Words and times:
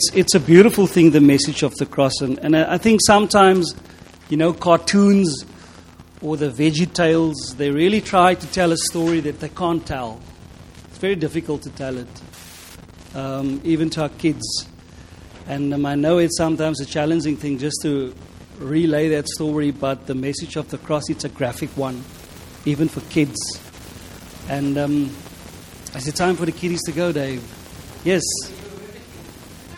it's, 0.00 0.14
it's 0.14 0.34
a 0.34 0.40
beautiful 0.40 0.86
thing, 0.86 1.10
the 1.10 1.20
message 1.20 1.62
of 1.62 1.74
the 1.74 1.84
cross. 1.84 2.22
And, 2.22 2.38
and 2.38 2.56
I 2.56 2.78
think 2.78 3.00
sometimes, 3.04 3.74
you 4.30 4.38
know, 4.38 4.54
cartoons 4.54 5.44
or 6.22 6.38
the 6.38 6.48
Veggie 6.48 6.90
Tales, 6.90 7.54
they 7.56 7.70
really 7.70 8.00
try 8.00 8.34
to 8.34 8.46
tell 8.46 8.72
a 8.72 8.78
story 8.78 9.20
that 9.20 9.40
they 9.40 9.50
can't 9.50 9.86
tell. 9.86 10.18
It's 10.88 10.96
very 10.96 11.16
difficult 11.16 11.60
to 11.62 11.70
tell 11.70 11.98
it, 11.98 12.08
um, 13.14 13.60
even 13.62 13.90
to 13.90 14.02
our 14.02 14.08
kids. 14.08 14.66
And 15.46 15.74
um, 15.74 15.84
I 15.84 15.96
know 15.96 16.16
it's 16.16 16.38
sometimes 16.38 16.80
a 16.80 16.86
challenging 16.86 17.36
thing 17.36 17.58
just 17.58 17.76
to 17.82 18.14
relay 18.58 19.10
that 19.10 19.28
story, 19.28 19.70
but 19.70 20.06
the 20.06 20.14
message 20.14 20.56
of 20.56 20.70
the 20.70 20.78
cross, 20.78 21.10
it's 21.10 21.24
a 21.24 21.28
graphic 21.28 21.76
one, 21.76 22.02
even 22.64 22.88
for 22.88 23.02
kids. 23.12 23.38
And 24.48 24.78
um, 24.78 25.14
is 25.94 26.08
it 26.08 26.16
time 26.16 26.36
for 26.36 26.46
the 26.46 26.52
kiddies 26.52 26.80
to 26.86 26.92
go, 26.92 27.12
Dave? 27.12 27.42
Yes. 28.02 28.22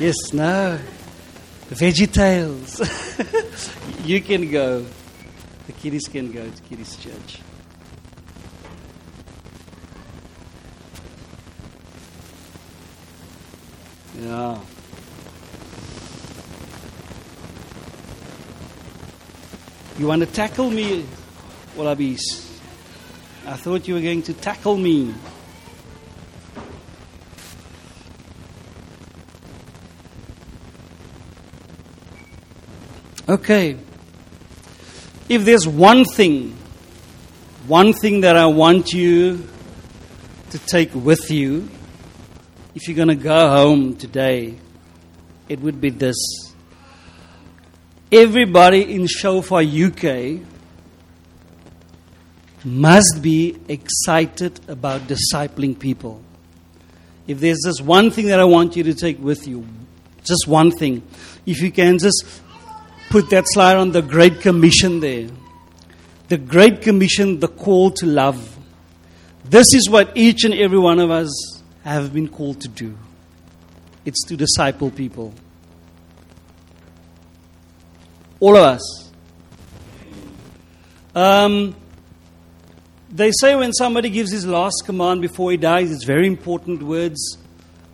Yes, 0.02 0.32
no. 0.32 0.80
Veggie 1.70 2.12
Tales. 2.12 2.80
you 4.04 4.20
can 4.20 4.50
go. 4.50 4.84
The 5.68 5.72
kiddies 5.74 6.08
can 6.08 6.32
go 6.32 6.50
to 6.50 6.62
kiddies' 6.62 6.96
church. 6.96 7.38
Yeah. 14.18 14.58
You 20.00 20.08
want 20.08 20.22
to 20.22 20.26
tackle 20.26 20.68
me, 20.68 21.06
Wallabies? 21.76 22.60
I 23.46 23.54
thought 23.54 23.86
you 23.86 23.94
were 23.94 24.00
going 24.00 24.22
to 24.22 24.34
tackle 24.34 24.76
me. 24.76 25.14
Okay. 33.28 33.76
If 35.28 35.44
there's 35.44 35.66
one 35.66 36.04
thing, 36.04 36.56
one 37.66 37.92
thing 37.92 38.22
that 38.22 38.36
I 38.36 38.46
want 38.46 38.92
you 38.92 39.48
to 40.50 40.58
take 40.58 40.92
with 40.94 41.30
you, 41.30 41.68
if 42.74 42.88
you're 42.88 42.96
going 42.96 43.08
to 43.08 43.14
go 43.14 43.48
home 43.48 43.96
today, 43.96 44.56
it 45.48 45.60
would 45.60 45.80
be 45.80 45.90
this. 45.90 46.16
Everybody 48.10 48.92
in 48.94 49.06
Shofar 49.06 49.62
UK 49.62 50.40
must 52.64 53.20
be 53.22 53.56
excited 53.68 54.60
about 54.68 55.02
discipling 55.02 55.78
people. 55.78 56.20
If 57.28 57.38
there's 57.38 57.60
just 57.64 57.82
one 57.82 58.10
thing 58.10 58.26
that 58.26 58.40
I 58.40 58.44
want 58.44 58.76
you 58.76 58.82
to 58.82 58.94
take 58.94 59.22
with 59.22 59.46
you, 59.46 59.66
just 60.24 60.46
one 60.46 60.72
thing, 60.72 61.02
if 61.46 61.60
you 61.60 61.70
can 61.70 61.98
just 61.98 62.41
put 63.12 63.28
that 63.28 63.44
slide 63.46 63.76
on 63.76 63.92
the 63.92 64.00
Great 64.00 64.40
Commission 64.40 65.00
there. 65.00 65.28
The 66.28 66.38
Great 66.38 66.80
Commission, 66.80 67.40
the 67.40 67.48
call 67.48 67.90
to 67.90 68.06
love. 68.06 68.58
This 69.44 69.74
is 69.74 69.90
what 69.90 70.16
each 70.16 70.44
and 70.44 70.54
every 70.54 70.78
one 70.78 70.98
of 70.98 71.10
us 71.10 71.62
have 71.84 72.14
been 72.14 72.26
called 72.26 72.62
to 72.62 72.68
do 72.68 72.96
it's 74.04 74.24
to 74.24 74.36
disciple 74.36 74.90
people. 74.90 75.32
All 78.40 78.56
of 78.56 78.64
us. 78.64 79.10
Um, 81.14 81.76
they 83.10 83.30
say 83.40 83.54
when 83.54 83.72
somebody 83.74 84.08
gives 84.08 84.32
his 84.32 84.46
last 84.46 84.84
command 84.86 85.20
before 85.20 85.50
he 85.50 85.56
dies, 85.56 85.92
it's 85.92 86.04
very 86.04 86.26
important 86.26 86.82
words. 86.82 87.36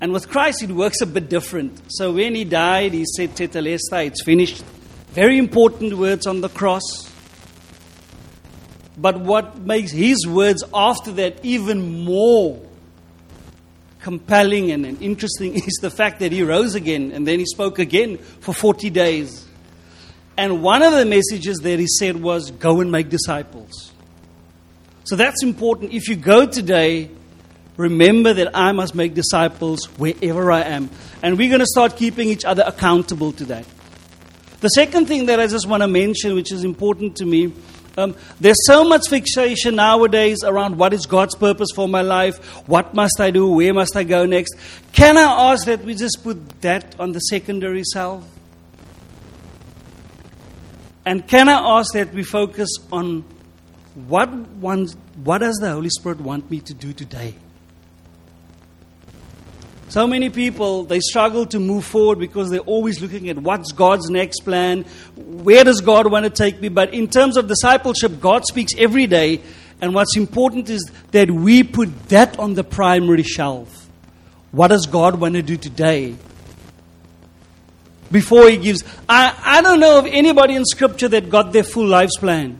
And 0.00 0.12
with 0.12 0.28
Christ, 0.28 0.62
it 0.62 0.70
works 0.70 1.00
a 1.00 1.06
bit 1.06 1.28
different. 1.28 1.82
So 1.88 2.12
when 2.12 2.36
he 2.36 2.44
died, 2.44 2.92
he 2.94 3.04
said, 3.16 3.30
Tetelestai, 3.30 4.06
it's 4.06 4.22
finished. 4.22 4.62
Very 5.12 5.38
important 5.38 5.94
words 5.94 6.26
on 6.26 6.40
the 6.40 6.48
cross. 6.48 6.82
But 8.96 9.20
what 9.20 9.58
makes 9.58 9.92
his 9.92 10.26
words 10.26 10.64
after 10.74 11.12
that 11.12 11.44
even 11.44 12.04
more 12.04 12.60
compelling 14.00 14.70
and, 14.70 14.84
and 14.86 15.00
interesting 15.02 15.54
is 15.66 15.78
the 15.80 15.90
fact 15.90 16.20
that 16.20 16.32
he 16.32 16.42
rose 16.42 16.74
again 16.74 17.12
and 17.12 17.26
then 17.26 17.38
he 17.38 17.46
spoke 17.46 17.78
again 17.78 18.18
for 18.18 18.52
40 18.52 18.90
days. 18.90 19.46
And 20.36 20.62
one 20.62 20.82
of 20.82 20.92
the 20.92 21.04
messages 21.04 21.58
that 21.58 21.78
he 21.78 21.86
said 21.86 22.16
was, 22.16 22.52
Go 22.52 22.80
and 22.80 22.92
make 22.92 23.08
disciples. 23.08 23.92
So 25.04 25.16
that's 25.16 25.42
important. 25.42 25.92
If 25.92 26.08
you 26.08 26.16
go 26.16 26.46
today, 26.46 27.10
remember 27.76 28.34
that 28.34 28.56
I 28.56 28.72
must 28.72 28.94
make 28.94 29.14
disciples 29.14 29.86
wherever 29.98 30.52
I 30.52 30.62
am. 30.62 30.90
And 31.22 31.38
we're 31.38 31.48
going 31.48 31.60
to 31.60 31.66
start 31.66 31.96
keeping 31.96 32.28
each 32.28 32.44
other 32.44 32.62
accountable 32.66 33.32
to 33.32 33.44
that. 33.46 33.64
The 34.60 34.68
second 34.68 35.06
thing 35.06 35.26
that 35.26 35.38
I 35.38 35.46
just 35.46 35.68
want 35.68 35.82
to 35.82 35.88
mention, 35.88 36.34
which 36.34 36.50
is 36.50 36.64
important 36.64 37.16
to 37.18 37.24
me, 37.24 37.52
um, 37.96 38.14
there's 38.40 38.66
so 38.66 38.84
much 38.84 39.08
fixation 39.08 39.76
nowadays 39.76 40.38
around 40.44 40.78
what 40.78 40.92
is 40.92 41.06
God's 41.06 41.34
purpose 41.34 41.68
for 41.74 41.88
my 41.88 42.02
life, 42.02 42.38
what 42.68 42.94
must 42.94 43.20
I 43.20 43.30
do, 43.30 43.48
where 43.48 43.74
must 43.74 43.96
I 43.96 44.04
go 44.04 44.24
next. 44.26 44.54
Can 44.92 45.16
I 45.16 45.52
ask 45.52 45.66
that 45.66 45.84
we 45.84 45.94
just 45.94 46.22
put 46.22 46.60
that 46.60 46.98
on 46.98 47.12
the 47.12 47.18
secondary 47.20 47.82
self? 47.84 48.24
And 51.04 51.26
can 51.26 51.48
I 51.48 51.78
ask 51.78 51.92
that 51.94 52.12
we 52.12 52.22
focus 52.22 52.68
on 52.92 53.24
what, 53.94 54.28
one, 54.30 54.88
what 55.24 55.38
does 55.38 55.56
the 55.56 55.70
Holy 55.70 55.90
Spirit 55.90 56.20
want 56.20 56.50
me 56.50 56.60
to 56.60 56.74
do 56.74 56.92
today? 56.92 57.34
So 59.88 60.06
many 60.06 60.28
people, 60.28 60.84
they 60.84 61.00
struggle 61.00 61.46
to 61.46 61.58
move 61.58 61.84
forward 61.84 62.18
because 62.18 62.50
they're 62.50 62.60
always 62.60 63.00
looking 63.00 63.30
at 63.30 63.38
what's 63.38 63.72
God's 63.72 64.10
next 64.10 64.40
plan, 64.40 64.84
where 65.16 65.64
does 65.64 65.80
God 65.80 66.10
want 66.10 66.24
to 66.24 66.30
take 66.30 66.60
me. 66.60 66.68
But 66.68 66.92
in 66.92 67.08
terms 67.08 67.38
of 67.38 67.48
discipleship, 67.48 68.20
God 68.20 68.44
speaks 68.44 68.72
every 68.76 69.06
day, 69.06 69.40
and 69.80 69.94
what's 69.94 70.14
important 70.16 70.68
is 70.68 70.90
that 71.12 71.30
we 71.30 71.62
put 71.62 72.08
that 72.10 72.38
on 72.38 72.52
the 72.52 72.64
primary 72.64 73.22
shelf. 73.22 73.88
What 74.50 74.68
does 74.68 74.86
God 74.86 75.20
want 75.20 75.34
to 75.34 75.42
do 75.42 75.56
today? 75.56 76.16
Before 78.12 78.48
He 78.48 78.58
gives. 78.58 78.84
I, 79.08 79.34
I 79.42 79.62
don't 79.62 79.80
know 79.80 79.98
of 79.98 80.06
anybody 80.06 80.54
in 80.54 80.66
Scripture 80.66 81.08
that 81.08 81.30
got 81.30 81.52
their 81.52 81.64
full 81.64 81.86
life's 81.86 82.18
plan. 82.18 82.58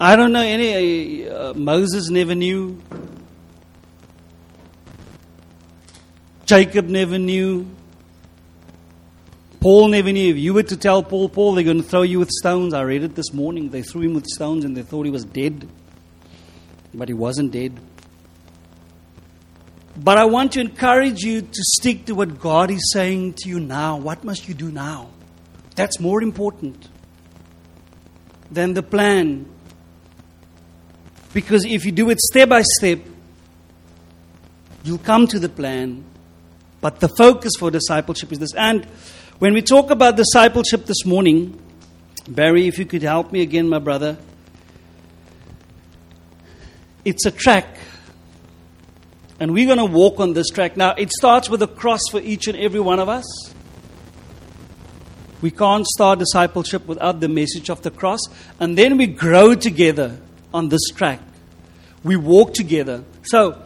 I 0.00 0.16
don't 0.16 0.32
know 0.32 0.42
any. 0.42 1.28
Uh, 1.28 1.54
Moses 1.54 2.10
never 2.10 2.34
knew. 2.34 2.80
Jacob 6.50 6.88
never 6.88 7.16
knew. 7.16 7.64
Paul 9.60 9.86
never 9.86 10.10
knew. 10.10 10.32
If 10.32 10.36
you 10.36 10.52
were 10.52 10.64
to 10.64 10.76
tell 10.76 11.00
Paul, 11.00 11.28
Paul, 11.28 11.54
they're 11.54 11.62
going 11.62 11.80
to 11.80 11.88
throw 11.88 12.02
you 12.02 12.18
with 12.18 12.30
stones. 12.30 12.74
I 12.74 12.82
read 12.82 13.04
it 13.04 13.14
this 13.14 13.32
morning. 13.32 13.68
They 13.68 13.82
threw 13.82 14.00
him 14.02 14.14
with 14.14 14.26
stones 14.26 14.64
and 14.64 14.76
they 14.76 14.82
thought 14.82 15.04
he 15.04 15.12
was 15.12 15.24
dead. 15.24 15.68
But 16.92 17.06
he 17.06 17.14
wasn't 17.14 17.52
dead. 17.52 17.78
But 19.96 20.18
I 20.18 20.24
want 20.24 20.50
to 20.54 20.60
encourage 20.60 21.22
you 21.22 21.42
to 21.42 21.62
stick 21.78 22.06
to 22.06 22.16
what 22.16 22.40
God 22.40 22.72
is 22.72 22.90
saying 22.92 23.34
to 23.44 23.48
you 23.48 23.60
now. 23.60 23.98
What 23.98 24.24
must 24.24 24.48
you 24.48 24.54
do 24.54 24.72
now? 24.72 25.10
That's 25.76 26.00
more 26.00 26.20
important 26.20 26.88
than 28.50 28.74
the 28.74 28.82
plan. 28.82 29.46
Because 31.32 31.64
if 31.64 31.86
you 31.86 31.92
do 31.92 32.10
it 32.10 32.18
step 32.18 32.48
by 32.48 32.62
step, 32.62 32.98
you'll 34.82 34.98
come 34.98 35.28
to 35.28 35.38
the 35.38 35.48
plan 35.48 36.06
but 36.80 37.00
the 37.00 37.08
focus 37.08 37.52
for 37.58 37.70
discipleship 37.70 38.32
is 38.32 38.38
this. 38.38 38.54
And 38.54 38.84
when 39.38 39.52
we 39.52 39.62
talk 39.62 39.90
about 39.90 40.16
discipleship 40.16 40.86
this 40.86 41.04
morning, 41.04 41.60
Barry, 42.28 42.66
if 42.66 42.78
you 42.78 42.86
could 42.86 43.02
help 43.02 43.32
me 43.32 43.42
again, 43.42 43.68
my 43.68 43.78
brother, 43.78 44.16
it's 47.04 47.26
a 47.26 47.30
track. 47.30 47.78
And 49.38 49.52
we're 49.52 49.66
going 49.66 49.78
to 49.78 49.86
walk 49.86 50.20
on 50.20 50.34
this 50.34 50.48
track. 50.48 50.76
Now, 50.76 50.94
it 50.96 51.10
starts 51.12 51.48
with 51.48 51.62
a 51.62 51.66
cross 51.66 52.00
for 52.10 52.20
each 52.20 52.46
and 52.46 52.58
every 52.58 52.80
one 52.80 53.00
of 53.00 53.08
us. 53.08 53.24
We 55.40 55.50
can't 55.50 55.86
start 55.86 56.18
discipleship 56.18 56.86
without 56.86 57.20
the 57.20 57.28
message 57.28 57.70
of 57.70 57.80
the 57.80 57.90
cross. 57.90 58.20
And 58.58 58.76
then 58.76 58.98
we 58.98 59.06
grow 59.06 59.54
together 59.54 60.20
on 60.52 60.68
this 60.68 60.86
track. 60.94 61.20
We 62.04 62.16
walk 62.16 62.52
together. 62.52 63.04
So, 63.22 63.62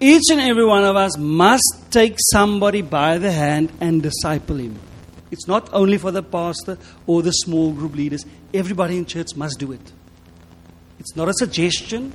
each 0.00 0.24
and 0.30 0.40
every 0.40 0.64
one 0.64 0.84
of 0.84 0.96
us 0.96 1.16
must 1.16 1.86
take 1.90 2.16
somebody 2.32 2.82
by 2.82 3.18
the 3.18 3.30
hand 3.30 3.72
and 3.80 4.02
disciple 4.02 4.56
him. 4.56 4.78
It's 5.30 5.48
not 5.48 5.68
only 5.72 5.98
for 5.98 6.10
the 6.10 6.22
pastor 6.22 6.78
or 7.06 7.22
the 7.22 7.32
small 7.32 7.72
group 7.72 7.94
leaders, 7.94 8.24
everybody 8.52 8.96
in 8.96 9.06
church 9.06 9.34
must 9.36 9.58
do 9.58 9.72
it. 9.72 9.92
It's 10.98 11.16
not 11.16 11.28
a 11.28 11.34
suggestion, 11.34 12.12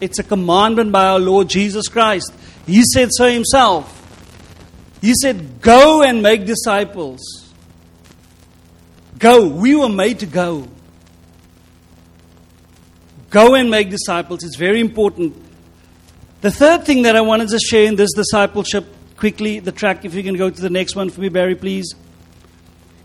it's 0.00 0.18
a 0.18 0.22
commandment 0.24 0.92
by 0.92 1.06
our 1.06 1.18
Lord 1.18 1.48
Jesus 1.48 1.88
Christ. 1.88 2.32
He 2.66 2.82
said 2.84 3.08
so 3.12 3.28
himself. 3.28 3.96
He 5.00 5.14
said, 5.20 5.60
Go 5.60 6.02
and 6.02 6.22
make 6.22 6.46
disciples. 6.46 7.20
Go. 9.18 9.48
We 9.48 9.74
were 9.74 9.88
made 9.88 10.20
to 10.20 10.26
go. 10.26 10.66
Go 13.30 13.54
and 13.54 13.70
make 13.70 13.90
disciples. 13.90 14.42
It's 14.42 14.56
very 14.56 14.80
important 14.80 15.36
the 16.40 16.50
third 16.50 16.84
thing 16.84 17.02
that 17.02 17.16
I 17.16 17.20
wanted 17.20 17.48
to 17.50 17.58
share 17.58 17.84
in 17.84 17.96
this 17.96 18.12
discipleship 18.14 18.86
quickly 19.16 19.60
the 19.60 19.72
track. 19.72 20.04
If 20.04 20.14
you 20.14 20.22
can 20.22 20.36
go 20.36 20.48
to 20.50 20.60
the 20.60 20.70
next 20.70 20.96
one 20.96 21.10
for 21.10 21.20
me, 21.20 21.28
Barry, 21.28 21.54
please. 21.54 21.94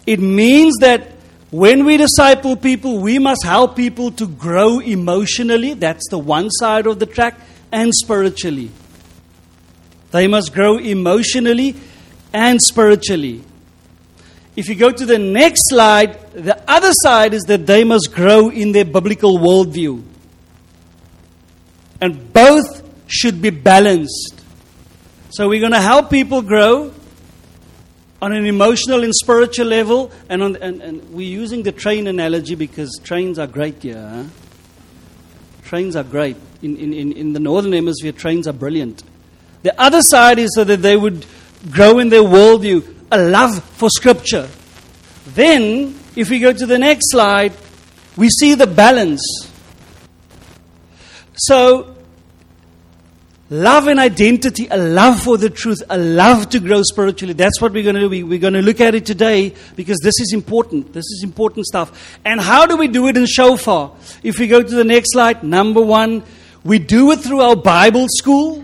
It 0.06 0.20
means 0.20 0.78
that 0.80 1.12
when 1.52 1.86
we 1.86 1.98
disciple 1.98 2.56
people, 2.56 3.00
we 3.00 3.20
must 3.20 3.44
help 3.44 3.76
people 3.76 4.12
to 4.12 4.28
grow 4.28 4.80
emotionally. 4.80 5.74
That's 5.74 6.08
the 6.10 6.20
one 6.20 6.50
side 6.50 6.88
of 6.88 7.00
the 7.00 7.06
track, 7.06 7.40
and 7.72 7.94
spiritually. 7.94 8.72
They 10.12 10.28
must 10.28 10.54
grow 10.54 10.78
emotionally 10.78 11.76
and 12.34 12.62
spiritually. 12.62 13.44
If 14.56 14.70
you 14.70 14.76
go 14.76 14.92
to 14.92 15.06
the 15.06 15.20
next 15.20 15.64
slide, 15.68 16.32
the 16.32 16.58
other 16.70 16.92
side 16.94 17.34
is 17.34 17.44
that 17.44 17.68
they 17.68 17.84
must 17.84 18.14
grow 18.14 18.50
in 18.50 18.72
their 18.72 18.86
biblical 18.86 19.38
worldview. 19.38 20.04
And 22.00 22.32
both 22.32 22.85
should 23.08 23.42
be 23.42 23.50
balanced. 23.50 24.44
So 25.32 25.50
we're 25.50 25.60
going 25.60 25.74
to 25.74 25.82
help 25.82 26.10
people 26.10 26.42
grow 26.42 26.94
on 28.22 28.34
an 28.34 28.46
emotional 28.46 29.04
and 29.04 29.14
spiritual 29.14 29.68
level. 29.68 30.12
And, 30.30 30.42
on, 30.42 30.56
and, 30.58 30.82
and 30.82 31.10
we're 31.12 31.30
using 31.30 31.64
the 31.64 31.72
train 31.72 32.08
analogy 32.08 32.56
because 32.56 33.00
trains 33.04 33.38
are 33.38 33.48
great 33.48 33.84
here. 33.84 34.08
Huh? 34.08 34.24
Trains 35.64 35.96
are 35.96 36.04
great. 36.04 36.38
In, 36.62 36.78
in, 36.78 37.12
in 37.12 37.34
the 37.34 37.40
northern 37.40 37.74
hemisphere, 37.74 38.12
trains 38.12 38.48
are 38.48 38.54
brilliant. 38.54 39.04
The 39.64 39.80
other 39.82 40.02
side 40.02 40.40
is 40.40 40.54
so 40.56 40.64
that 40.64 40.82
they 40.82 40.96
would 40.96 41.26
grow 41.72 42.00
in 42.00 42.10
their 42.10 42.22
worldview, 42.22 42.96
a 43.12 43.18
love 43.18 43.64
for 43.64 43.90
Scripture. 43.90 44.48
Then, 45.28 46.00
if 46.16 46.30
we 46.30 46.40
go 46.40 46.54
to 46.54 46.66
the 46.66 46.78
next 46.78 47.12
slide, 47.12 47.54
we 48.16 48.30
see 48.30 48.54
the 48.54 48.68
balance. 48.68 49.24
So, 51.36 51.95
love 53.50 53.88
and 53.88 54.00
identity, 54.00 54.68
a 54.70 54.78
love 54.78 55.22
for 55.22 55.38
the 55.38 55.50
truth, 55.50 55.84
a 55.90 55.98
love 55.98 56.50
to 56.50 56.60
grow 56.60 56.82
spiritually. 56.84 57.34
That's 57.34 57.62
what 57.62 57.74
we're 57.74 57.84
going 57.84 57.96
to 57.96 58.10
do. 58.10 58.26
We're 58.26 58.40
going 58.40 58.54
to 58.54 58.62
look 58.62 58.82
at 58.82 58.96
it 58.96 59.06
today 59.06 59.54
because 59.76 60.00
this 60.02 60.20
is 60.20 60.34
important. 60.34 60.94
This 60.94 61.06
is 61.06 61.22
important 61.24 61.66
stuff. 61.66 62.20
And 62.26 62.42
how 62.42 62.66
do 62.66 62.78
we 62.78 62.88
do 62.88 63.08
it 63.08 63.18
in 63.18 63.26
Shofar? 63.26 63.92
If 64.24 64.40
we 64.40 64.48
go 64.48 64.62
to 64.64 64.76
the 64.76 64.84
next 64.84 65.12
slide, 65.12 65.44
number 65.44 65.82
one, 65.82 66.24
we 66.64 66.80
do 66.80 67.12
it 67.12 67.20
through 67.20 67.42
our 67.42 67.56
Bible 67.56 68.08
school. 68.10 68.64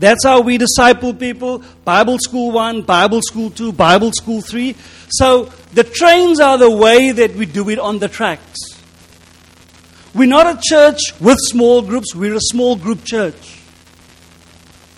That's 0.00 0.24
how 0.24 0.40
we 0.40 0.58
disciple 0.58 1.14
people. 1.14 1.62
Bible 1.84 2.18
school 2.18 2.50
one, 2.50 2.82
Bible 2.82 3.22
school 3.22 3.50
two, 3.50 3.72
Bible 3.72 4.10
school 4.10 4.40
three. 4.40 4.74
So 5.08 5.44
the 5.72 5.84
trains 5.84 6.40
are 6.40 6.58
the 6.58 6.70
way 6.70 7.12
that 7.12 7.36
we 7.36 7.46
do 7.46 7.70
it 7.70 7.78
on 7.78 8.00
the 8.00 8.08
tracks. 8.08 8.73
We're 10.14 10.28
not 10.28 10.46
a 10.46 10.60
church 10.62 11.00
with 11.20 11.38
small 11.40 11.82
groups, 11.82 12.14
we're 12.14 12.34
a 12.34 12.40
small 12.40 12.76
group 12.76 13.04
church. 13.04 13.60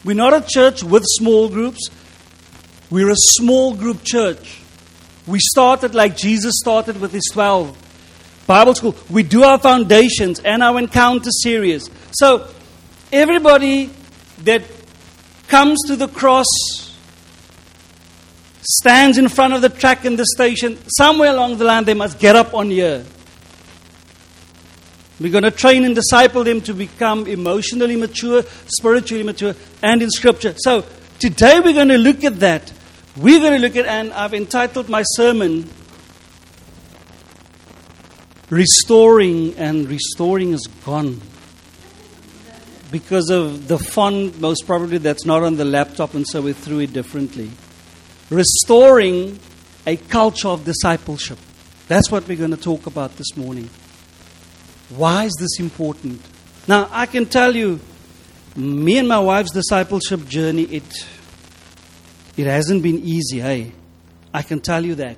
We're 0.05 0.15
not 0.15 0.35
a 0.35 0.45
church 0.47 0.83
with 0.83 1.05
small 1.07 1.49
groups, 1.49 1.89
we're 2.91 3.11
a 3.11 3.17
small 3.17 3.75
group 3.75 4.05
church. 4.05 4.61
We 5.27 5.39
started 5.41 5.95
like 5.95 6.17
Jesus 6.17 6.55
started 6.61 7.01
with 7.01 7.13
his 7.13 7.29
12. 7.33 7.85
Bible 8.47 8.75
school. 8.77 8.95
We 9.11 9.25
do 9.25 9.43
our 9.43 9.59
foundations 9.59 10.39
and 10.39 10.63
our 10.63 10.79
encounter 10.79 11.31
series. 11.31 11.91
So 12.13 12.49
everybody 13.13 13.91
that 14.45 14.63
comes 15.49 15.79
to 15.89 15.97
the 15.97 16.07
cross, 16.07 16.47
stands 18.63 19.17
in 19.17 19.29
front 19.29 19.55
of 19.55 19.63
the 19.63 19.69
track 19.69 20.05
in 20.05 20.17
the 20.17 20.27
station, 20.27 20.79
somewhere 20.89 21.31
along 21.31 21.59
the 21.59 21.65
line 21.65 21.85
they 21.85 21.95
must 21.95 22.19
get 22.19 22.37
up 22.37 22.53
on 22.53 22.71
here. 22.71 23.05
We're 25.19 25.33
going 25.33 25.45
to 25.45 25.51
train 25.51 25.85
and 25.85 25.95
disciple 25.95 26.45
them 26.45 26.61
to 26.63 26.75
become 26.75 27.27
emotionally 27.27 27.97
mature, 27.97 28.43
spiritually 28.67 29.25
mature, 29.25 29.55
and 29.83 30.03
in 30.03 30.11
Scripture. 30.11 30.55
So 30.59 30.85
today 31.19 31.61
we're 31.61 31.73
going 31.73 31.89
to 31.89 31.99
look 31.99 32.23
at 32.25 32.41
that. 32.41 32.73
We're 33.17 33.41
going 33.41 33.55
to 33.55 33.59
look 33.59 33.77
at, 33.77 33.87
and 33.87 34.13
I've 34.13 34.35
entitled 34.35 34.91
my 34.91 35.03
sermon, 35.03 35.71
Restoring, 38.51 39.55
and 39.57 39.89
Restoring 39.89 40.53
is 40.53 40.67
Gone 40.85 41.21
because 42.91 43.31
of 43.31 43.69
the 43.69 43.79
font, 43.79 44.39
most 44.41 44.67
probably 44.67 44.99
that's 44.99 45.25
not 45.25 45.43
on 45.43 45.57
the 45.57 45.65
laptop, 45.65 46.15
and 46.15 46.27
so 46.27 46.43
we 46.43 46.53
threw 46.53 46.81
it 46.81 46.93
differently. 46.93 47.51
Restoring 48.31 49.39
a 49.87 49.97
culture 49.97 50.49
of 50.49 50.65
discipleship. 50.65 51.39
That's 51.89 52.11
what 52.11 52.29
we're 52.29 52.37
going 52.37 52.51
to 52.51 52.57
talk 52.57 52.87
about 52.87 53.17
this 53.17 53.37
morning. 53.37 53.71
Why 54.91 55.25
is 55.25 55.35
this 55.39 55.59
important? 55.59 56.21
Now, 56.69 56.89
I 56.91 57.07
can 57.07 57.27
tell 57.27 57.55
you, 57.55 57.81
me 58.55 58.99
and 58.99 59.09
my 59.09 59.19
wife's 59.19 59.53
discipleship 59.53 60.27
journey, 60.27 60.63
it, 60.65 61.07
it 62.37 62.47
hasn't 62.47 62.83
been 62.83 62.99
easy, 63.01 63.41
hey? 63.41 63.73
I 64.33 64.43
can 64.43 64.61
tell 64.61 64.85
you 64.85 64.95
that. 64.97 65.17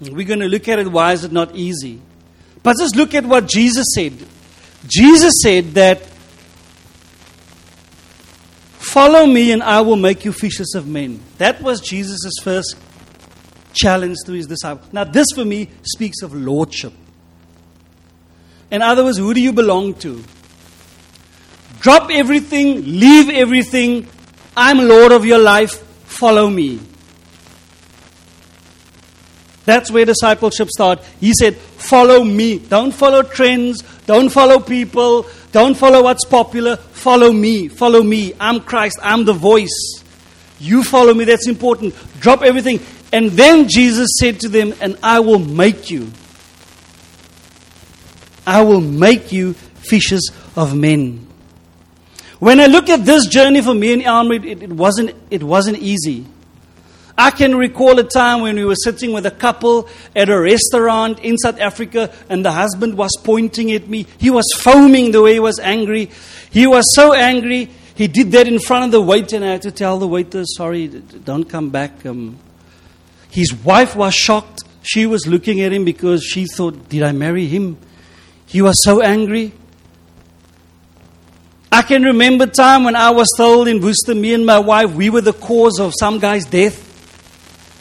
We're 0.00 0.26
going 0.26 0.40
to 0.40 0.48
look 0.48 0.68
at 0.68 0.78
it. 0.78 0.88
Why 0.88 1.12
is 1.12 1.24
it 1.24 1.32
not 1.32 1.54
easy? 1.54 2.00
But 2.62 2.76
just 2.78 2.96
look 2.96 3.14
at 3.14 3.24
what 3.24 3.48
Jesus 3.48 3.86
said. 3.94 4.14
Jesus 4.86 5.34
said 5.42 5.74
that, 5.74 6.02
Follow 8.78 9.26
me 9.26 9.52
and 9.52 9.62
I 9.62 9.82
will 9.82 9.96
make 9.96 10.24
you 10.24 10.32
fishers 10.32 10.74
of 10.74 10.86
men. 10.86 11.20
That 11.36 11.60
was 11.60 11.80
Jesus' 11.80 12.32
first 12.42 12.74
challenge 13.74 14.16
to 14.24 14.32
his 14.32 14.46
disciples. 14.46 14.92
Now, 14.92 15.04
this 15.04 15.26
for 15.34 15.44
me 15.44 15.68
speaks 15.82 16.22
of 16.22 16.34
lordship. 16.34 16.92
In 18.70 18.82
other 18.82 19.04
words, 19.04 19.18
who 19.18 19.32
do 19.34 19.40
you 19.40 19.52
belong 19.52 19.94
to? 19.94 20.22
Drop 21.80 22.10
everything, 22.10 22.84
leave 22.84 23.30
everything. 23.30 24.08
I'm 24.56 24.78
Lord 24.78 25.12
of 25.12 25.24
your 25.24 25.38
life. 25.38 25.78
Follow 26.04 26.50
me. 26.50 26.80
That's 29.64 29.90
where 29.90 30.06
discipleship 30.06 30.70
starts. 30.70 31.06
He 31.20 31.32
said, 31.38 31.56
Follow 31.56 32.24
me. 32.24 32.58
Don't 32.58 32.90
follow 32.90 33.22
trends. 33.22 33.82
Don't 34.06 34.30
follow 34.30 34.60
people. 34.60 35.26
Don't 35.52 35.76
follow 35.76 36.02
what's 36.02 36.24
popular. 36.24 36.76
Follow 36.76 37.32
me. 37.32 37.68
Follow 37.68 38.02
me. 38.02 38.32
I'm 38.40 38.60
Christ. 38.60 38.98
I'm 39.02 39.24
the 39.24 39.34
voice. 39.34 40.02
You 40.58 40.82
follow 40.82 41.14
me. 41.14 41.24
That's 41.24 41.46
important. 41.46 41.94
Drop 42.18 42.42
everything. 42.42 42.80
And 43.12 43.30
then 43.30 43.68
Jesus 43.68 44.08
said 44.18 44.40
to 44.40 44.48
them, 44.48 44.74
And 44.80 44.98
I 45.02 45.20
will 45.20 45.38
make 45.38 45.90
you. 45.90 46.10
I 48.48 48.62
will 48.62 48.80
make 48.80 49.30
you 49.30 49.52
fishers 49.52 50.30
of 50.56 50.74
men. 50.74 51.26
When 52.38 52.60
I 52.60 52.66
look 52.66 52.88
at 52.88 53.04
this 53.04 53.26
journey 53.26 53.60
for 53.60 53.74
me 53.74 53.92
and 53.92 54.02
Elmer, 54.02 54.36
it, 54.36 54.62
it, 54.62 54.72
wasn't, 54.72 55.14
it 55.30 55.42
wasn't 55.42 55.78
easy. 55.78 56.24
I 57.18 57.30
can 57.30 57.54
recall 57.54 57.98
a 57.98 58.04
time 58.04 58.40
when 58.40 58.56
we 58.56 58.64
were 58.64 58.74
sitting 58.76 59.12
with 59.12 59.26
a 59.26 59.30
couple 59.30 59.86
at 60.16 60.30
a 60.30 60.40
restaurant 60.40 61.18
in 61.20 61.36
South 61.36 61.60
Africa, 61.60 62.10
and 62.30 62.42
the 62.42 62.52
husband 62.52 62.96
was 62.96 63.10
pointing 63.22 63.70
at 63.72 63.86
me. 63.86 64.06
He 64.16 64.30
was 64.30 64.46
foaming 64.56 65.10
the 65.10 65.20
way 65.20 65.34
he 65.34 65.40
was 65.40 65.58
angry. 65.58 66.10
He 66.50 66.66
was 66.66 66.86
so 66.94 67.12
angry. 67.12 67.68
He 67.96 68.08
did 68.08 68.32
that 68.32 68.48
in 68.48 68.60
front 68.60 68.86
of 68.86 68.92
the 68.92 69.02
waiter, 69.02 69.36
and 69.36 69.44
I 69.44 69.48
had 69.48 69.62
to 69.62 69.72
tell 69.72 69.98
the 69.98 70.08
waiter, 70.08 70.44
sorry, 70.46 70.86
don't 70.86 71.44
come 71.44 71.68
back. 71.68 72.06
Um, 72.06 72.38
his 73.30 73.52
wife 73.52 73.94
was 73.94 74.14
shocked. 74.14 74.62
She 74.82 75.04
was 75.04 75.26
looking 75.26 75.60
at 75.60 75.70
him 75.70 75.84
because 75.84 76.24
she 76.24 76.46
thought, 76.46 76.88
Did 76.88 77.02
I 77.02 77.12
marry 77.12 77.46
him? 77.46 77.76
He 78.48 78.62
was 78.62 78.82
so 78.82 79.02
angry. 79.02 79.52
I 81.70 81.82
can 81.82 82.02
remember 82.02 82.46
time 82.46 82.84
when 82.84 82.96
I 82.96 83.10
was 83.10 83.28
told 83.36 83.68
in 83.68 83.82
Worcester, 83.82 84.14
me 84.14 84.32
and 84.32 84.44
my 84.44 84.58
wife, 84.58 84.90
we 84.92 85.10
were 85.10 85.20
the 85.20 85.34
cause 85.34 85.78
of 85.78 85.92
some 85.98 86.18
guy's 86.18 86.46
death. 86.46 86.86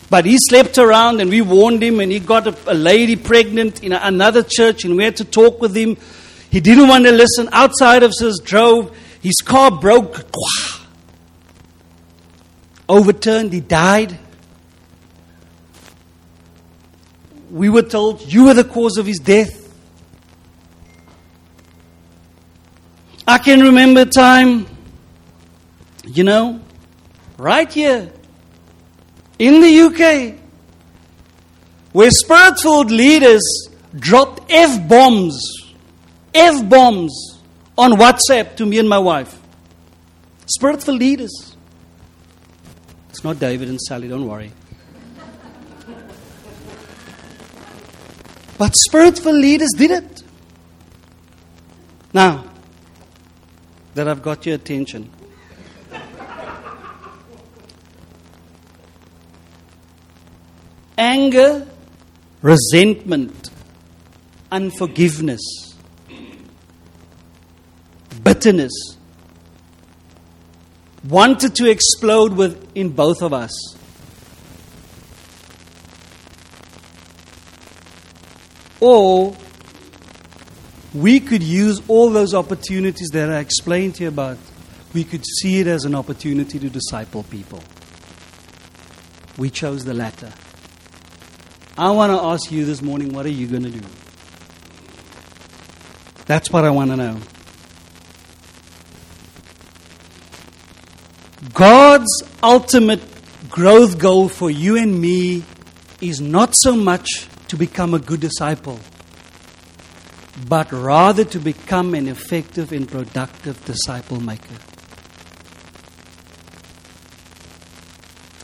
But 0.09 0.25
he 0.25 0.38
slept 0.38 0.77
around 0.77 1.21
and 1.21 1.29
we 1.29 1.41
warned 1.41 1.81
him, 1.81 2.01
and 2.01 2.12
he 2.12 2.19
got 2.19 2.47
a, 2.47 2.71
a 2.71 2.74
lady 2.74 3.15
pregnant 3.15 3.81
in 3.81 3.93
another 3.93 4.43
church, 4.43 4.83
and 4.83 4.97
we 4.97 5.05
had 5.05 5.15
to 5.17 5.25
talk 5.25 5.62
with 5.62 5.75
him. 5.75 5.97
He 6.50 6.59
didn't 6.59 6.89
want 6.89 7.05
to 7.05 7.12
listen. 7.12 7.47
Outside 7.53 8.03
of 8.03 8.12
us 8.21 8.39
drove. 8.43 8.95
His 9.21 9.36
car 9.43 9.71
broke. 9.71 10.25
Overturned. 12.89 13.53
He 13.53 13.62
died. 13.62 14.19
We 17.50 17.69
were 17.69 17.83
told, 17.83 18.21
You 18.21 18.45
were 18.45 18.53
the 18.53 18.65
cause 18.65 18.97
of 18.97 19.05
his 19.05 19.19
death. 19.19 19.66
I 23.27 23.38
can 23.39 23.60
remember 23.60 24.05
time, 24.05 24.65
you 26.05 26.24
know, 26.24 26.62
right 27.38 27.69
here 27.72 28.10
in 29.38 29.60
the 29.60 29.81
UK 29.81 30.39
where 31.91 32.10
spirit 32.10 32.57
filled 32.60 32.89
leaders 32.89 33.43
dropped 33.93 34.50
F 34.50 34.88
bombs, 34.88 35.75
F 36.34 36.69
bombs 36.69 37.41
on 37.77 37.93
WhatsApp 37.93 38.55
to 38.55 38.65
me 38.65 38.79
and 38.79 38.88
my 38.88 39.00
wife. 39.00 39.38
Spirit 40.46 40.81
filled 40.81 41.00
leaders. 41.00 41.55
It's 43.10 43.25
not 43.25 43.39
David 43.39 43.67
and 43.67 43.81
Sally, 43.81 44.07
don't 44.07 44.25
worry. 44.25 44.53
But 48.57 48.74
spirit 48.75 49.19
filled 49.19 49.41
leaders 49.41 49.69
did 49.77 49.91
it. 49.91 50.24
Now, 52.13 52.46
that 53.97 54.07
I've 54.07 54.21
got 54.21 54.45
your 54.45 54.53
attention. 54.53 55.09
Anger, 60.95 61.67
resentment, 62.43 63.49
unforgiveness, 64.51 65.41
bitterness 68.23 68.71
wanted 71.09 71.55
to 71.55 71.67
explode 71.67 72.33
within 72.33 72.89
both 72.89 73.23
of 73.23 73.33
us. 73.33 73.51
Or 78.79 79.35
we 81.01 81.19
could 81.19 81.43
use 81.43 81.81
all 81.87 82.09
those 82.09 82.33
opportunities 82.33 83.09
that 83.09 83.29
I 83.29 83.39
explained 83.39 83.95
to 83.95 84.03
you 84.03 84.09
about. 84.09 84.37
We 84.93 85.03
could 85.03 85.23
see 85.25 85.59
it 85.59 85.67
as 85.67 85.85
an 85.85 85.93
opportunity 85.93 86.57
to 86.59 86.69
disciple 86.69 87.23
people. 87.23 87.63
We 89.37 89.49
chose 89.49 89.85
the 89.85 89.93
latter. 89.93 90.33
I 91.77 91.91
want 91.91 92.11
to 92.11 92.19
ask 92.19 92.51
you 92.51 92.65
this 92.65 92.81
morning 92.81 93.13
what 93.13 93.25
are 93.27 93.29
you 93.29 93.47
going 93.47 93.63
to 93.63 93.69
do? 93.69 93.81
That's 96.25 96.51
what 96.51 96.65
I 96.65 96.71
want 96.71 96.89
to 96.89 96.97
know. 96.97 97.19
God's 101.53 102.23
ultimate 102.41 103.01
growth 103.49 103.99
goal 103.99 104.27
for 104.27 104.49
you 104.49 104.75
and 104.77 104.99
me 104.99 105.43
is 106.01 106.19
not 106.19 106.55
so 106.55 106.75
much 106.75 107.27
to 107.49 107.55
become 107.55 107.93
a 107.93 107.99
good 107.99 108.19
disciple, 108.19 108.79
but 110.46 110.72
rather 110.72 111.24
to 111.24 111.39
become 111.39 111.94
an 111.96 112.08
effective 112.08 112.72
and 112.72 112.88
productive 112.88 113.63
disciple 113.65 114.20
maker. 114.20 114.56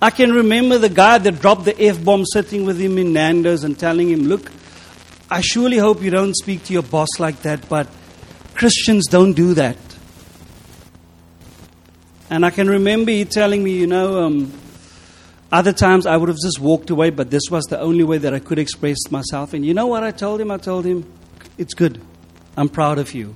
I 0.01 0.09
can 0.09 0.33
remember 0.33 0.77
the 0.77 0.89
guy 0.89 1.17
that 1.17 1.39
dropped 1.39 1.65
the 1.65 1.81
F 1.81 2.03
bomb 2.03 2.25
sitting 2.25 2.65
with 2.65 2.79
him 2.79 2.97
in 2.97 3.13
Nando's 3.13 3.63
and 3.63 3.77
telling 3.79 4.09
him, 4.09 4.23
Look, 4.23 4.51
I 5.31 5.41
surely 5.41 5.77
hope 5.77 6.01
you 6.01 6.09
don't 6.09 6.35
speak 6.35 6.65
to 6.65 6.73
your 6.73 6.83
boss 6.83 7.07
like 7.19 7.41
that, 7.43 7.69
but 7.69 7.87
Christians 8.53 9.05
don't 9.07 9.33
do 9.33 9.53
that. 9.53 9.77
And 12.29 12.45
I 12.45 12.49
can 12.49 12.69
remember 12.69 13.11
he 13.11 13.25
telling 13.25 13.63
me, 13.63 13.71
you 13.77 13.87
know, 13.87 14.23
um, 14.23 14.51
other 15.51 15.71
times 15.71 16.05
I 16.05 16.17
would 16.17 16.29
have 16.29 16.39
just 16.43 16.59
walked 16.59 16.89
away, 16.89 17.11
but 17.11 17.29
this 17.29 17.43
was 17.49 17.63
the 17.65 17.79
only 17.79 18.03
way 18.03 18.17
that 18.17 18.33
I 18.33 18.39
could 18.39 18.59
express 18.59 18.97
myself. 19.11 19.53
And 19.53 19.65
you 19.65 19.73
know 19.73 19.87
what 19.87 20.03
I 20.03 20.11
told 20.11 20.41
him? 20.41 20.51
I 20.51 20.57
told 20.57 20.83
him, 20.83 21.05
it's 21.57 21.73
good. 21.73 22.01
I'm 22.57 22.69
proud 22.69 22.99
of 22.99 23.13
you. 23.13 23.35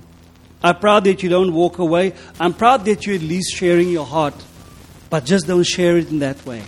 I'm 0.62 0.78
proud 0.78 1.04
that 1.04 1.22
you 1.22 1.28
don't 1.28 1.52
walk 1.52 1.78
away. 1.78 2.14
I'm 2.40 2.52
proud 2.52 2.84
that 2.86 3.06
you're 3.06 3.16
at 3.16 3.22
least 3.22 3.54
sharing 3.54 3.90
your 3.90 4.06
heart, 4.06 4.34
but 5.08 5.24
just 5.24 5.46
don't 5.46 5.64
share 5.64 5.96
it 5.96 6.08
in 6.08 6.18
that 6.18 6.44
way. 6.44 6.64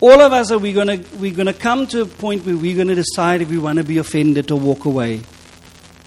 All 0.00 0.20
of 0.20 0.32
us 0.32 0.50
are 0.50 0.58
we 0.58 0.72
to 0.74 1.02
we're 1.18 1.34
to 1.34 1.52
come 1.54 1.86
to 1.86 2.02
a 2.02 2.06
point 2.06 2.44
where 2.44 2.56
we're 2.56 2.84
to 2.84 2.94
decide 2.94 3.40
if 3.40 3.48
we 3.48 3.56
want 3.56 3.78
to 3.78 3.84
be 3.84 3.98
offended 3.98 4.50
or 4.50 4.58
walk 4.58 4.84
away. 4.84 5.22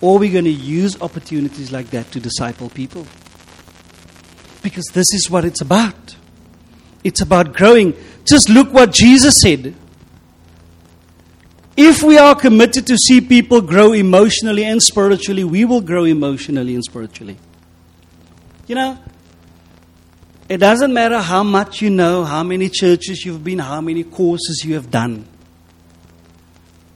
Or 0.01 0.19
we're 0.19 0.39
to 0.39 0.49
use 0.49 1.01
opportunities 1.01 1.71
like 1.71 1.89
that 1.89 2.11
to 2.11 2.19
disciple 2.19 2.69
people. 2.69 3.07
Because 4.61 4.85
this 4.93 5.07
is 5.13 5.31
what 5.31 5.45
it's 5.45 5.61
about. 5.61 6.15
It's 7.03 7.21
about 7.21 7.53
growing. 7.53 7.95
Just 8.23 8.49
look 8.49 8.71
what 8.71 8.91
Jesus 8.91 9.35
said. 9.41 9.73
If 11.79 12.01
we 12.01 12.17
are 12.17 12.33
committed 12.33 12.87
to 12.87 12.97
see 12.97 13.21
people 13.21 13.61
grow 13.61 13.93
emotionally 13.93 14.65
and 14.65 14.81
spiritually, 14.81 15.43
we 15.43 15.63
will 15.63 15.81
grow 15.81 16.05
emotionally 16.05 16.73
and 16.73 16.83
spiritually. 16.83 17.37
You 18.65 18.73
know, 18.73 18.97
it 20.49 20.57
doesn't 20.57 20.91
matter 20.91 21.19
how 21.19 21.43
much 21.43 21.83
you 21.83 21.91
know, 21.91 22.23
how 22.23 22.41
many 22.41 22.69
churches 22.69 23.23
you've 23.23 23.43
been, 23.43 23.59
how 23.59 23.79
many 23.79 24.03
courses 24.03 24.63
you 24.65 24.73
have 24.73 24.89
done. 24.89 25.27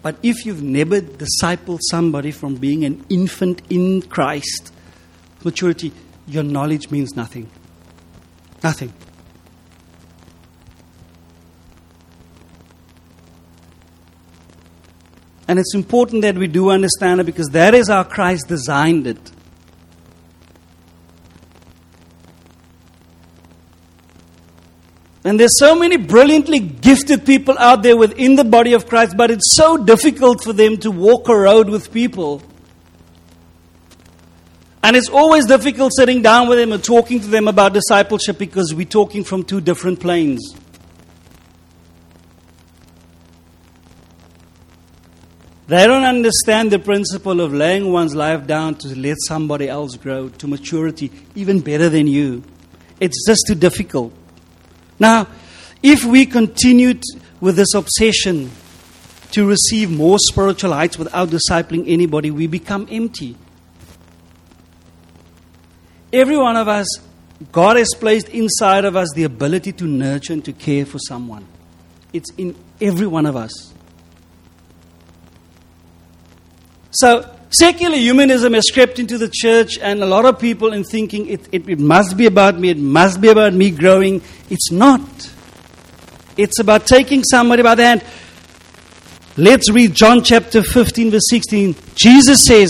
But 0.01 0.15
if 0.23 0.47
you've 0.47 0.63
never 0.63 0.99
discipled 0.99 1.81
somebody 1.83 2.31
from 2.31 2.55
being 2.55 2.83
an 2.83 3.05
infant 3.07 3.61
in 3.69 4.01
Christ, 4.01 4.73
maturity, 5.43 5.91
your 6.27 6.41
knowledge 6.41 6.89
means 6.89 7.15
nothing. 7.15 7.51
Nothing. 8.63 8.93
And 15.51 15.59
it's 15.59 15.75
important 15.75 16.21
that 16.21 16.37
we 16.37 16.47
do 16.47 16.69
understand 16.69 17.19
it 17.19 17.25
because 17.25 17.49
that 17.49 17.73
is 17.73 17.89
how 17.89 18.03
Christ 18.05 18.47
designed 18.47 19.05
it. 19.05 19.19
And 25.25 25.37
there's 25.37 25.59
so 25.59 25.75
many 25.75 25.97
brilliantly 25.97 26.59
gifted 26.59 27.25
people 27.25 27.57
out 27.59 27.83
there 27.83 27.97
within 27.97 28.37
the 28.37 28.45
body 28.45 28.71
of 28.71 28.87
Christ, 28.87 29.17
but 29.17 29.29
it's 29.29 29.53
so 29.53 29.75
difficult 29.75 30.41
for 30.41 30.53
them 30.53 30.77
to 30.77 30.89
walk 30.89 31.27
a 31.27 31.35
road 31.35 31.67
with 31.67 31.91
people. 31.91 32.41
And 34.81 34.95
it's 34.95 35.09
always 35.09 35.47
difficult 35.47 35.91
sitting 35.93 36.21
down 36.21 36.47
with 36.47 36.59
them 36.59 36.71
and 36.71 36.81
talking 36.81 37.19
to 37.19 37.27
them 37.27 37.49
about 37.49 37.73
discipleship 37.73 38.37
because 38.37 38.73
we're 38.73 38.85
talking 38.85 39.25
from 39.25 39.43
two 39.43 39.59
different 39.59 39.99
planes. 39.99 40.55
They 45.71 45.87
don't 45.87 46.03
understand 46.03 46.69
the 46.69 46.79
principle 46.79 47.39
of 47.39 47.53
laying 47.53 47.93
one's 47.93 48.13
life 48.13 48.45
down 48.45 48.75
to 48.79 48.89
let 48.93 49.15
somebody 49.25 49.69
else 49.69 49.95
grow 49.95 50.27
to 50.27 50.45
maturity, 50.45 51.09
even 51.33 51.61
better 51.61 51.87
than 51.87 52.07
you. 52.07 52.43
It's 52.99 53.25
just 53.25 53.43
too 53.47 53.55
difficult. 53.55 54.11
Now, 54.99 55.27
if 55.81 56.03
we 56.03 56.25
continued 56.25 57.01
with 57.39 57.55
this 57.55 57.73
obsession 57.73 58.51
to 59.31 59.47
receive 59.47 59.89
more 59.89 60.17
spiritual 60.19 60.73
heights 60.73 60.97
without 60.97 61.29
discipling 61.29 61.85
anybody, 61.87 62.31
we 62.31 62.47
become 62.47 62.85
empty. 62.91 63.37
Every 66.11 66.35
one 66.35 66.57
of 66.57 66.67
us, 66.67 66.85
God 67.53 67.77
has 67.77 67.93
placed 67.97 68.27
inside 68.27 68.83
of 68.83 68.97
us 68.97 69.07
the 69.15 69.23
ability 69.23 69.71
to 69.71 69.85
nurture 69.85 70.33
and 70.33 70.43
to 70.43 70.51
care 70.51 70.85
for 70.85 70.99
someone. 70.99 71.45
It's 72.11 72.29
in 72.31 72.57
every 72.81 73.07
one 73.07 73.25
of 73.25 73.37
us. 73.37 73.71
So, 76.91 77.35
Secular 77.53 77.97
humanism 77.97 78.53
has 78.53 78.63
crept 78.73 78.97
into 78.97 79.17
the 79.17 79.29
church, 79.29 79.77
and 79.77 80.01
a 80.01 80.05
lot 80.05 80.23
of 80.23 80.39
people 80.39 80.71
in 80.71 80.85
thinking 80.85 81.27
it, 81.27 81.49
it, 81.51 81.67
it 81.67 81.79
must 81.79 82.15
be 82.15 82.25
about 82.25 82.57
me, 82.57 82.69
it 82.69 82.77
must 82.77 83.19
be 83.19 83.27
about 83.27 83.53
me 83.53 83.71
growing. 83.71 84.21
It's 84.49 84.71
not. 84.71 85.01
It's 86.37 86.59
about 86.59 86.87
taking 86.87 87.25
somebody 87.25 87.61
by 87.61 87.75
the 87.75 87.83
hand. 87.83 88.05
Let's 89.35 89.69
read 89.69 89.93
John 89.93 90.23
chapter 90.23 90.63
15, 90.63 91.11
verse 91.11 91.27
16. 91.27 91.75
Jesus 91.93 92.45
says, 92.45 92.69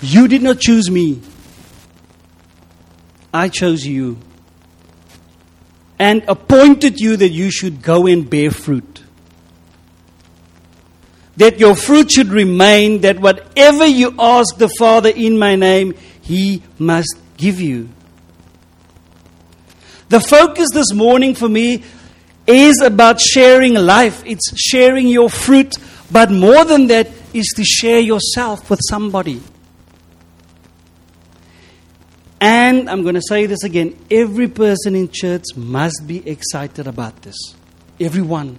You 0.00 0.28
did 0.28 0.42
not 0.42 0.58
choose 0.58 0.90
me, 0.90 1.20
I 3.34 3.50
chose 3.50 3.84
you 3.84 4.16
and 5.98 6.24
appointed 6.26 7.00
you 7.00 7.16
that 7.16 7.30
you 7.30 7.50
should 7.50 7.82
go 7.82 8.06
and 8.06 8.28
bear 8.28 8.50
fruit 8.50 8.95
that 11.36 11.58
your 11.58 11.74
fruit 11.74 12.10
should 12.10 12.28
remain, 12.28 13.02
that 13.02 13.20
whatever 13.20 13.86
you 13.86 14.14
ask 14.18 14.56
the 14.56 14.68
Father 14.78 15.10
in 15.10 15.38
my 15.38 15.54
name, 15.54 15.94
he 16.22 16.62
must 16.78 17.14
give 17.36 17.60
you. 17.60 17.88
The 20.08 20.20
focus 20.20 20.68
this 20.72 20.92
morning 20.92 21.34
for 21.34 21.48
me 21.48 21.82
is 22.46 22.80
about 22.80 23.20
sharing 23.20 23.74
life. 23.74 24.22
It's 24.24 24.52
sharing 24.58 25.08
your 25.08 25.28
fruit, 25.28 25.76
but 26.10 26.30
more 26.30 26.64
than 26.64 26.86
that 26.88 27.10
is 27.34 27.46
to 27.56 27.64
share 27.64 28.00
yourself 28.00 28.70
with 28.70 28.80
somebody. 28.88 29.42
And 32.40 32.88
I'm 32.88 33.02
going 33.02 33.14
to 33.14 33.22
say 33.26 33.46
this 33.46 33.64
again 33.64 33.98
every 34.10 34.48
person 34.48 34.94
in 34.94 35.10
church 35.10 35.44
must 35.56 36.06
be 36.06 36.26
excited 36.28 36.86
about 36.86 37.22
this. 37.22 37.36
Everyone. 37.98 38.58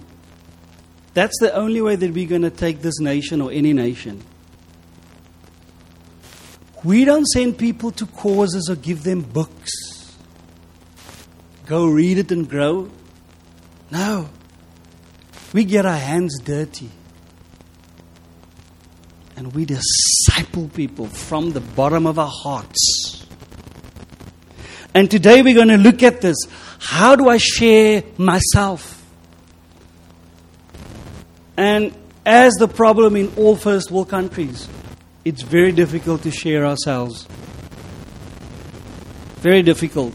That's 1.18 1.40
the 1.40 1.52
only 1.52 1.82
way 1.82 1.96
that 1.96 2.12
we're 2.12 2.28
going 2.28 2.42
to 2.42 2.50
take 2.50 2.80
this 2.80 3.00
nation 3.00 3.40
or 3.40 3.50
any 3.50 3.72
nation. 3.72 4.22
We 6.84 7.04
don't 7.04 7.26
send 7.26 7.58
people 7.58 7.90
to 7.90 8.06
causes 8.06 8.68
or 8.70 8.76
give 8.76 9.02
them 9.02 9.22
books. 9.22 9.72
Go 11.66 11.88
read 11.88 12.18
it 12.18 12.30
and 12.30 12.48
grow. 12.48 12.88
No. 13.90 14.30
We 15.52 15.64
get 15.64 15.84
our 15.86 15.96
hands 15.96 16.38
dirty. 16.38 16.88
And 19.34 19.52
we 19.56 19.64
disciple 19.64 20.68
people 20.68 21.08
from 21.08 21.50
the 21.50 21.60
bottom 21.60 22.06
of 22.06 22.20
our 22.20 22.30
hearts. 22.32 23.26
And 24.94 25.10
today 25.10 25.42
we're 25.42 25.56
going 25.56 25.66
to 25.66 25.78
look 25.78 26.04
at 26.04 26.20
this. 26.20 26.36
How 26.78 27.16
do 27.16 27.28
I 27.28 27.38
share 27.38 28.04
myself? 28.18 28.97
And 31.58 31.92
as 32.24 32.54
the 32.54 32.68
problem 32.68 33.16
in 33.16 33.32
all 33.36 33.56
first 33.56 33.90
world 33.90 34.08
countries, 34.08 34.68
it's 35.24 35.42
very 35.42 35.72
difficult 35.72 36.22
to 36.22 36.30
share 36.30 36.64
ourselves. 36.64 37.26
Very 39.40 39.62
difficult. 39.62 40.14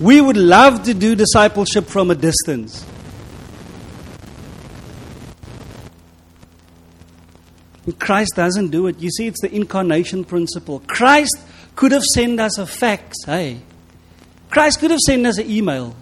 We 0.00 0.20
would 0.20 0.36
love 0.36 0.82
to 0.82 0.92
do 0.92 1.14
discipleship 1.14 1.86
from 1.86 2.10
a 2.10 2.14
distance. 2.14 2.84
Christ 7.98 8.32
doesn't 8.36 8.68
do 8.68 8.86
it. 8.88 8.98
You 9.00 9.08
see, 9.08 9.28
it's 9.28 9.40
the 9.40 9.54
incarnation 9.54 10.24
principle. 10.24 10.82
Christ 10.86 11.38
could 11.74 11.92
have 11.92 12.04
sent 12.04 12.38
us 12.38 12.58
a 12.58 12.66
fax, 12.66 13.16
hey. 13.24 13.62
Christ 14.50 14.80
could 14.80 14.90
have 14.90 15.00
sent 15.00 15.24
us 15.26 15.38
an 15.38 15.50
email. 15.50 15.96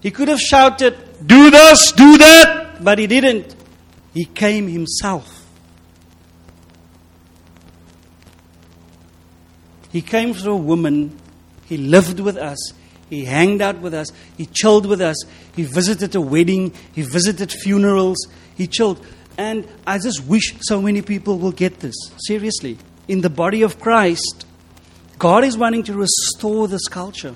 He 0.00 0.10
could 0.10 0.28
have 0.28 0.40
shouted, 0.40 0.96
Do 1.24 1.50
this, 1.50 1.92
do 1.92 2.18
that, 2.18 2.82
but 2.82 2.98
he 2.98 3.06
didn't. 3.06 3.54
He 4.14 4.24
came 4.24 4.68
himself. 4.68 5.46
He 9.90 10.02
came 10.02 10.34
through 10.34 10.54
a 10.54 10.56
woman. 10.56 11.18
He 11.66 11.76
lived 11.76 12.20
with 12.20 12.36
us. 12.36 12.72
He 13.10 13.24
hanged 13.24 13.62
out 13.62 13.80
with 13.80 13.94
us. 13.94 14.12
He 14.36 14.46
chilled 14.46 14.86
with 14.86 15.00
us. 15.00 15.16
He 15.56 15.64
visited 15.64 16.14
a 16.14 16.20
wedding. 16.20 16.72
He 16.92 17.02
visited 17.02 17.50
funerals. 17.50 18.18
He 18.54 18.66
chilled. 18.66 19.04
And 19.38 19.66
I 19.86 19.98
just 19.98 20.24
wish 20.26 20.54
so 20.60 20.82
many 20.82 21.00
people 21.02 21.38
will 21.38 21.52
get 21.52 21.80
this. 21.80 21.94
Seriously. 22.26 22.78
In 23.06 23.22
the 23.22 23.30
body 23.30 23.62
of 23.62 23.80
Christ, 23.80 24.44
God 25.18 25.44
is 25.44 25.56
wanting 25.56 25.84
to 25.84 25.94
restore 25.94 26.68
this 26.68 26.86
culture. 26.86 27.34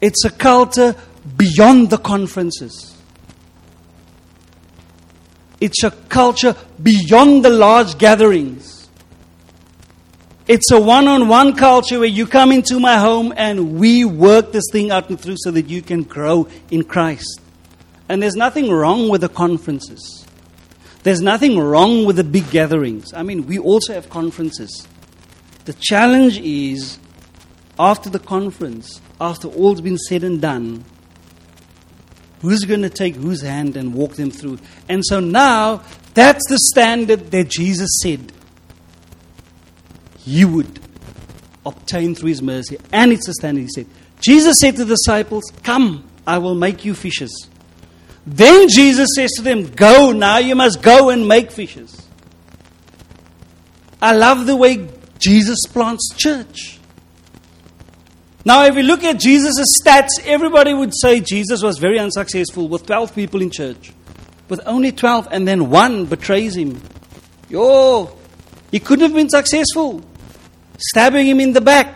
It's 0.00 0.24
a 0.24 0.30
culture 0.30 0.94
beyond 1.36 1.90
the 1.90 1.98
conferences. 1.98 2.96
It's 5.60 5.82
a 5.82 5.90
culture 5.90 6.54
beyond 6.82 7.44
the 7.44 7.50
large 7.50 7.98
gatherings. 7.98 8.88
It's 10.46 10.70
a 10.70 10.80
one 10.80 11.08
on 11.08 11.28
one 11.28 11.56
culture 11.56 11.98
where 11.98 12.08
you 12.08 12.26
come 12.26 12.52
into 12.52 12.78
my 12.78 12.98
home 12.98 13.32
and 13.36 13.78
we 13.80 14.04
work 14.04 14.52
this 14.52 14.64
thing 14.70 14.92
out 14.92 15.08
and 15.08 15.20
through 15.20 15.36
so 15.38 15.50
that 15.50 15.68
you 15.68 15.82
can 15.82 16.04
grow 16.04 16.46
in 16.70 16.84
Christ. 16.84 17.40
And 18.08 18.22
there's 18.22 18.36
nothing 18.36 18.70
wrong 18.70 19.08
with 19.08 19.22
the 19.22 19.28
conferences. 19.28 20.24
There's 21.02 21.20
nothing 21.20 21.58
wrong 21.58 22.04
with 22.04 22.16
the 22.16 22.24
big 22.24 22.50
gatherings. 22.50 23.12
I 23.12 23.22
mean, 23.22 23.46
we 23.46 23.58
also 23.58 23.94
have 23.94 24.08
conferences. 24.08 24.86
The 25.64 25.74
challenge 25.80 26.38
is 26.38 26.98
after 27.78 28.08
the 28.08 28.18
conference, 28.20 29.00
after 29.20 29.48
all's 29.48 29.80
been 29.80 29.98
said 29.98 30.24
and 30.24 30.40
done, 30.40 30.84
who's 32.42 32.64
going 32.64 32.82
to 32.82 32.90
take 32.90 33.14
whose 33.16 33.42
hand 33.42 33.76
and 33.76 33.94
walk 33.94 34.14
them 34.14 34.30
through? 34.30 34.58
And 34.88 35.04
so 35.04 35.20
now, 35.20 35.82
that's 36.14 36.48
the 36.48 36.58
standard 36.58 37.30
that 37.30 37.48
Jesus 37.48 37.90
said 38.02 38.32
he 40.18 40.44
would 40.44 40.80
obtain 41.64 42.14
through 42.14 42.30
his 42.30 42.42
mercy. 42.42 42.78
And 42.92 43.12
it's 43.12 43.26
the 43.26 43.34
standard 43.34 43.62
he 43.62 43.68
said. 43.68 43.86
Jesus 44.20 44.58
said 44.58 44.76
to 44.76 44.84
the 44.84 44.94
disciples, 44.94 45.44
Come, 45.62 46.04
I 46.26 46.38
will 46.38 46.54
make 46.54 46.84
you 46.84 46.94
fishers. 46.94 47.32
Then 48.26 48.68
Jesus 48.68 49.10
says 49.14 49.30
to 49.36 49.42
them, 49.42 49.70
Go, 49.72 50.12
now 50.12 50.38
you 50.38 50.56
must 50.56 50.82
go 50.82 51.10
and 51.10 51.28
make 51.28 51.50
fishes. 51.50 52.08
I 54.02 54.14
love 54.14 54.46
the 54.46 54.56
way 54.56 54.88
Jesus 55.18 55.58
plants 55.68 56.12
church. 56.16 56.75
Now, 58.46 58.64
if 58.64 58.76
we 58.76 58.84
look 58.84 59.02
at 59.02 59.18
Jesus' 59.18 59.66
stats, 59.82 60.24
everybody 60.24 60.72
would 60.72 60.92
say 60.94 61.18
Jesus 61.18 61.64
was 61.64 61.78
very 61.78 61.98
unsuccessful 61.98 62.68
with 62.68 62.86
12 62.86 63.12
people 63.12 63.42
in 63.42 63.50
church. 63.50 63.92
With 64.48 64.60
only 64.66 64.92
12, 64.92 65.26
and 65.32 65.48
then 65.48 65.68
one 65.68 66.04
betrays 66.04 66.56
him. 66.56 66.80
Yo, 67.48 68.16
he 68.70 68.78
couldn't 68.78 69.02
have 69.02 69.14
been 69.14 69.28
successful. 69.28 70.00
Stabbing 70.78 71.26
him 71.26 71.40
in 71.40 71.54
the 71.54 71.60
back. 71.60 71.92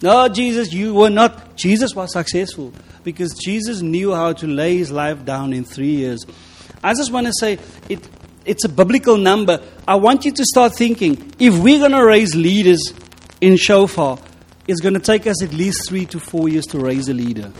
No, 0.00 0.26
Jesus, 0.26 0.72
you 0.72 0.94
were 0.94 1.10
not. 1.10 1.54
Jesus 1.54 1.94
was 1.94 2.10
successful 2.14 2.72
because 3.04 3.34
Jesus 3.34 3.82
knew 3.82 4.14
how 4.14 4.32
to 4.32 4.46
lay 4.46 4.78
his 4.78 4.90
life 4.90 5.22
down 5.22 5.52
in 5.52 5.64
three 5.64 5.96
years. 5.96 6.24
I 6.82 6.94
just 6.94 7.12
want 7.12 7.26
to 7.26 7.34
say 7.38 7.58
it, 7.90 8.08
it's 8.46 8.64
a 8.64 8.70
biblical 8.70 9.18
number. 9.18 9.60
I 9.86 9.96
want 9.96 10.24
you 10.24 10.32
to 10.32 10.44
start 10.46 10.76
thinking 10.76 11.30
if 11.38 11.58
we're 11.58 11.80
going 11.80 11.92
to 11.92 12.06
raise 12.06 12.34
leaders 12.34 12.94
in 13.42 13.58
Shofar, 13.58 14.18
it's 14.68 14.80
going 14.82 14.94
to 14.94 15.00
take 15.00 15.26
us 15.26 15.42
at 15.42 15.52
least 15.54 15.88
three 15.88 16.04
to 16.06 16.20
four 16.20 16.48
years 16.48 16.66
to 16.66 16.78
raise 16.78 17.08
a 17.08 17.14
leader. 17.14 17.50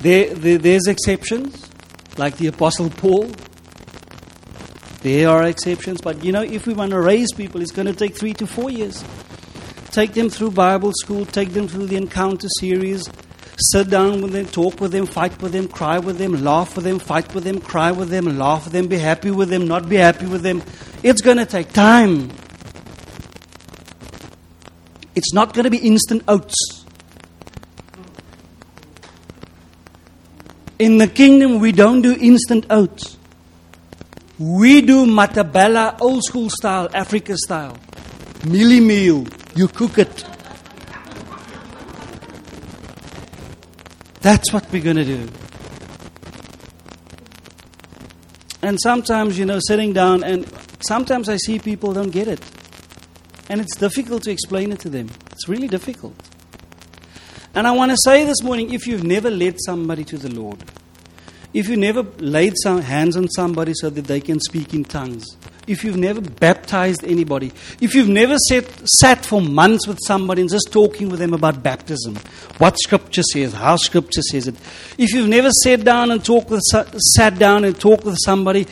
There, 0.00 0.34
there, 0.34 0.58
there's 0.58 0.88
exceptions, 0.88 1.70
like 2.18 2.36
the 2.36 2.48
Apostle 2.48 2.90
Paul. 2.90 3.30
There 5.02 5.28
are 5.28 5.44
exceptions, 5.44 6.00
but 6.00 6.24
you 6.24 6.32
know, 6.32 6.42
if 6.42 6.66
we 6.66 6.74
want 6.74 6.90
to 6.90 7.00
raise 7.00 7.32
people, 7.32 7.62
it's 7.62 7.70
going 7.70 7.86
to 7.86 7.94
take 7.94 8.18
three 8.18 8.34
to 8.34 8.46
four 8.48 8.68
years. 8.68 9.04
Take 9.92 10.12
them 10.14 10.28
through 10.28 10.50
Bible 10.50 10.92
school, 10.96 11.24
take 11.24 11.50
them 11.50 11.68
through 11.68 11.86
the 11.86 11.96
encounter 11.96 12.48
series, 12.58 13.08
sit 13.70 13.90
down 13.90 14.22
with 14.22 14.32
them, 14.32 14.46
talk 14.46 14.80
with 14.80 14.90
them, 14.90 15.06
fight 15.06 15.40
with 15.40 15.52
them, 15.52 15.68
cry 15.68 16.00
with 16.00 16.18
them, 16.18 16.42
laugh 16.42 16.74
with 16.74 16.84
them, 16.84 16.98
fight 16.98 17.32
with 17.32 17.44
them, 17.44 17.60
cry 17.60 17.92
with 17.92 18.08
them, 18.08 18.38
laugh 18.38 18.64
with 18.64 18.72
them, 18.72 18.88
be 18.88 18.98
happy 18.98 19.30
with 19.30 19.50
them, 19.50 19.68
not 19.68 19.88
be 19.88 19.96
happy 19.96 20.26
with 20.26 20.42
them. 20.42 20.64
It's 21.04 21.22
going 21.22 21.36
to 21.36 21.46
take 21.46 21.72
time. 21.72 22.30
It's 25.14 25.32
not 25.32 25.54
going 25.54 25.64
to 25.64 25.70
be 25.70 25.78
instant 25.78 26.24
oats. 26.26 26.84
In 30.78 30.98
the 30.98 31.06
kingdom, 31.06 31.60
we 31.60 31.72
don't 31.72 32.02
do 32.02 32.16
instant 32.20 32.66
oats. 32.68 33.16
We 34.38 34.80
do 34.80 35.06
Maltabella, 35.06 36.00
old 36.00 36.24
school 36.24 36.50
style, 36.50 36.88
Africa 36.92 37.36
style. 37.36 37.78
Mielie 38.40 38.84
meal, 38.84 39.26
you 39.54 39.68
cook 39.68 39.98
it. 39.98 40.24
That's 44.20 44.52
what 44.52 44.70
we're 44.72 44.82
going 44.82 44.96
to 44.96 45.04
do. 45.04 45.28
And 48.62 48.78
sometimes, 48.82 49.38
you 49.38 49.44
know, 49.44 49.60
sitting 49.60 49.92
down, 49.92 50.24
and 50.24 50.50
sometimes 50.80 51.28
I 51.28 51.36
see 51.36 51.58
people 51.58 51.92
don't 51.92 52.10
get 52.10 52.26
it. 52.26 52.40
And 53.54 53.60
it's 53.60 53.76
difficult 53.76 54.24
to 54.24 54.32
explain 54.32 54.72
it 54.72 54.80
to 54.80 54.88
them. 54.88 55.08
It's 55.30 55.48
really 55.48 55.68
difficult. 55.68 56.16
And 57.54 57.68
I 57.68 57.70
want 57.70 57.92
to 57.92 57.96
say 58.04 58.24
this 58.24 58.42
morning 58.42 58.74
if 58.74 58.84
you've 58.84 59.04
never 59.04 59.30
led 59.30 59.58
somebody 59.64 60.02
to 60.06 60.18
the 60.18 60.28
Lord, 60.28 60.58
if 61.52 61.68
you 61.68 61.76
never 61.76 62.02
laid 62.18 62.54
some 62.60 62.80
hands 62.80 63.16
on 63.16 63.28
somebody 63.28 63.70
so 63.76 63.90
that 63.90 64.06
they 64.06 64.20
can 64.20 64.40
speak 64.40 64.74
in 64.74 64.82
tongues, 64.82 65.24
if 65.68 65.84
you've 65.84 65.96
never 65.96 66.20
baptized 66.20 67.04
anybody, 67.04 67.52
if 67.80 67.94
you've 67.94 68.08
never 68.08 68.38
sat, 68.38 68.64
sat 68.98 69.24
for 69.24 69.40
months 69.40 69.86
with 69.86 70.00
somebody 70.04 70.40
and 70.40 70.50
just 70.50 70.72
talking 70.72 71.08
with 71.08 71.20
them 71.20 71.32
about 71.32 71.62
baptism, 71.62 72.16
what 72.58 72.76
Scripture 72.80 73.22
says, 73.22 73.52
how 73.52 73.76
Scripture 73.76 74.22
says 74.22 74.48
it, 74.48 74.56
if 74.98 75.12
you've 75.12 75.28
never 75.28 75.50
sat 75.62 75.84
down 75.84 76.10
and 76.10 76.24
talked 76.24 76.50
with, 76.50 76.60
sat 77.14 77.38
down 77.38 77.62
and 77.62 77.78
talked 77.78 78.04
with 78.04 78.18
somebody 78.24 78.66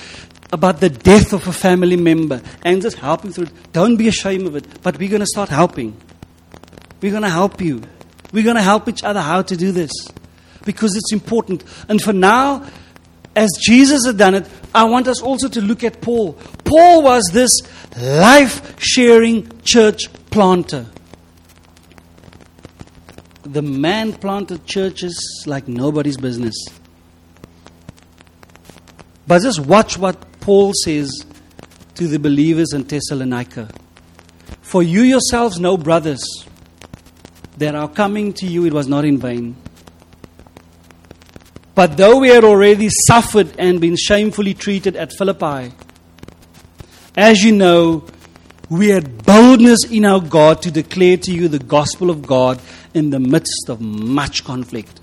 about 0.52 0.80
the 0.80 0.90
death 0.90 1.32
of 1.32 1.48
a 1.48 1.52
family 1.52 1.96
member 1.96 2.42
and 2.62 2.82
just 2.82 2.98
helping 2.98 3.32
through 3.32 3.44
it. 3.44 3.72
Don't 3.72 3.96
be 3.96 4.08
ashamed 4.08 4.46
of 4.46 4.54
it, 4.54 4.82
but 4.82 4.98
we're 4.98 5.08
going 5.08 5.20
to 5.20 5.26
start 5.26 5.48
helping. 5.48 5.96
We're 7.00 7.10
going 7.10 7.22
to 7.22 7.30
help 7.30 7.60
you. 7.60 7.82
We're 8.32 8.44
going 8.44 8.56
to 8.56 8.62
help 8.62 8.88
each 8.88 9.02
other 9.02 9.20
how 9.20 9.42
to 9.42 9.56
do 9.56 9.72
this 9.72 9.90
because 10.64 10.94
it's 10.94 11.12
important. 11.12 11.64
And 11.88 12.00
for 12.00 12.12
now, 12.12 12.66
as 13.34 13.50
Jesus 13.60 14.06
had 14.06 14.18
done 14.18 14.34
it, 14.34 14.48
I 14.74 14.84
want 14.84 15.08
us 15.08 15.22
also 15.22 15.48
to 15.48 15.60
look 15.60 15.84
at 15.84 16.00
Paul. 16.00 16.34
Paul 16.64 17.02
was 17.02 17.24
this 17.32 17.50
life 17.96 18.78
sharing 18.78 19.60
church 19.62 20.12
planter. 20.30 20.86
The 23.42 23.62
man 23.62 24.12
planted 24.12 24.66
churches 24.66 25.44
like 25.46 25.66
nobody's 25.66 26.16
business. 26.16 26.54
But 29.26 29.42
just 29.42 29.60
watch 29.60 29.98
what 29.98 30.31
Paul 30.42 30.72
says 30.84 31.24
to 31.94 32.08
the 32.08 32.18
believers 32.18 32.72
in 32.72 32.82
Thessalonica 32.82 33.70
For 34.60 34.82
you 34.82 35.02
yourselves 35.02 35.60
know, 35.60 35.76
brothers, 35.76 36.24
that 37.58 37.76
our 37.76 37.88
coming 37.88 38.32
to 38.34 38.46
you 38.46 38.66
it 38.66 38.72
was 38.72 38.88
not 38.88 39.04
in 39.04 39.18
vain. 39.18 39.54
But 41.76 41.96
though 41.96 42.18
we 42.18 42.28
had 42.28 42.42
already 42.42 42.88
suffered 43.06 43.54
and 43.56 43.80
been 43.80 43.96
shamefully 43.96 44.52
treated 44.52 44.96
at 44.96 45.12
Philippi, 45.16 45.72
as 47.16 47.44
you 47.44 47.52
know, 47.52 48.04
we 48.68 48.88
had 48.88 49.24
boldness 49.24 49.84
in 49.84 50.04
our 50.04 50.20
God 50.20 50.60
to 50.62 50.72
declare 50.72 51.18
to 51.18 51.32
you 51.32 51.46
the 51.46 51.60
gospel 51.60 52.10
of 52.10 52.26
God 52.26 52.60
in 52.94 53.10
the 53.10 53.20
midst 53.20 53.68
of 53.68 53.80
much 53.80 54.42
conflict. 54.42 55.01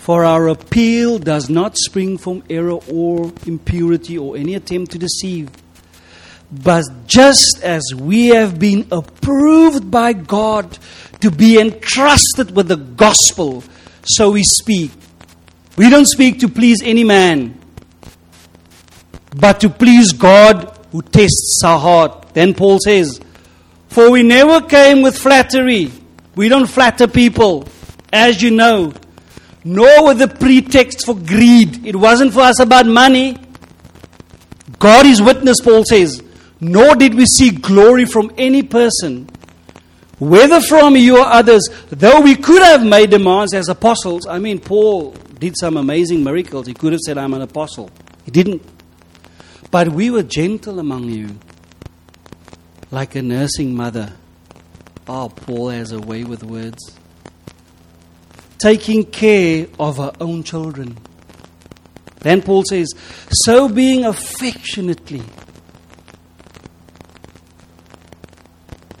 For 0.00 0.24
our 0.24 0.48
appeal 0.48 1.18
does 1.18 1.50
not 1.50 1.76
spring 1.76 2.16
from 2.16 2.42
error 2.48 2.78
or 2.90 3.30
impurity 3.44 4.16
or 4.16 4.34
any 4.34 4.54
attempt 4.54 4.92
to 4.92 4.98
deceive. 4.98 5.50
But 6.50 6.84
just 7.06 7.60
as 7.62 7.82
we 7.94 8.28
have 8.28 8.58
been 8.58 8.88
approved 8.90 9.90
by 9.90 10.14
God 10.14 10.78
to 11.20 11.30
be 11.30 11.60
entrusted 11.60 12.56
with 12.56 12.68
the 12.68 12.78
gospel, 12.78 13.62
so 14.04 14.30
we 14.30 14.42
speak. 14.42 14.90
We 15.76 15.90
don't 15.90 16.06
speak 16.06 16.40
to 16.40 16.48
please 16.48 16.80
any 16.82 17.04
man, 17.04 17.60
but 19.36 19.60
to 19.60 19.68
please 19.68 20.14
God 20.14 20.78
who 20.92 21.02
tests 21.02 21.60
our 21.62 21.78
heart. 21.78 22.32
Then 22.32 22.54
Paul 22.54 22.78
says, 22.82 23.20
For 23.88 24.10
we 24.10 24.22
never 24.22 24.62
came 24.66 25.02
with 25.02 25.18
flattery. 25.18 25.92
We 26.36 26.48
don't 26.48 26.66
flatter 26.66 27.06
people, 27.06 27.68
as 28.10 28.42
you 28.42 28.50
know, 28.50 28.94
nor 29.64 30.06
with 30.06 30.18
the 30.18 30.28
pretext 30.28 31.04
for 31.04 31.14
greed. 31.14 31.86
It 31.86 31.96
wasn't 31.96 32.32
for 32.32 32.40
us 32.40 32.60
about 32.60 32.86
money. 32.86 33.36
God 34.78 35.06
is 35.06 35.20
witness, 35.20 35.60
Paul 35.60 35.84
says. 35.84 36.22
Nor 36.60 36.94
did 36.94 37.14
we 37.14 37.26
seek 37.26 37.62
glory 37.62 38.04
from 38.04 38.32
any 38.36 38.62
person, 38.62 39.28
whether 40.18 40.60
from 40.60 40.96
you 40.96 41.18
or 41.18 41.24
others, 41.24 41.68
though 41.88 42.20
we 42.20 42.36
could 42.36 42.62
have 42.62 42.84
made 42.84 43.10
demands 43.10 43.54
as 43.54 43.68
apostles. 43.68 44.26
I 44.26 44.38
mean, 44.38 44.58
Paul 44.58 45.12
did 45.38 45.54
some 45.58 45.76
amazing 45.78 46.22
miracles. 46.22 46.66
He 46.66 46.74
could 46.74 46.92
have 46.92 47.00
said, 47.00 47.16
I'm 47.16 47.32
an 47.32 47.42
apostle. 47.42 47.90
He 48.24 48.30
didn't. 48.30 48.62
But 49.70 49.88
we 49.88 50.10
were 50.10 50.22
gentle 50.22 50.78
among 50.78 51.04
you, 51.04 51.38
like 52.90 53.14
a 53.14 53.22
nursing 53.22 53.74
mother. 53.74 54.12
Oh, 55.08 55.30
Paul 55.34 55.70
has 55.70 55.92
a 55.92 55.98
way 55.98 56.24
with 56.24 56.44
words. 56.44 56.99
Taking 58.60 59.04
care 59.04 59.66
of 59.78 59.96
her 59.96 60.12
own 60.20 60.42
children. 60.42 60.98
Then 62.20 62.42
Paul 62.42 62.64
says, 62.64 62.92
so 63.30 63.68
being 63.68 64.04
affectionately, 64.04 65.22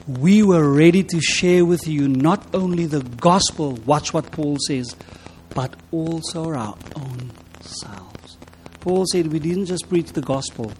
we 0.06 0.42
were 0.42 0.72
ready 0.72 1.04
to 1.04 1.20
share 1.20 1.64
with 1.64 1.86
you 1.86 2.08
not 2.08 2.54
only 2.54 2.86
the 2.86 3.02
gospel, 3.02 3.72
watch 3.84 4.12
what 4.12 4.32
Paul 4.32 4.56
says, 4.66 4.96
but 5.54 5.74
also 5.92 6.52
our 6.52 6.76
own 6.96 7.30
selves. 7.60 8.38
Paul 8.80 9.04
said, 9.12 9.26
We 9.26 9.38
didn't 9.38 9.66
just 9.66 9.88
preach 9.88 10.12
the 10.12 10.22
gospel, 10.22 10.72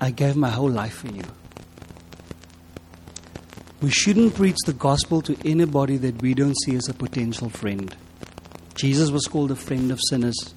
I 0.00 0.10
gave 0.10 0.36
my 0.36 0.50
whole 0.50 0.70
life 0.70 0.94
for 0.94 1.08
you. 1.08 1.24
We 3.84 3.90
shouldn't 3.90 4.34
preach 4.34 4.56
the 4.64 4.72
gospel 4.72 5.20
to 5.20 5.36
anybody 5.44 5.98
that 5.98 6.22
we 6.22 6.32
don't 6.32 6.58
see 6.64 6.74
as 6.74 6.88
a 6.88 6.94
potential 6.94 7.50
friend. 7.50 7.94
Jesus 8.74 9.10
was 9.10 9.26
called 9.26 9.50
a 9.50 9.56
friend 9.56 9.90
of 9.90 10.00
sinners. 10.08 10.54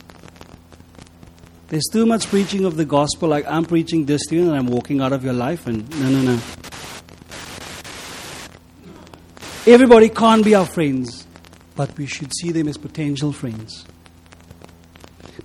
There's 1.68 1.84
too 1.92 2.06
much 2.06 2.28
preaching 2.28 2.64
of 2.64 2.78
the 2.78 2.86
gospel, 2.86 3.28
like 3.28 3.46
I'm 3.46 3.66
preaching 3.66 4.06
this 4.06 4.26
to 4.28 4.36
you 4.36 4.44
and 4.44 4.56
I'm 4.56 4.68
walking 4.68 5.02
out 5.02 5.12
of 5.12 5.26
your 5.26 5.34
life, 5.34 5.68
and 5.68 5.90
no, 6.00 6.10
no, 6.10 6.22
no. 6.22 6.40
Everybody 9.66 10.08
can't 10.08 10.46
be 10.46 10.56
our 10.56 10.66
friends, 10.66 11.28
but 11.76 11.98
we 11.98 12.06
should 12.06 12.32
see 12.34 12.54
them 12.54 12.70
as 12.70 12.78
potential 12.78 13.34
friends. 13.34 13.86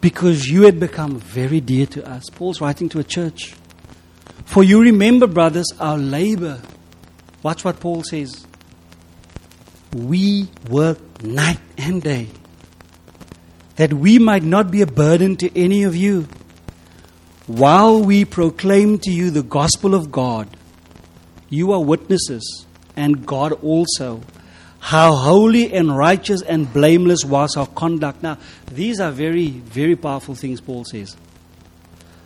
Because 0.01 0.47
you 0.47 0.63
had 0.63 0.79
become 0.79 1.19
very 1.19 1.61
dear 1.61 1.87
to 1.87 2.09
us. 2.09 2.23
Paul's 2.33 2.61
writing 2.61 2.89
to 2.91 3.01
a 3.01 3.05
church. 3.05 3.57
For 4.45 4.63
you 4.63 4.81
remember, 4.81 5.27
brothers, 5.27 5.67
our 5.81 5.99
labor. 5.99 6.63
Watch 7.43 7.65
what 7.65 7.81
Paul 7.81 8.03
says. 8.05 8.47
We 9.93 10.49
work 10.69 11.23
night 11.23 11.61
and 11.77 12.03
day 12.03 12.29
that 13.77 13.93
we 13.93 14.19
might 14.19 14.43
not 14.43 14.71
be 14.71 14.83
a 14.83 14.87
burden 14.87 15.37
to 15.37 15.59
any 15.59 15.83
of 15.83 15.97
you 15.97 16.29
while 17.47 18.01
we 18.03 18.25
proclaim 18.25 18.99
to 19.01 19.11
you 19.11 19.31
the 19.31 19.43
gospel 19.43 19.95
of 19.95 20.13
God. 20.13 20.49
You 21.49 21.73
are 21.73 21.83
witnesses 21.83 22.67
and 22.97 23.27
God 23.27 23.53
also. 23.63 24.23
How 24.79 25.15
holy 25.15 25.73
and 25.73 25.97
righteous 25.97 26.43
and 26.43 26.73
blameless 26.73 27.25
was 27.25 27.57
our 27.57 27.67
conduct. 27.67 28.23
Now, 28.23 28.39
these 28.71 29.01
are 29.01 29.11
very, 29.13 29.49
very 29.49 29.95
powerful 29.95 30.35
things, 30.35 30.61
Paul 30.61 30.85
says. 30.85 31.17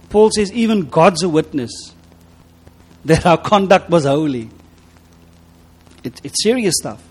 Paul 0.09 0.31
says, 0.31 0.53
even 0.53 0.89
God's 0.89 1.23
a 1.23 1.29
witness 1.29 1.71
that 3.05 3.27
our 3.27 3.37
conduct 3.37 3.91
was 3.91 4.05
holy. 4.05 4.51
It, 6.07 6.21
it's 6.25 6.43
serious 6.43 6.75
stuff 6.79 7.03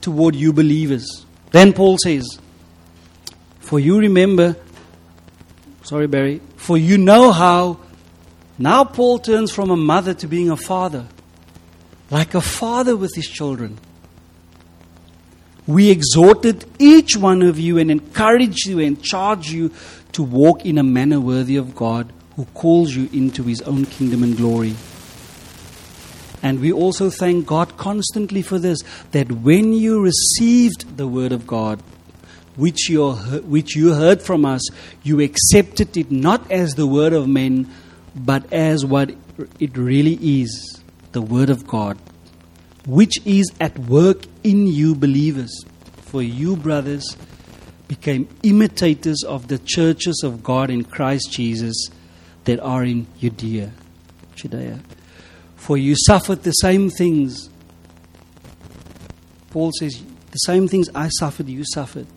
toward 0.00 0.34
you 0.34 0.52
believers. 0.52 1.26
Then 1.52 1.72
Paul 1.72 1.98
says, 2.02 2.38
For 3.60 3.78
you 3.78 3.98
remember, 3.98 4.56
sorry, 5.82 6.06
Barry, 6.06 6.40
for 6.56 6.78
you 6.78 6.98
know 6.98 7.32
how. 7.32 7.78
Now 8.58 8.84
Paul 8.84 9.18
turns 9.18 9.50
from 9.50 9.70
a 9.70 9.76
mother 9.76 10.14
to 10.14 10.26
being 10.26 10.50
a 10.50 10.56
father 10.56 11.06
like 12.10 12.34
a 12.34 12.40
father 12.40 12.96
with 12.96 13.14
his 13.14 13.26
children. 13.26 13.78
We 15.66 15.90
exhorted 15.90 16.64
each 16.78 17.16
one 17.16 17.42
of 17.42 17.58
you 17.58 17.78
and 17.78 17.90
encourage 17.90 18.66
you 18.66 18.80
and 18.80 19.00
charge 19.02 19.50
you 19.50 19.70
to 20.12 20.22
walk 20.22 20.66
in 20.66 20.78
a 20.78 20.82
manner 20.82 21.20
worthy 21.20 21.56
of 21.56 21.76
God 21.76 22.12
who 22.34 22.44
calls 22.46 22.94
you 22.94 23.08
into 23.12 23.44
his 23.44 23.62
own 23.62 23.86
kingdom 23.86 24.24
and 24.24 24.36
glory. 24.36 24.74
And 26.42 26.60
we 26.60 26.72
also 26.72 27.10
thank 27.10 27.46
God 27.46 27.76
constantly 27.76 28.42
for 28.42 28.58
this 28.58 28.80
that 29.12 29.30
when 29.30 29.72
you 29.72 30.00
received 30.00 30.96
the 30.96 31.06
word 31.06 31.32
of 31.32 31.46
God, 31.46 31.82
which 32.56 32.88
you, 32.88 33.12
which 33.12 33.76
you 33.76 33.92
heard 33.92 34.22
from 34.22 34.44
us, 34.44 34.62
you 35.02 35.20
accepted 35.20 35.96
it 35.96 36.10
not 36.10 36.50
as 36.50 36.74
the 36.74 36.86
word 36.86 37.12
of 37.12 37.28
men, 37.28 37.70
but 38.14 38.52
as 38.52 38.84
what 38.84 39.14
it 39.58 39.76
really 39.76 40.18
is 40.42 40.82
the 41.12 41.22
Word 41.22 41.50
of 41.50 41.66
God, 41.66 41.98
which 42.86 43.14
is 43.24 43.50
at 43.60 43.78
work 43.78 44.24
in 44.44 44.66
you 44.66 44.94
believers. 44.94 45.64
For 46.02 46.22
you, 46.22 46.56
brothers, 46.56 47.16
became 47.88 48.28
imitators 48.42 49.22
of 49.26 49.48
the 49.48 49.58
churches 49.58 50.22
of 50.24 50.42
God 50.42 50.70
in 50.70 50.84
Christ 50.84 51.32
Jesus 51.32 51.88
that 52.44 52.60
are 52.60 52.84
in 52.84 53.06
Judea, 53.18 53.72
Judea. 54.34 54.80
For 55.70 55.78
you 55.78 55.94
suffered 55.94 56.42
the 56.42 56.50
same 56.50 56.90
things. 56.90 57.48
Paul 59.50 59.70
says, 59.78 60.02
the 60.32 60.38
same 60.38 60.66
things 60.66 60.88
I 60.96 61.10
suffered, 61.10 61.48
you 61.48 61.62
suffered. 61.64 62.08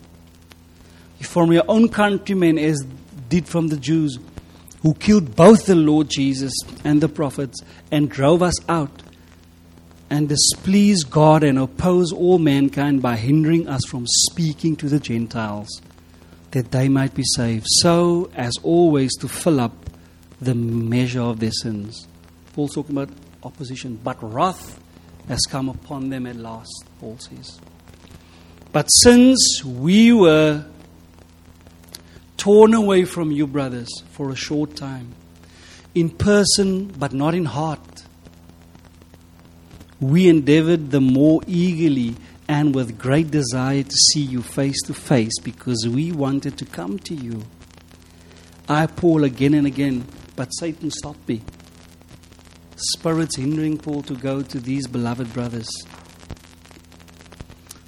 From 1.20 1.52
your 1.52 1.62
own 1.68 1.88
countrymen, 1.88 2.58
as 2.58 2.84
did 3.28 3.46
from 3.46 3.68
the 3.68 3.76
Jews 3.76 4.18
who 4.82 4.94
killed 4.94 5.36
both 5.36 5.66
the 5.66 5.76
Lord 5.76 6.10
Jesus 6.10 6.52
and 6.82 7.00
the 7.00 7.08
prophets 7.08 7.60
and 7.92 8.10
drove 8.10 8.42
us 8.42 8.56
out 8.68 9.04
and 10.10 10.28
displease 10.28 11.04
God 11.04 11.44
and 11.44 11.56
oppose 11.56 12.12
all 12.12 12.40
mankind 12.40 13.02
by 13.02 13.14
hindering 13.14 13.68
us 13.68 13.82
from 13.88 14.04
speaking 14.08 14.74
to 14.74 14.88
the 14.88 14.98
Gentiles 14.98 15.80
that 16.50 16.72
they 16.72 16.88
might 16.88 17.14
be 17.14 17.22
saved, 17.36 17.66
so 17.68 18.32
as 18.34 18.54
always 18.64 19.14
to 19.18 19.28
fill 19.28 19.60
up 19.60 19.76
the 20.40 20.56
measure 20.56 21.22
of 21.22 21.38
their 21.38 21.52
sins. 21.52 22.08
Paul's 22.52 22.74
talking 22.74 22.96
about 22.96 23.10
opposition, 23.44 23.98
but 24.02 24.16
wrath 24.22 24.80
has 25.28 25.40
come 25.42 25.68
upon 25.68 26.10
them 26.10 26.26
at 26.26 26.36
last, 26.36 26.84
Paul 27.00 27.18
says. 27.18 27.58
But 28.72 28.88
since 28.88 29.62
we 29.64 30.12
were 30.12 30.66
torn 32.36 32.74
away 32.74 33.04
from 33.04 33.30
you, 33.30 33.46
brothers, 33.46 33.88
for 34.10 34.30
a 34.30 34.36
short 34.36 34.76
time, 34.76 35.14
in 35.94 36.10
person 36.10 36.88
but 36.98 37.12
not 37.12 37.34
in 37.34 37.44
heart. 37.46 38.02
We 40.00 40.28
endeavored 40.28 40.90
the 40.90 41.00
more 41.00 41.40
eagerly 41.46 42.16
and 42.48 42.74
with 42.74 42.98
great 42.98 43.30
desire 43.30 43.82
to 43.82 43.96
see 44.12 44.20
you 44.20 44.42
face 44.42 44.82
to 44.82 44.94
face 44.94 45.38
because 45.42 45.86
we 45.88 46.12
wanted 46.12 46.58
to 46.58 46.66
come 46.66 46.98
to 47.00 47.14
you. 47.14 47.44
I, 48.68 48.86
Paul, 48.86 49.24
again 49.24 49.54
and 49.54 49.66
again, 49.66 50.04
but 50.36 50.50
Satan 50.50 50.90
stopped 50.90 51.26
me. 51.28 51.42
Spirits 52.76 53.36
hindering 53.36 53.78
Paul 53.78 54.02
to 54.02 54.14
go 54.14 54.42
to 54.42 54.60
these 54.60 54.86
beloved 54.86 55.32
brothers. 55.32 55.68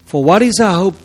For 0.05 0.23
what 0.23 0.43
is 0.43 0.61
our 0.61 0.75
hope 0.75 0.97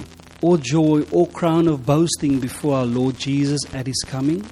or 0.41 0.57
joy 0.57 1.03
or 1.11 1.27
crown 1.27 1.67
of 1.67 1.85
boasting 1.85 2.39
before 2.39 2.77
our 2.77 2.85
Lord 2.85 3.17
Jesus 3.17 3.59
at 3.73 3.87
his 3.87 4.03
coming? 4.05 4.45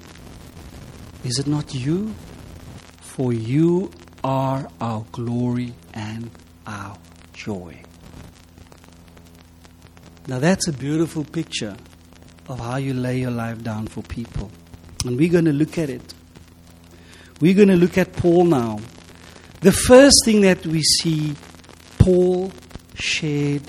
Is 1.24 1.38
it 1.38 1.46
not 1.46 1.74
you? 1.74 2.14
For 3.00 3.32
you 3.32 3.90
are 4.24 4.68
our 4.80 5.04
glory 5.12 5.74
and 5.94 6.30
our 6.66 6.96
joy. 7.32 7.82
Now, 10.26 10.38
that's 10.38 10.68
a 10.68 10.72
beautiful 10.72 11.24
picture 11.24 11.76
of 12.48 12.60
how 12.60 12.76
you 12.76 12.94
lay 12.94 13.18
your 13.18 13.30
life 13.30 13.62
down 13.62 13.86
for 13.86 14.02
people. 14.02 14.50
And 15.04 15.16
we're 15.16 15.30
going 15.30 15.46
to 15.46 15.52
look 15.52 15.78
at 15.78 15.90
it. 15.90 16.14
We're 17.40 17.54
going 17.54 17.68
to 17.68 17.76
look 17.76 17.96
at 17.96 18.12
Paul 18.12 18.44
now. 18.44 18.80
The 19.60 19.72
first 19.72 20.16
thing 20.24 20.40
that 20.40 20.66
we 20.66 20.82
see, 20.82 21.34
Paul 21.98 22.50
shared 22.94 23.62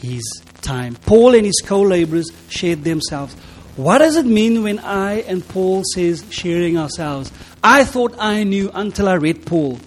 his 0.00 0.22
time. 0.62 0.96
Paul 1.06 1.34
and 1.34 1.46
his 1.46 1.62
co 1.64 1.80
laborers 1.82 2.28
shared 2.48 2.82
themselves. 2.82 3.34
What 3.76 3.98
does 3.98 4.16
it 4.16 4.26
mean 4.26 4.64
when 4.64 4.80
I 4.80 5.20
and 5.22 5.46
Paul 5.48 5.82
says 5.94 6.24
sharing 6.30 6.76
ourselves? 6.76 7.30
I 7.62 7.84
thought 7.84 8.14
I 8.18 8.42
knew 8.42 8.70
until 8.74 9.08
I 9.08 9.14
read 9.14 9.46
Paul. 9.46 9.78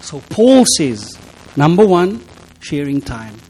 So 0.00 0.20
Paul 0.28 0.66
says, 0.76 1.18
number 1.56 1.86
one, 1.86 2.22
sharing 2.60 3.00
time. 3.00 3.40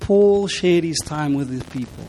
Paul 0.00 0.48
shared 0.48 0.82
his 0.82 0.98
time 0.98 1.34
with 1.34 1.48
his 1.48 1.62
people. 1.62 2.04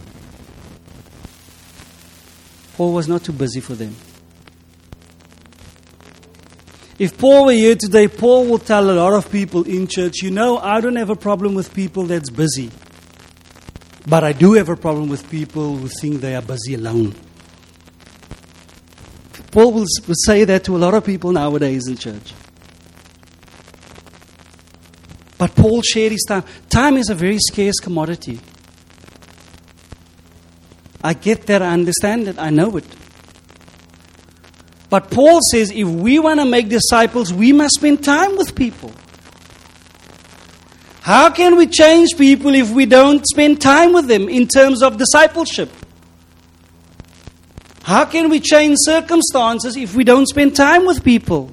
Paul 2.81 2.93
was 2.93 3.07
not 3.07 3.23
too 3.23 3.31
busy 3.31 3.59
for 3.59 3.75
them. 3.75 3.95
If 6.97 7.15
Paul 7.15 7.45
were 7.45 7.51
here 7.51 7.75
today, 7.75 8.07
Paul 8.07 8.47
will 8.47 8.57
tell 8.57 8.89
a 8.89 8.97
lot 8.97 9.13
of 9.13 9.31
people 9.31 9.65
in 9.65 9.85
church, 9.85 10.23
you 10.23 10.31
know, 10.31 10.57
I 10.57 10.81
don't 10.81 10.95
have 10.95 11.11
a 11.11 11.15
problem 11.15 11.53
with 11.53 11.75
people 11.75 12.05
that's 12.05 12.31
busy. 12.31 12.71
But 14.07 14.23
I 14.23 14.33
do 14.33 14.53
have 14.53 14.69
a 14.69 14.75
problem 14.75 15.09
with 15.09 15.29
people 15.29 15.77
who 15.77 15.89
think 15.89 16.21
they 16.21 16.33
are 16.33 16.41
busy 16.41 16.73
alone. 16.73 17.13
Paul 19.51 19.73
will 19.73 19.85
say 20.25 20.43
that 20.45 20.63
to 20.63 20.75
a 20.75 20.79
lot 20.79 20.95
of 20.95 21.05
people 21.05 21.31
nowadays 21.31 21.87
in 21.87 21.97
church. 21.97 22.33
But 25.37 25.53
Paul 25.53 25.83
shared 25.83 26.13
his 26.13 26.25
time. 26.27 26.45
Time 26.67 26.97
is 26.97 27.11
a 27.11 27.15
very 27.15 27.37
scarce 27.37 27.75
commodity. 27.79 28.39
I 31.03 31.13
get 31.13 31.47
that, 31.47 31.61
I 31.61 31.73
understand 31.73 32.27
it, 32.27 32.37
I 32.37 32.49
know 32.49 32.77
it. 32.77 32.85
But 34.89 35.09
Paul 35.09 35.39
says 35.51 35.71
if 35.71 35.87
we 35.87 36.19
want 36.19 36.39
to 36.39 36.45
make 36.45 36.69
disciples, 36.69 37.33
we 37.33 37.53
must 37.53 37.75
spend 37.75 38.03
time 38.03 38.37
with 38.37 38.55
people. 38.55 38.91
How 41.01 41.31
can 41.31 41.55
we 41.55 41.65
change 41.65 42.09
people 42.17 42.53
if 42.53 42.71
we 42.71 42.85
don't 42.85 43.25
spend 43.25 43.61
time 43.61 43.93
with 43.93 44.07
them 44.07 44.29
in 44.29 44.47
terms 44.47 44.83
of 44.83 44.97
discipleship? 44.97 45.71
How 47.83 48.05
can 48.05 48.29
we 48.29 48.39
change 48.39 48.77
circumstances 48.81 49.75
if 49.75 49.95
we 49.95 50.03
don't 50.03 50.27
spend 50.27 50.55
time 50.55 50.85
with 50.85 51.03
people? 51.03 51.51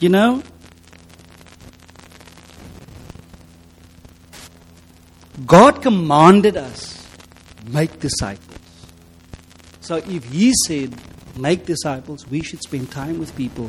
You 0.00 0.08
know? 0.08 0.42
God 5.44 5.82
commanded 5.82 6.56
us 6.56 6.94
make 7.66 8.00
disciples. 8.00 8.53
So 9.84 9.96
if 9.96 10.24
he 10.32 10.54
said 10.66 10.98
make 11.36 11.66
disciples, 11.66 12.26
we 12.26 12.42
should 12.42 12.62
spend 12.62 12.90
time 12.90 13.18
with 13.18 13.36
people. 13.36 13.68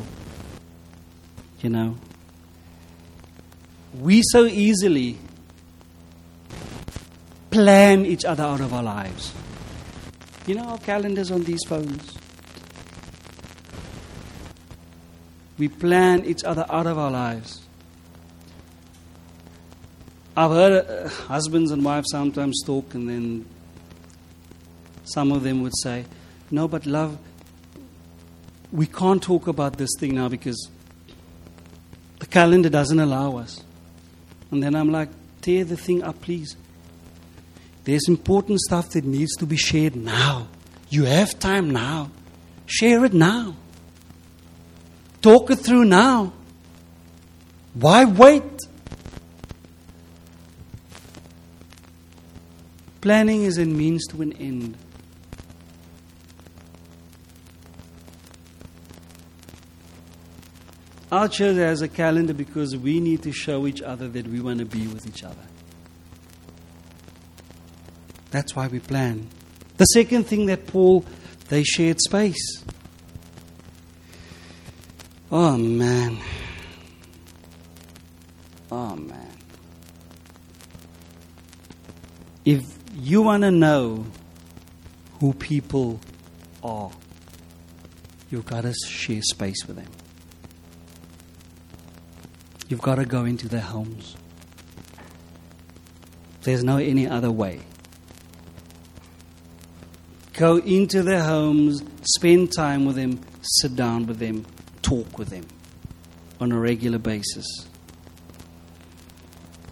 You 1.60 1.68
know, 1.68 1.96
we 4.00 4.22
so 4.24 4.46
easily 4.46 5.18
plan 7.50 8.06
each 8.06 8.24
other 8.24 8.44
out 8.44 8.62
of 8.62 8.72
our 8.72 8.82
lives. 8.82 9.34
You 10.46 10.54
know 10.54 10.62
our 10.62 10.78
calendars 10.78 11.30
on 11.30 11.44
these 11.44 11.60
phones. 11.66 12.16
We 15.58 15.68
plan 15.68 16.24
each 16.24 16.44
other 16.44 16.64
out 16.70 16.86
of 16.86 16.96
our 16.96 17.10
lives. 17.10 17.60
I've 20.34 20.50
heard 20.50 20.86
uh, 20.86 21.08
husbands 21.08 21.72
and 21.72 21.84
wives 21.84 22.06
sometimes 22.10 22.62
talk, 22.64 22.94
and 22.94 23.06
then 23.06 23.44
some 25.06 25.32
of 25.32 25.42
them 25.42 25.62
would 25.62 25.76
say, 25.82 26.04
No, 26.50 26.68
but 26.68 26.86
love, 26.86 27.18
we 28.72 28.86
can't 28.86 29.22
talk 29.22 29.46
about 29.46 29.78
this 29.78 29.90
thing 29.98 30.14
now 30.14 30.28
because 30.28 30.70
the 32.18 32.26
calendar 32.26 32.68
doesn't 32.68 32.98
allow 32.98 33.36
us. 33.38 33.62
And 34.50 34.62
then 34.62 34.74
I'm 34.74 34.90
like, 34.90 35.08
tear 35.42 35.64
the 35.64 35.76
thing 35.76 36.02
up, 36.02 36.20
please. 36.20 36.56
There's 37.84 38.08
important 38.08 38.60
stuff 38.60 38.90
that 38.90 39.04
needs 39.04 39.34
to 39.36 39.46
be 39.46 39.56
shared 39.56 39.94
now. 39.96 40.48
You 40.88 41.04
have 41.04 41.38
time 41.38 41.70
now. 41.70 42.10
Share 42.66 43.04
it 43.04 43.12
now. 43.12 43.54
Talk 45.22 45.50
it 45.50 45.56
through 45.56 45.84
now. 45.84 46.32
Why 47.74 48.04
wait? 48.04 48.42
Planning 53.00 53.44
is 53.44 53.58
a 53.58 53.64
means 53.64 54.04
to 54.08 54.22
an 54.22 54.32
end. 54.32 54.76
Our 61.16 61.28
church 61.28 61.56
has 61.56 61.80
a 61.80 61.88
calendar 61.88 62.34
because 62.34 62.76
we 62.76 63.00
need 63.00 63.22
to 63.22 63.32
show 63.32 63.66
each 63.66 63.80
other 63.80 64.06
that 64.06 64.28
we 64.28 64.38
want 64.38 64.58
to 64.58 64.66
be 64.66 64.86
with 64.86 65.06
each 65.06 65.24
other. 65.24 65.40
That's 68.30 68.54
why 68.54 68.66
we 68.66 68.80
plan. 68.80 69.26
The 69.78 69.86
second 69.86 70.24
thing 70.24 70.44
that 70.44 70.66
Paul, 70.66 71.06
they 71.48 71.64
shared 71.64 72.02
space. 72.02 72.62
Oh, 75.32 75.56
man. 75.56 76.18
Oh, 78.70 78.96
man. 78.96 79.38
If 82.44 82.60
you 82.94 83.22
want 83.22 83.42
to 83.44 83.50
know 83.50 84.04
who 85.20 85.32
people 85.32 85.98
are, 86.62 86.90
you've 88.28 88.44
got 88.44 88.64
to 88.64 88.74
share 88.86 89.22
space 89.22 89.64
with 89.66 89.76
them. 89.76 89.95
You've 92.68 92.82
got 92.82 92.96
to 92.96 93.04
go 93.04 93.24
into 93.24 93.48
their 93.48 93.60
homes. 93.60 94.16
There's 96.42 96.64
no 96.64 96.78
any 96.78 97.08
other 97.08 97.30
way. 97.30 97.60
Go 100.32 100.58
into 100.58 101.02
their 101.02 101.22
homes, 101.22 101.82
spend 102.02 102.52
time 102.52 102.84
with 102.84 102.96
them, 102.96 103.20
sit 103.40 103.74
down 103.74 104.06
with 104.06 104.18
them, 104.18 104.44
talk 104.82 105.18
with 105.18 105.28
them 105.28 105.46
on 106.40 106.52
a 106.52 106.58
regular 106.58 106.98
basis. 106.98 107.46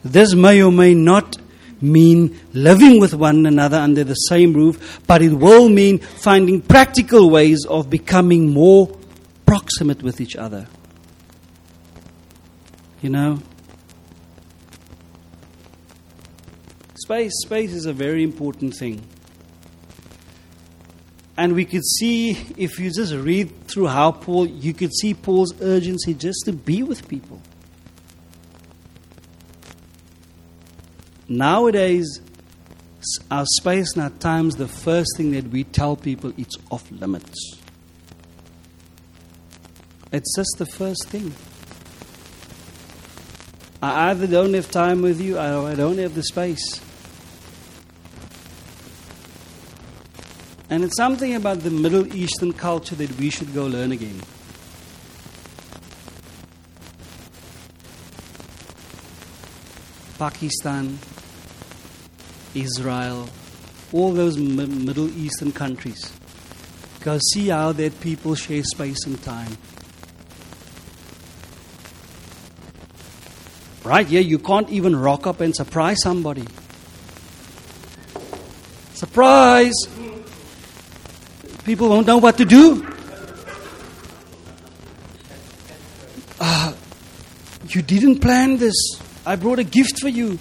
This 0.03 0.35
may 0.35 0.63
or 0.63 0.73
may 0.73 0.95
not 0.95 1.37
mean 1.81 2.39
living 2.53 3.01
with 3.01 3.15
one 3.15 3.47
another 3.47 3.77
under 3.77 4.05
the 4.05 4.15
same 4.15 4.53
roof, 4.53 5.01
but 5.07 5.23
it 5.23 5.33
will 5.33 5.69
mean 5.69 5.99
finding 5.99 6.63
practical 6.63 7.31
ways 7.31 7.67
of 7.67 7.91
becoming 7.91 8.53
more 8.53 8.97
proximate 9.47 10.03
with 10.03 10.21
each 10.21 10.37
other. 10.37 10.67
You 13.05 13.11
know? 13.11 13.39
Space, 16.95 17.33
space 17.43 17.75
is 17.75 17.85
a 17.85 17.93
very 17.93 18.23
important 18.23 18.75
thing. 18.75 19.07
And 21.37 21.55
we 21.55 21.67
could 21.67 21.85
see, 21.85 22.31
if 22.57 22.79
you 22.79 22.91
just 22.91 23.13
read 23.13 23.67
through 23.67 23.89
how 23.89 24.11
Paul, 24.13 24.47
you 24.47 24.73
could 24.73 24.95
see 24.95 25.13
Paul's 25.13 25.53
urgency 25.61 26.15
just 26.15 26.47
to 26.47 26.55
be 26.55 26.83
with 26.83 27.07
people. 27.07 27.43
Nowadays, 31.29 32.23
our 33.31 33.45
space 33.45 33.93
and 33.93 34.05
our 34.05 34.19
times, 34.19 34.57
the 34.57 34.67
first 34.67 35.11
thing 35.19 35.33
that 35.33 35.49
we 35.49 35.65
tell 35.65 35.95
people, 35.95 36.33
it's 36.39 36.57
off 36.71 36.91
limits. 36.91 37.59
It's 40.11 40.35
just 40.35 40.55
the 40.57 40.65
first 40.65 41.07
thing. 41.09 41.35
I 43.85 44.09
either 44.09 44.27
don't 44.27 44.55
have 44.55 44.71
time 44.71 45.03
with 45.03 45.21
you 45.21 45.37
or 45.37 45.69
I 45.69 45.75
don't 45.75 45.99
have 45.99 46.15
the 46.15 46.23
space. 46.23 46.81
And 50.71 50.83
it's 50.83 50.97
something 50.97 51.35
about 51.35 51.61
the 51.61 51.71
Middle 51.71 52.17
Eastern 52.17 52.55
culture 52.55 52.95
that 52.95 53.15
we 53.19 53.29
should 53.29 53.53
go 53.53 53.67
learn 53.67 53.93
again. 53.93 54.23
Pakistan, 60.19 60.99
Israel, 62.55 63.29
all 63.93 64.15
those 64.15 64.39
Middle 64.39 65.11
Eastern 65.11 65.53
countries. 65.53 66.11
Go 67.01 67.19
see 67.33 67.49
how 67.49 67.73
that 67.73 68.01
people 68.01 68.35
share 68.35 68.63
space 68.65 69.05
and 69.05 69.23
time. 69.23 69.59
Right 73.85 74.07
here, 74.07 74.23
you 74.23 74.39
can't 74.39 74.71
even 74.71 74.97
rock 74.97 75.27
up 75.27 75.43
and 75.43 75.55
surprise 75.55 76.01
somebody. 76.03 76.45
Surprise! 78.95 79.75
People 81.65 81.91
won't 81.91 82.07
know 82.07 82.17
what 82.17 82.39
to 82.39 82.47
do. 82.47 82.87
Uh, 86.41 86.73
you 87.69 87.83
didn't 87.83 88.21
plan 88.21 88.57
this. 88.57 88.75
I 89.27 89.37
brought 89.37 89.59
a 89.59 89.65
gift 89.65 90.01
for 90.01 90.09
you. 90.09 90.39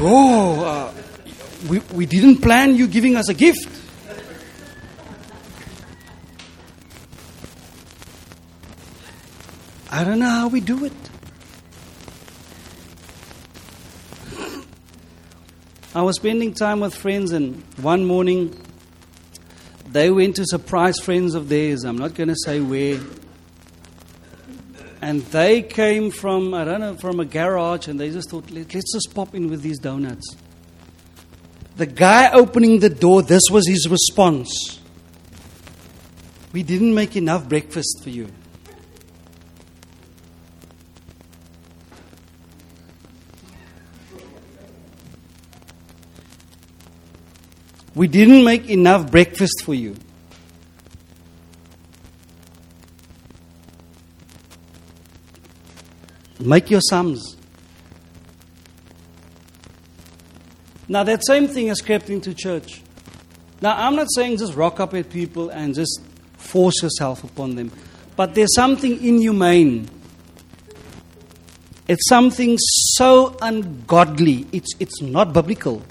Oh, 0.00 0.64
uh, 0.64 0.92
we, 1.68 1.78
we 1.92 2.06
didn't 2.06 2.38
plan 2.38 2.74
you 2.74 2.86
giving 2.86 3.16
us 3.16 3.28
a 3.28 3.34
gift. 3.34 3.68
I 10.02 10.04
don't 10.04 10.18
know 10.18 10.28
how 10.28 10.48
we 10.48 10.60
do 10.60 10.84
it. 10.84 10.92
I 15.94 16.02
was 16.02 16.16
spending 16.16 16.54
time 16.54 16.80
with 16.80 16.92
friends, 16.92 17.30
and 17.30 17.62
one 17.76 18.04
morning 18.04 18.52
they 19.86 20.10
went 20.10 20.34
to 20.36 20.44
surprise 20.44 20.98
friends 20.98 21.36
of 21.36 21.48
theirs. 21.48 21.84
I'm 21.84 21.96
not 21.96 22.14
going 22.14 22.30
to 22.30 22.34
say 22.44 22.58
where. 22.58 22.98
And 25.00 25.22
they 25.26 25.62
came 25.62 26.10
from, 26.10 26.52
I 26.52 26.64
don't 26.64 26.80
know, 26.80 26.96
from 26.96 27.20
a 27.20 27.24
garage, 27.24 27.86
and 27.86 28.00
they 28.00 28.10
just 28.10 28.28
thought, 28.28 28.50
let's 28.50 28.72
just 28.72 29.14
pop 29.14 29.36
in 29.36 29.48
with 29.48 29.62
these 29.62 29.78
donuts. 29.78 30.34
the 31.76 31.86
guy 31.86 32.32
opening 32.32 32.80
the 32.80 32.90
door, 32.90 33.22
this 33.22 33.44
was 33.52 33.68
his 33.68 33.86
response. 33.88 34.80
We 36.52 36.64
didn't 36.64 36.92
make 36.92 37.14
enough 37.14 37.48
breakfast 37.48 38.00
for 38.02 38.10
you. 38.10 38.32
We 47.94 48.08
didn't 48.08 48.44
make 48.44 48.70
enough 48.70 49.10
breakfast 49.10 49.62
for 49.64 49.74
you. 49.74 49.96
Make 56.40 56.70
your 56.70 56.80
sums. 56.80 57.36
Now, 60.88 61.04
that 61.04 61.24
same 61.24 61.46
thing 61.48 61.68
has 61.68 61.80
crept 61.80 62.10
into 62.10 62.34
church. 62.34 62.82
Now, 63.60 63.76
I'm 63.76 63.94
not 63.94 64.08
saying 64.14 64.38
just 64.38 64.54
rock 64.54 64.80
up 64.80 64.92
at 64.94 65.08
people 65.10 65.50
and 65.50 65.74
just 65.74 66.00
force 66.36 66.82
yourself 66.82 67.22
upon 67.22 67.54
them, 67.54 67.70
but 68.16 68.34
there's 68.34 68.54
something 68.54 69.02
inhumane. 69.04 69.88
It's 71.88 72.08
something 72.08 72.58
so 72.58 73.36
ungodly. 73.40 74.46
It's, 74.52 74.72
it's 74.80 75.00
not 75.00 75.32
biblical. 75.32 75.82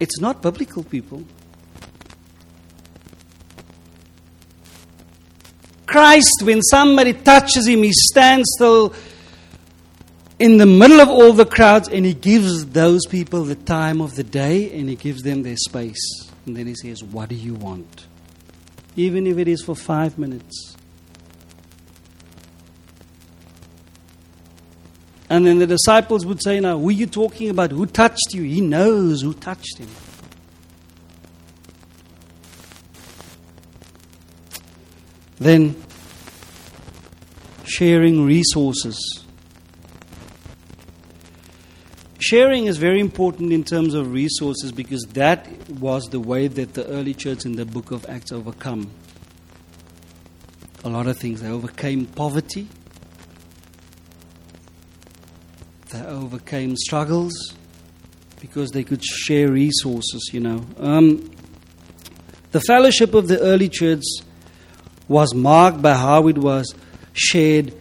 It's 0.00 0.20
not 0.20 0.42
biblical, 0.42 0.82
people. 0.84 1.24
Christ, 5.86 6.42
when 6.42 6.60
somebody 6.62 7.12
touches 7.12 7.68
him, 7.68 7.82
he 7.82 7.92
stands 7.92 8.48
still 8.56 8.94
in 10.38 10.56
the 10.56 10.66
middle 10.66 11.00
of 11.00 11.08
all 11.08 11.32
the 11.32 11.46
crowds 11.46 11.88
and 11.88 12.04
he 12.04 12.14
gives 12.14 12.66
those 12.66 13.06
people 13.06 13.44
the 13.44 13.54
time 13.54 14.00
of 14.00 14.16
the 14.16 14.24
day 14.24 14.76
and 14.78 14.88
he 14.88 14.96
gives 14.96 15.22
them 15.22 15.42
their 15.42 15.56
space. 15.56 16.30
And 16.46 16.56
then 16.56 16.66
he 16.66 16.74
says, 16.74 17.02
What 17.04 17.28
do 17.28 17.34
you 17.34 17.54
want? 17.54 18.06
Even 18.96 19.26
if 19.26 19.38
it 19.38 19.48
is 19.48 19.62
for 19.62 19.76
five 19.76 20.18
minutes. 20.18 20.73
And 25.34 25.44
then 25.44 25.58
the 25.58 25.66
disciples 25.66 26.24
would 26.24 26.40
say, 26.40 26.60
Now, 26.60 26.78
who 26.78 26.90
are 26.90 26.92
you 26.92 27.08
talking 27.08 27.50
about? 27.50 27.72
Who 27.72 27.86
touched 27.86 28.34
you? 28.34 28.42
He 28.42 28.60
knows 28.60 29.22
who 29.22 29.34
touched 29.34 29.78
him. 29.78 29.88
Then, 35.40 35.74
sharing 37.64 38.24
resources. 38.24 39.24
Sharing 42.20 42.66
is 42.66 42.76
very 42.76 43.00
important 43.00 43.52
in 43.52 43.64
terms 43.64 43.94
of 43.94 44.12
resources 44.12 44.70
because 44.70 45.02
that 45.14 45.48
was 45.68 46.04
the 46.04 46.20
way 46.20 46.46
that 46.46 46.74
the 46.74 46.86
early 46.86 47.12
church 47.12 47.44
in 47.44 47.56
the 47.56 47.64
book 47.66 47.90
of 47.90 48.06
Acts 48.08 48.30
overcome 48.30 48.88
a 50.84 50.88
lot 50.88 51.08
of 51.08 51.18
things. 51.18 51.42
They 51.42 51.48
overcame 51.48 52.06
poverty, 52.06 52.68
overcame 55.94 56.76
struggles 56.76 57.54
because 58.40 58.70
they 58.70 58.84
could 58.84 59.02
share 59.04 59.50
resources, 59.50 60.30
you 60.32 60.40
know. 60.40 60.64
Um, 60.78 61.30
the 62.52 62.60
fellowship 62.60 63.14
of 63.14 63.28
the 63.28 63.40
early 63.40 63.68
church 63.68 64.04
was 65.08 65.34
marked 65.34 65.82
by 65.82 65.94
how 65.94 66.28
it 66.28 66.38
was 66.38 66.74
shared 67.12 67.74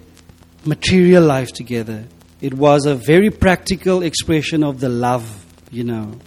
material 0.65 1.23
life 1.23 1.51
together. 1.51 2.05
It 2.41 2.53
was 2.53 2.85
a 2.85 2.95
very 2.95 3.29
practical 3.29 4.03
expression 4.03 4.63
of 4.63 4.79
the 4.79 4.89
love, 4.89 5.45
you 5.71 5.83
know. 5.83 6.19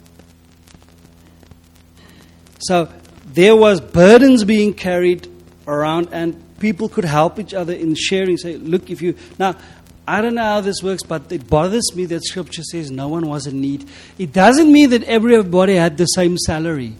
So 2.60 2.90
there 3.26 3.54
was 3.54 3.80
burdens 3.80 4.44
being 4.44 4.74
carried 4.74 5.28
around 5.66 6.08
and 6.12 6.42
people 6.58 6.88
could 6.88 7.04
help 7.04 7.38
each 7.38 7.52
other 7.52 7.72
in 7.72 7.94
sharing 7.94 8.36
say 8.36 8.56
look 8.56 8.90
if 8.90 9.02
you 9.02 9.14
now 9.38 9.54
I 10.08 10.20
don't 10.20 10.34
know 10.36 10.42
how 10.42 10.60
this 10.60 10.82
works, 10.82 11.02
but 11.02 11.30
it 11.32 11.48
bothers 11.48 11.94
me 11.94 12.04
that 12.06 12.24
scripture 12.24 12.62
says 12.62 12.90
no 12.90 13.08
one 13.08 13.26
was 13.26 13.46
in 13.46 13.60
need. 13.60 13.88
It 14.18 14.32
doesn't 14.32 14.70
mean 14.70 14.90
that 14.90 15.02
everybody 15.04 15.74
had 15.74 15.98
the 15.98 16.06
same 16.06 16.38
salary. 16.38 16.94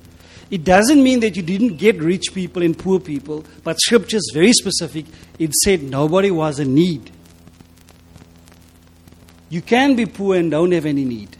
It 0.51 0.65
doesn't 0.65 1.03
mean 1.03 1.21
that 1.21 1.37
you 1.37 1.43
didn't 1.43 1.77
get 1.77 1.97
rich 1.97 2.35
people 2.35 2.63
and 2.63 2.77
poor 2.77 2.99
people, 2.99 3.45
but 3.65 3.79
scripture 3.81 4.17
is 4.17 4.31
very 4.35 4.53
specific. 4.53 5.07
It 5.39 5.53
said 5.55 5.83
nobody 5.83 6.31
was 6.31 6.59
in 6.59 6.75
need. 6.75 7.11
You 9.49 9.63
can 9.63 9.95
be 9.95 10.07
poor 10.07 10.37
and 10.37 10.51
don't 10.51 10.73
have 10.73 10.87
any 10.87 11.05
need. 11.05 11.37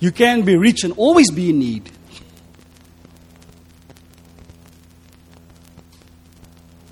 You 0.00 0.12
can 0.12 0.42
be 0.42 0.56
rich 0.56 0.84
and 0.84 0.94
always 0.96 1.30
be 1.30 1.50
in 1.50 1.58
need. 1.58 1.90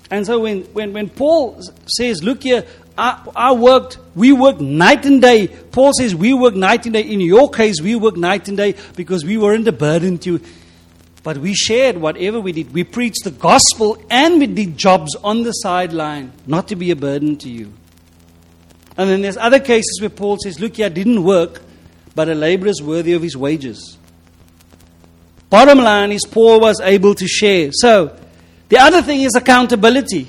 And 0.09 0.25
so 0.25 0.39
when, 0.39 0.63
when, 0.73 0.93
when 0.93 1.09
Paul 1.09 1.61
says, 1.85 2.23
Look 2.23 2.43
here, 2.43 2.65
I, 2.97 3.21
I, 3.35 3.51
worked, 3.53 3.99
we 4.15 4.31
worked 4.31 4.61
night 4.61 5.05
and 5.05 5.21
day. 5.21 5.47
Paul 5.47 5.91
says, 5.93 6.15
We 6.15 6.33
worked 6.33 6.57
night 6.57 6.85
and 6.85 6.93
day. 6.93 7.01
In 7.01 7.19
your 7.21 7.49
case, 7.49 7.81
we 7.81 7.95
worked 7.95 8.17
night 8.17 8.47
and 8.47 8.57
day 8.57 8.75
because 8.95 9.25
we 9.25 9.37
weren't 9.37 9.67
a 9.67 9.71
burden 9.71 10.17
to 10.19 10.33
you. 10.33 10.41
But 11.23 11.39
we 11.39 11.53
shared 11.53 11.97
whatever 11.97 12.39
we 12.39 12.53
did. 12.53 12.73
We 12.73 12.85
preached 12.85 13.25
the 13.25 13.31
gospel 13.31 14.01
and 14.09 14.39
we 14.39 14.47
did 14.47 14.77
jobs 14.77 15.13
on 15.23 15.43
the 15.43 15.51
sideline, 15.51 16.31
not 16.45 16.69
to 16.69 16.75
be 16.75 16.91
a 16.91 16.95
burden 16.95 17.35
to 17.37 17.49
you. 17.49 17.73
And 18.95 19.09
then 19.09 19.21
there's 19.21 19.37
other 19.37 19.59
cases 19.59 19.99
where 19.99 20.09
Paul 20.09 20.37
says, 20.41 20.59
Look 20.59 20.77
here, 20.77 20.85
I 20.85 20.89
didn't 20.89 21.23
work, 21.23 21.61
but 22.15 22.29
a 22.29 22.33
laborer 22.33 22.69
is 22.69 22.81
worthy 22.81 23.13
of 23.13 23.21
his 23.21 23.35
wages. 23.35 23.97
Bottom 25.49 25.77
line 25.77 26.11
is, 26.11 26.25
Paul 26.25 26.59
was 26.59 26.81
able 26.81 27.13
to 27.15 27.27
share. 27.27 27.71
So, 27.71 28.17
the 28.69 28.77
other 28.77 29.01
thing 29.01 29.21
is 29.21 29.35
accountability. 29.35 30.27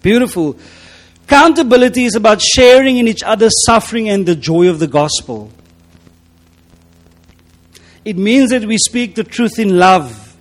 Beautiful. 0.00 0.56
Accountability 1.24 2.04
is 2.04 2.14
about 2.14 2.40
sharing 2.40 2.98
in 2.98 3.08
each 3.08 3.22
other's 3.22 3.54
suffering 3.64 4.08
and 4.08 4.26
the 4.26 4.36
joy 4.36 4.68
of 4.68 4.78
the 4.78 4.86
gospel. 4.86 5.50
It 8.04 8.16
means 8.16 8.50
that 8.50 8.64
we 8.64 8.78
speak 8.78 9.14
the 9.14 9.24
truth 9.24 9.58
in 9.58 9.78
love. 9.78 10.36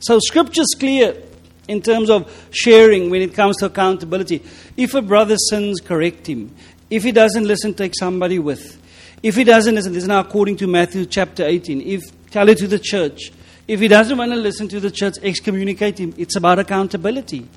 So, 0.00 0.20
scripture's 0.20 0.74
clear 0.78 1.20
in 1.66 1.82
terms 1.82 2.10
of 2.10 2.48
sharing 2.50 3.10
when 3.10 3.22
it 3.22 3.34
comes 3.34 3.56
to 3.58 3.66
accountability. 3.66 4.42
If 4.76 4.94
a 4.94 5.02
brother 5.02 5.36
sins, 5.36 5.80
correct 5.80 6.28
him. 6.28 6.54
If 6.90 7.02
he 7.02 7.10
doesn't 7.10 7.44
listen, 7.44 7.74
take 7.74 7.92
somebody 7.98 8.38
with. 8.38 8.80
If 9.22 9.34
he 9.34 9.42
doesn't 9.42 9.74
listen, 9.74 9.92
this 9.92 10.04
is 10.04 10.08
now 10.08 10.20
according 10.20 10.56
to 10.58 10.68
Matthew 10.68 11.06
chapter 11.06 11.44
18. 11.44 11.80
If 11.80 12.30
tell 12.30 12.48
it 12.48 12.58
to 12.58 12.68
the 12.68 12.78
church. 12.78 13.32
If 13.68 13.80
he 13.80 13.88
doesn't 13.88 14.16
want 14.16 14.30
to 14.32 14.36
listen 14.36 14.68
to 14.68 14.80
the 14.80 14.90
church, 14.90 15.14
excommunicate 15.22 15.98
him. 15.98 16.14
It's 16.16 16.36
about 16.36 16.58
accountability. 16.58 17.48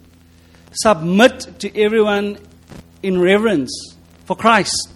Submit 0.72 1.60
to 1.60 1.80
everyone 1.80 2.40
in 3.04 3.20
reverence 3.20 3.96
for 4.26 4.36
Christ. 4.36 4.92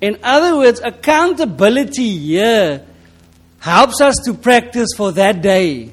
In 0.00 0.18
other 0.22 0.56
words, 0.56 0.80
accountability 0.80 2.18
here 2.18 2.86
helps 3.60 4.00
us 4.00 4.16
to 4.24 4.34
practice 4.34 4.88
for 4.96 5.12
that 5.12 5.42
day. 5.42 5.92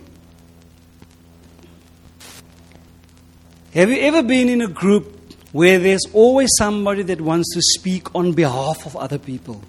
Have 3.74 3.92
you 3.92 4.00
ever 4.00 4.24
been 4.24 4.50
in 4.50 4.62
a 4.62 4.68
group 4.68 5.16
where 5.52 5.78
there's 5.78 6.06
always 6.14 6.50
somebody 6.58 7.04
that 7.04 7.22
wants 7.22 7.54
to 7.54 7.62
speak 7.62 8.16
on 8.16 8.32
behalf 8.32 8.86
of 8.86 8.96
other 8.96 9.20
people? 9.20 9.62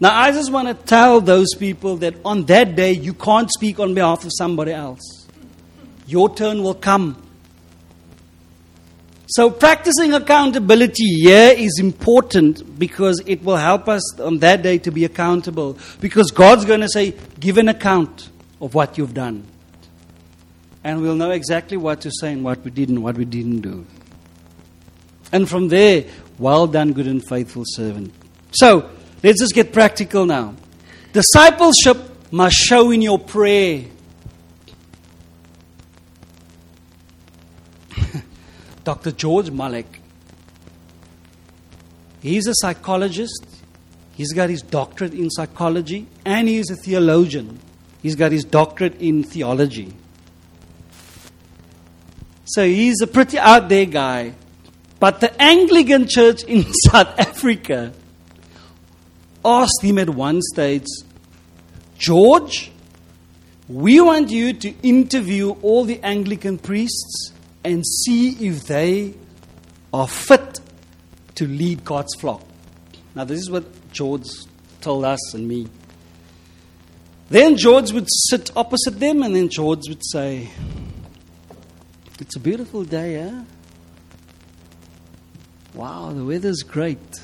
Now, 0.00 0.16
I 0.16 0.30
just 0.30 0.52
want 0.52 0.68
to 0.68 0.74
tell 0.74 1.20
those 1.20 1.54
people 1.54 1.96
that 1.96 2.14
on 2.24 2.44
that 2.44 2.76
day, 2.76 2.92
you 2.92 3.14
can't 3.14 3.50
speak 3.50 3.80
on 3.80 3.94
behalf 3.94 4.24
of 4.24 4.30
somebody 4.36 4.72
else. 4.72 5.26
Your 6.06 6.32
turn 6.32 6.62
will 6.62 6.74
come. 6.74 7.22
So, 9.30 9.50
practicing 9.50 10.14
accountability 10.14 11.04
here 11.22 11.52
is 11.54 11.78
important 11.80 12.78
because 12.78 13.20
it 13.26 13.42
will 13.42 13.56
help 13.56 13.88
us 13.88 14.18
on 14.20 14.38
that 14.38 14.62
day 14.62 14.78
to 14.78 14.90
be 14.90 15.04
accountable. 15.04 15.76
Because 16.00 16.30
God's 16.30 16.64
going 16.64 16.80
to 16.80 16.88
say, 16.88 17.14
Give 17.38 17.58
an 17.58 17.68
account 17.68 18.30
of 18.60 18.74
what 18.74 18.96
you've 18.96 19.14
done. 19.14 19.46
And 20.82 21.02
we'll 21.02 21.16
know 21.16 21.32
exactly 21.32 21.76
what 21.76 22.00
to 22.02 22.10
say 22.10 22.32
and 22.32 22.44
what 22.44 22.64
we 22.64 22.70
did 22.70 22.88
and 22.88 23.02
what 23.02 23.16
we 23.16 23.24
didn't 23.24 23.60
do. 23.60 23.84
And 25.32 25.48
from 25.48 25.68
there, 25.68 26.04
well 26.38 26.66
done, 26.66 26.92
good 26.92 27.06
and 27.06 27.22
faithful 27.22 27.64
servant. 27.66 28.14
So, 28.52 28.88
Let's 29.22 29.40
just 29.40 29.54
get 29.54 29.72
practical 29.72 30.26
now. 30.26 30.54
Discipleship 31.12 32.32
must 32.32 32.54
show 32.56 32.90
in 32.90 33.02
your 33.02 33.18
prayer. 33.18 33.84
Dr. 38.84 39.10
George 39.12 39.50
Malek, 39.50 40.00
he's 42.20 42.46
a 42.46 42.54
psychologist. 42.54 43.44
He's 44.14 44.32
got 44.32 44.50
his 44.50 44.62
doctorate 44.62 45.14
in 45.14 45.30
psychology 45.30 46.06
and 46.24 46.48
he's 46.48 46.70
a 46.70 46.76
theologian. 46.76 47.58
He's 48.02 48.14
got 48.14 48.32
his 48.32 48.44
doctorate 48.44 49.00
in 49.00 49.24
theology. 49.24 49.94
So 52.44 52.64
he's 52.64 53.00
a 53.00 53.06
pretty 53.06 53.38
out 53.38 53.68
there 53.68 53.86
guy. 53.86 54.34
But 55.00 55.20
the 55.20 55.40
Anglican 55.40 56.08
Church 56.08 56.42
in 56.44 56.64
South 56.84 57.18
Africa 57.18 57.92
asked 59.48 59.82
him 59.82 59.98
at 59.98 60.10
one 60.10 60.42
stage, 60.42 60.86
George, 61.96 62.70
we 63.68 64.00
want 64.00 64.30
you 64.30 64.52
to 64.52 64.74
interview 64.82 65.50
all 65.62 65.84
the 65.84 66.00
Anglican 66.02 66.58
priests 66.58 67.32
and 67.64 67.84
see 67.86 68.30
if 68.46 68.66
they 68.66 69.14
are 69.92 70.06
fit 70.06 70.60
to 71.36 71.46
lead 71.46 71.84
God's 71.84 72.14
flock. 72.20 72.42
Now, 73.14 73.24
this 73.24 73.38
is 73.40 73.50
what 73.50 73.64
George 73.92 74.28
told 74.80 75.04
us 75.04 75.34
and 75.34 75.48
me. 75.48 75.66
Then 77.30 77.56
George 77.56 77.92
would 77.92 78.08
sit 78.08 78.50
opposite 78.56 79.00
them, 79.00 79.22
and 79.22 79.34
then 79.34 79.48
George 79.48 79.88
would 79.88 80.02
say, 80.04 80.48
It's 82.20 82.36
a 82.36 82.40
beautiful 82.40 82.84
day, 82.84 83.16
eh? 83.16 83.42
Wow, 85.74 86.12
the 86.12 86.24
weather's 86.24 86.62
great. 86.62 87.20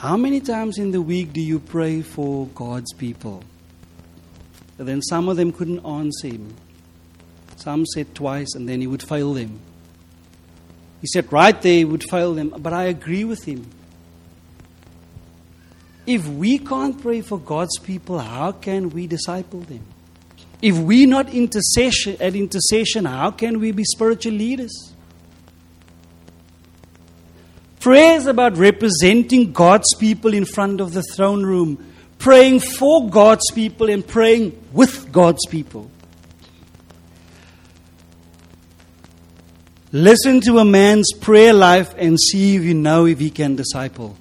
How 0.00 0.16
many 0.16 0.40
times 0.40 0.78
in 0.78 0.92
the 0.92 1.02
week 1.02 1.34
do 1.34 1.42
you 1.42 1.58
pray 1.58 2.00
for 2.00 2.46
God's 2.54 2.90
people? 2.94 3.44
And 4.78 4.88
then 4.88 5.02
some 5.02 5.28
of 5.28 5.36
them 5.36 5.52
couldn't 5.52 5.84
answer 5.84 6.28
him. 6.28 6.54
Some 7.56 7.84
said 7.84 8.14
twice, 8.14 8.54
and 8.54 8.66
then 8.66 8.80
he 8.80 8.86
would 8.86 9.02
fail 9.02 9.34
them. 9.34 9.60
He 11.02 11.06
said 11.06 11.30
right 11.30 11.60
there 11.60 11.74
he 11.74 11.84
would 11.84 12.02
fail 12.02 12.32
them, 12.32 12.48
but 12.48 12.72
I 12.72 12.84
agree 12.84 13.24
with 13.24 13.44
him. 13.44 13.70
If 16.06 16.26
we 16.26 16.56
can't 16.56 16.98
pray 16.98 17.20
for 17.20 17.38
God's 17.38 17.78
people, 17.78 18.20
how 18.20 18.52
can 18.52 18.88
we 18.88 19.06
disciple 19.06 19.60
them? 19.60 19.84
If 20.62 20.78
we're 20.78 21.08
not 21.08 21.28
intercession, 21.34 22.16
at 22.20 22.34
intercession, 22.34 23.04
how 23.04 23.32
can 23.32 23.60
we 23.60 23.72
be 23.72 23.84
spiritual 23.84 24.32
leaders? 24.32 24.89
Prayer 27.80 28.16
is 28.16 28.26
about 28.26 28.58
representing 28.58 29.52
God's 29.52 29.88
people 29.98 30.34
in 30.34 30.44
front 30.44 30.82
of 30.82 30.92
the 30.92 31.02
throne 31.02 31.44
room, 31.44 31.92
praying 32.18 32.60
for 32.60 33.08
God's 33.08 33.50
people 33.54 33.88
and 33.88 34.06
praying 34.06 34.62
with 34.72 35.10
God's 35.10 35.46
people. 35.46 35.90
Listen 39.92 40.42
to 40.42 40.58
a 40.58 40.64
man's 40.64 41.10
prayer 41.20 41.54
life 41.54 41.94
and 41.96 42.20
see 42.20 42.54
if 42.54 42.62
you 42.62 42.74
know 42.74 43.06
if 43.06 43.18
he 43.18 43.30
can 43.30 43.56
disciple. 43.56 44.16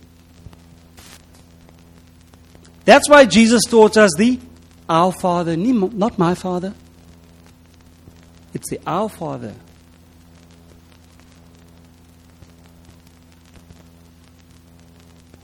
That's 2.86 3.10
why 3.10 3.26
Jesus 3.26 3.64
taught 3.66 3.98
us 3.98 4.12
the 4.18 4.40
Our 4.88 5.12
Father, 5.12 5.58
not 5.58 6.18
my 6.18 6.34
Father. 6.34 6.74
It's 8.54 8.70
the 8.70 8.80
Our 8.88 9.10
Father. 9.10 9.54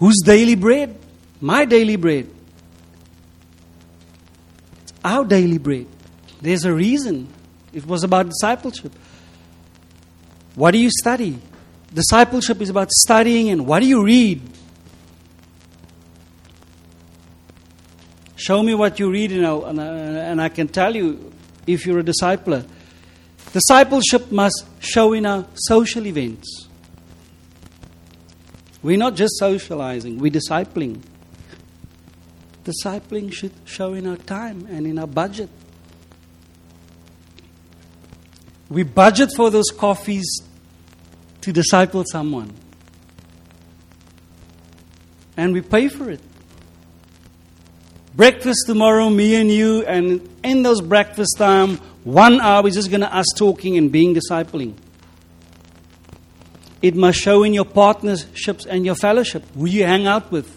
Whose 0.06 0.22
daily 0.24 0.54
bread? 0.54 0.96
My 1.42 1.66
daily 1.66 1.96
bread. 1.96 2.30
It's 4.84 4.94
our 5.04 5.26
daily 5.26 5.58
bread. 5.58 5.88
There's 6.40 6.64
a 6.64 6.72
reason. 6.72 7.28
It 7.74 7.88
was 7.88 8.04
about 8.04 8.30
discipleship. 8.30 8.94
What 10.54 10.72
do 10.74 10.78
you 10.78 10.92
study? 10.92 11.40
Discipleship 11.92 12.62
is 12.62 12.70
about 12.70 12.92
studying 12.92 13.50
and 13.50 13.66
what 13.66 13.80
do 13.80 13.88
you 13.88 14.04
read? 14.04 14.44
Show 18.36 18.62
me 18.62 18.76
what 18.76 19.00
you 19.00 19.10
read, 19.10 19.32
you 19.32 19.66
and, 19.66 19.82
I, 19.82 19.88
uh, 19.88 19.92
and 19.92 20.40
I 20.40 20.50
can 20.50 20.68
tell 20.68 20.96
you 20.96 21.34
if 21.66 21.88
you're 21.88 22.02
a 22.02 22.04
discipler. 22.04 22.64
Discipleship 23.52 24.32
must 24.32 24.66
show 24.80 25.14
in 25.14 25.26
our 25.26 25.48
social 25.56 26.06
events. 26.06 26.68
We're 28.86 29.00
not 29.00 29.16
just 29.16 29.40
socializing, 29.40 30.20
we're 30.20 30.32
discipling. 30.32 31.02
Discipling 32.64 33.34
should 33.34 33.52
show 33.66 33.94
in 33.94 34.06
our 34.06 34.16
time 34.16 34.68
and 34.70 34.86
in 34.86 35.00
our 35.00 35.08
budget. 35.08 35.50
We 38.70 38.84
budget 38.84 39.32
for 39.36 39.50
those 39.50 39.72
coffees 39.76 40.28
to 41.42 41.52
disciple 41.52 42.04
someone. 42.12 42.54
And 45.36 45.52
we 45.52 45.62
pay 45.62 45.88
for 45.88 46.12
it. 46.12 46.22
Breakfast 48.14 48.68
tomorrow, 48.68 49.10
me 49.10 49.34
and 49.34 49.50
you, 49.50 49.84
and 49.88 50.30
in 50.44 50.62
those 50.62 50.82
breakfast 50.82 51.40
time, 51.40 51.78
one 52.04 52.40
hour, 52.40 52.62
we're 52.62 52.70
just 52.70 52.92
going 52.92 53.02
to 53.02 53.12
us 53.12 53.26
talking 53.36 53.78
and 53.80 53.92
being 53.92 54.14
discipling. 54.14 54.76
It 56.86 56.96
must 56.96 57.18
show 57.18 57.42
in 57.42 57.56
your 57.56 57.66
partnerships 57.66 58.68
and 58.68 58.86
your 58.86 58.94
fellowship 58.94 59.44
who 59.56 59.66
you 59.66 59.86
hang 59.86 60.06
out 60.06 60.32
with. 60.32 60.48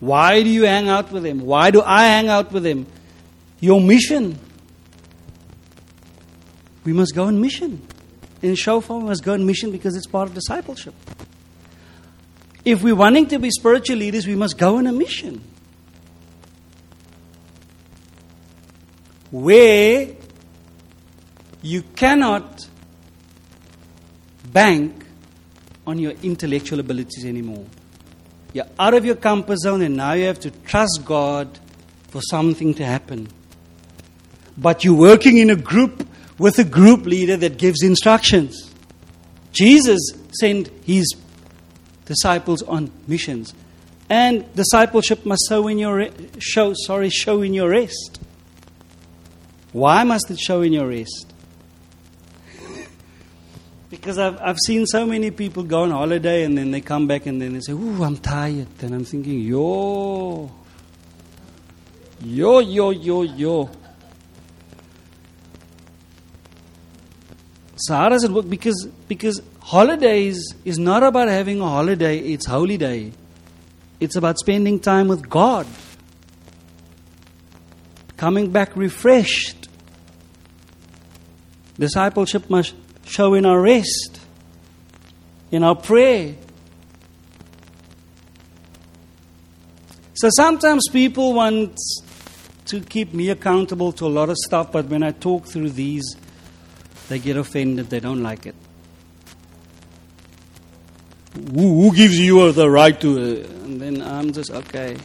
Why 0.00 0.42
do 0.42 0.48
you 0.48 0.62
hang 0.64 0.88
out 0.88 1.12
with 1.12 1.24
them? 1.24 1.40
Why 1.40 1.70
do 1.70 1.82
I 1.82 2.06
hang 2.06 2.28
out 2.28 2.52
with 2.52 2.62
them? 2.62 2.86
Your 3.60 3.78
mission. 3.80 4.38
We 6.84 6.94
must 6.94 7.14
go 7.14 7.24
on 7.24 7.38
mission. 7.40 7.86
In 8.40 8.54
Shofar, 8.54 8.98
we 8.98 9.04
must 9.04 9.22
go 9.22 9.34
on 9.34 9.44
mission 9.44 9.70
because 9.70 9.94
it's 9.94 10.06
part 10.06 10.28
of 10.28 10.34
discipleship. 10.34 10.94
If 12.64 12.82
we're 12.82 12.96
wanting 12.96 13.26
to 13.28 13.38
be 13.38 13.50
spiritual 13.50 13.96
leaders, 13.96 14.26
we 14.26 14.34
must 14.34 14.56
go 14.56 14.78
on 14.78 14.86
a 14.86 14.92
mission. 14.92 15.44
where 19.32 20.08
you 21.62 21.82
cannot 21.82 22.68
bank 24.52 25.01
on 25.86 25.98
your 25.98 26.12
intellectual 26.22 26.80
abilities 26.80 27.24
anymore. 27.24 27.64
You're 28.52 28.66
out 28.78 28.94
of 28.94 29.04
your 29.04 29.16
comfort 29.16 29.58
zone, 29.58 29.82
and 29.82 29.96
now 29.96 30.12
you 30.12 30.24
have 30.24 30.40
to 30.40 30.50
trust 30.50 31.02
God 31.04 31.58
for 32.08 32.20
something 32.22 32.74
to 32.74 32.84
happen. 32.84 33.28
But 34.56 34.84
you're 34.84 34.94
working 34.94 35.38
in 35.38 35.50
a 35.50 35.56
group 35.56 36.06
with 36.38 36.58
a 36.58 36.64
group 36.64 37.06
leader 37.06 37.36
that 37.36 37.56
gives 37.56 37.82
instructions. 37.82 38.70
Jesus 39.52 40.00
sent 40.38 40.68
his 40.84 41.14
disciples 42.04 42.62
on 42.62 42.90
missions. 43.06 43.54
And 44.10 44.52
discipleship 44.54 45.24
must 45.24 45.44
show 45.48 45.68
in 45.68 45.78
your 45.78 46.08
show 46.38 46.74
sorry, 46.74 47.08
show 47.08 47.40
in 47.42 47.54
your 47.54 47.70
rest. 47.70 48.20
Why 49.72 50.04
must 50.04 50.30
it 50.30 50.38
show 50.38 50.60
in 50.60 50.72
your 50.72 50.88
rest? 50.88 51.31
Because 53.92 54.16
I've, 54.16 54.40
I've 54.40 54.56
seen 54.64 54.86
so 54.86 55.04
many 55.04 55.30
people 55.30 55.64
go 55.64 55.82
on 55.82 55.90
holiday 55.90 56.44
and 56.44 56.56
then 56.56 56.70
they 56.70 56.80
come 56.80 57.06
back 57.06 57.26
and 57.26 57.42
then 57.42 57.52
they 57.52 57.60
say, 57.60 57.72
Ooh, 57.72 58.02
I'm 58.02 58.16
tired. 58.16 58.68
And 58.80 58.94
I'm 58.94 59.04
thinking, 59.04 59.40
Yo, 59.40 60.50
yo, 62.22 62.58
yo, 62.60 62.88
yo, 62.88 63.20
yo. 63.20 63.70
So 67.76 67.94
how 67.94 68.08
does 68.08 68.24
it 68.24 68.30
work? 68.30 68.48
Because 68.48 68.88
because 69.08 69.42
holidays 69.60 70.54
is 70.64 70.78
not 70.78 71.02
about 71.02 71.28
having 71.28 71.60
a 71.60 71.68
holiday, 71.68 72.16
it's 72.18 72.46
holy 72.46 72.78
day. 72.78 73.12
It's 74.00 74.16
about 74.16 74.38
spending 74.38 74.80
time 74.80 75.08
with 75.08 75.28
God. 75.28 75.66
Coming 78.16 78.50
back 78.50 78.74
refreshed. 78.74 79.68
Discipleship 81.78 82.48
must 82.48 82.74
show 83.04 83.34
in 83.34 83.46
our 83.46 83.60
rest, 83.60 84.20
in 85.50 85.62
our 85.62 85.76
prayer. 85.76 86.34
So 90.14 90.28
sometimes 90.30 90.88
people 90.88 91.34
want 91.34 91.78
to 92.66 92.80
keep 92.80 93.12
me 93.12 93.28
accountable 93.30 93.92
to 93.92 94.06
a 94.06 94.08
lot 94.08 94.28
of 94.28 94.36
stuff, 94.36 94.72
but 94.72 94.86
when 94.86 95.02
I 95.02 95.10
talk 95.10 95.46
through 95.46 95.70
these, 95.70 96.16
they 97.08 97.18
get 97.18 97.36
offended, 97.36 97.90
they 97.90 98.00
don't 98.00 98.22
like 98.22 98.46
it. 98.46 98.54
Who, 101.34 101.82
who 101.82 101.94
gives 101.94 102.18
you 102.18 102.52
the 102.52 102.70
right 102.70 102.98
to? 103.00 103.18
Uh, 103.18 103.64
and 103.64 103.80
then 103.80 104.02
I'm 104.02 104.32
just, 104.32 104.50
okay. 104.50 104.96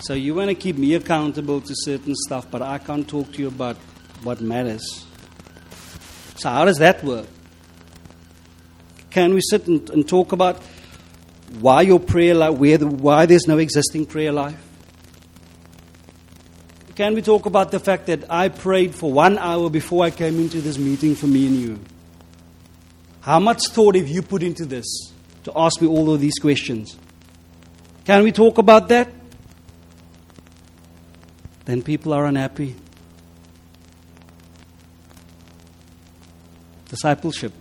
So 0.00 0.14
you 0.14 0.34
want 0.34 0.48
to 0.48 0.54
keep 0.54 0.76
me 0.76 0.94
accountable 0.94 1.60
to 1.60 1.74
certain 1.74 2.14
stuff, 2.14 2.50
but 2.50 2.62
I 2.62 2.78
can't 2.78 3.08
talk 3.08 3.32
to 3.32 3.38
you 3.38 3.48
about 3.48 3.76
what 4.22 4.40
matters. 4.40 5.06
So, 6.42 6.50
how 6.50 6.64
does 6.64 6.78
that 6.78 7.04
work? 7.04 7.28
Can 9.10 9.32
we 9.32 9.40
sit 9.40 9.68
and, 9.68 9.88
and 9.90 10.08
talk 10.08 10.32
about 10.32 10.60
why 11.60 11.82
your 11.82 12.00
prayer 12.00 12.34
life, 12.34 12.58
where 12.58 12.78
the, 12.78 12.88
why 12.88 13.26
there's 13.26 13.46
no 13.46 13.58
existing 13.58 14.06
prayer 14.06 14.32
life? 14.32 14.60
Can 16.96 17.14
we 17.14 17.22
talk 17.22 17.46
about 17.46 17.70
the 17.70 17.78
fact 17.78 18.06
that 18.06 18.28
I 18.28 18.48
prayed 18.48 18.92
for 18.92 19.12
one 19.12 19.38
hour 19.38 19.70
before 19.70 20.04
I 20.04 20.10
came 20.10 20.40
into 20.40 20.60
this 20.60 20.78
meeting 20.78 21.14
for 21.14 21.28
me 21.28 21.46
and 21.46 21.54
you? 21.54 21.78
How 23.20 23.38
much 23.38 23.68
thought 23.68 23.94
have 23.94 24.08
you 24.08 24.20
put 24.20 24.42
into 24.42 24.64
this 24.64 25.12
to 25.44 25.52
ask 25.54 25.80
me 25.80 25.86
all 25.86 26.12
of 26.12 26.20
these 26.20 26.40
questions? 26.40 26.98
Can 28.04 28.24
we 28.24 28.32
talk 28.32 28.58
about 28.58 28.88
that? 28.88 29.08
Then 31.66 31.82
people 31.82 32.12
are 32.12 32.26
unhappy. 32.26 32.74
Discipleship. 36.92 37.54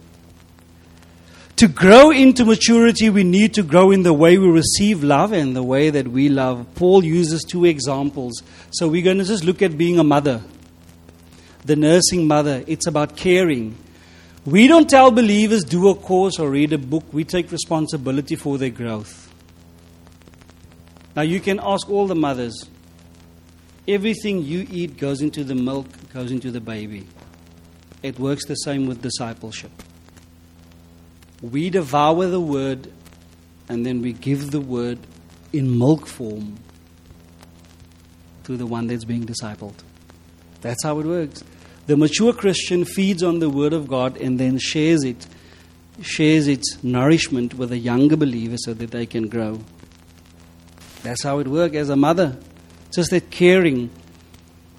To 1.56 1.70
grow 1.70 2.12
into 2.12 2.44
maturity, 2.44 3.10
we 3.10 3.24
need 3.24 3.54
to 3.54 3.64
grow 3.64 3.92
in 3.92 4.04
the 4.04 4.14
way 4.14 4.38
we 4.38 4.50
receive 4.50 5.04
love 5.04 5.32
and 5.32 5.56
the 5.56 5.64
way 5.64 5.90
that 5.90 6.08
we 6.08 6.28
love. 6.28 6.68
Paul 6.76 7.06
uses 7.06 7.44
two 7.44 7.64
examples. 7.64 8.44
So 8.72 8.90
we're 8.90 9.04
going 9.04 9.20
to 9.20 9.24
just 9.24 9.46
look 9.46 9.62
at 9.62 9.78
being 9.78 10.00
a 10.00 10.04
mother, 10.04 10.42
the 11.64 11.78
nursing 11.78 12.28
mother. 12.28 12.64
It's 12.68 12.88
about 12.88 13.16
caring. 13.16 13.78
We 14.46 14.68
don't 14.68 14.90
tell 14.90 15.12
believers 15.12 15.64
do 15.64 15.88
a 15.90 15.96
course 15.96 16.38
or 16.38 16.50
read 16.50 16.74
a 16.74 16.78
book, 16.78 17.06
we 17.14 17.24
take 17.24 17.52
responsibility 17.52 18.36
for 18.36 18.58
their 18.58 18.72
growth. 18.72 19.32
Now, 21.16 21.22
you 21.22 21.40
can 21.40 21.60
ask 21.64 21.90
all 21.90 22.08
the 22.08 22.16
mothers 22.16 22.66
everything 23.88 24.44
you 24.44 24.68
eat 24.70 24.98
goes 24.98 25.22
into 25.22 25.44
the 25.44 25.56
milk, 25.56 25.88
goes 26.14 26.32
into 26.32 26.52
the 26.52 26.62
baby. 26.62 27.08
It 28.04 28.20
works 28.20 28.46
the 28.46 28.56
same 28.56 28.88
with 28.88 29.02
discipleship. 29.02 29.72
We 31.42 31.70
devour 31.70 32.28
the 32.28 32.40
word 32.40 32.92
and 33.70 33.86
then 33.86 34.02
we 34.02 34.14
give 34.14 34.52
the 34.52 34.60
word 34.60 35.00
in 35.54 35.78
milk 35.78 36.08
form 36.08 36.58
to 38.44 38.58
the 38.58 38.66
one 38.66 38.88
that's 38.88 39.06
being 39.06 39.26
discipled. 39.26 39.76
That's 40.62 40.84
how 40.84 41.00
it 41.00 41.06
works. 41.06 41.44
The 41.88 41.98
mature 41.98 42.34
Christian 42.34 42.86
feeds 42.86 43.24
on 43.24 43.40
the 43.40 43.50
word 43.50 43.74
of 43.74 43.88
God 43.88 44.18
and 44.18 44.40
then 44.40 44.58
shares 44.58 45.04
it, 45.04 45.26
shares 46.02 46.48
its 46.48 46.84
nourishment 46.84 47.56
with 47.56 47.72
a 47.72 47.78
younger 47.78 48.16
believer 48.16 48.58
so 48.58 48.74
that 48.74 48.92
they 48.92 49.06
can 49.06 49.28
grow. 49.28 49.60
That's 51.04 51.24
how 51.24 51.40
it 51.40 51.48
works 51.48 51.76
as 51.76 51.90
a 51.90 51.96
mother. 51.96 52.38
Just 52.94 53.12
that 53.12 53.32
caring, 53.32 53.90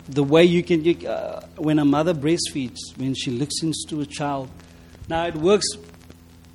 the 0.08 0.22
way 0.22 0.44
you 0.44 0.62
can, 0.62 1.06
uh, 1.06 1.46
when 1.56 1.78
a 1.78 1.84
mother 1.84 2.14
breastfeeds, 2.14 2.96
when 2.96 3.14
she 3.14 3.30
listens 3.30 3.84
to 3.88 4.00
a 4.00 4.06
child. 4.06 4.50
Now 5.08 5.26
it 5.26 5.36
works 5.36 5.66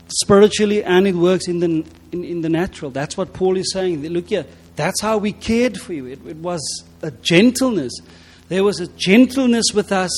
spiritually 0.07 0.83
and 0.83 1.07
it 1.07 1.15
works 1.15 1.47
in 1.47 1.59
the, 1.59 1.85
in, 2.11 2.23
in 2.23 2.41
the 2.41 2.49
natural. 2.49 2.91
That's 2.91 3.17
what 3.17 3.33
Paul 3.33 3.57
is 3.57 3.71
saying. 3.71 4.01
Look 4.03 4.29
here, 4.29 4.45
that's 4.75 5.01
how 5.01 5.17
we 5.17 5.31
cared 5.31 5.77
for 5.77 5.93
you. 5.93 6.05
It, 6.05 6.25
it 6.25 6.37
was 6.37 6.61
a 7.01 7.11
gentleness. 7.11 7.93
There 8.47 8.63
was 8.63 8.79
a 8.79 8.87
gentleness 8.87 9.65
with 9.73 9.91
us 9.91 10.11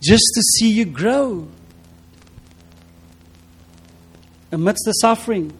just 0.00 0.24
to 0.34 0.42
see 0.42 0.70
you 0.70 0.84
grow 0.84 1.48
amidst 4.52 4.84
the 4.84 4.92
suffering. 4.92 5.56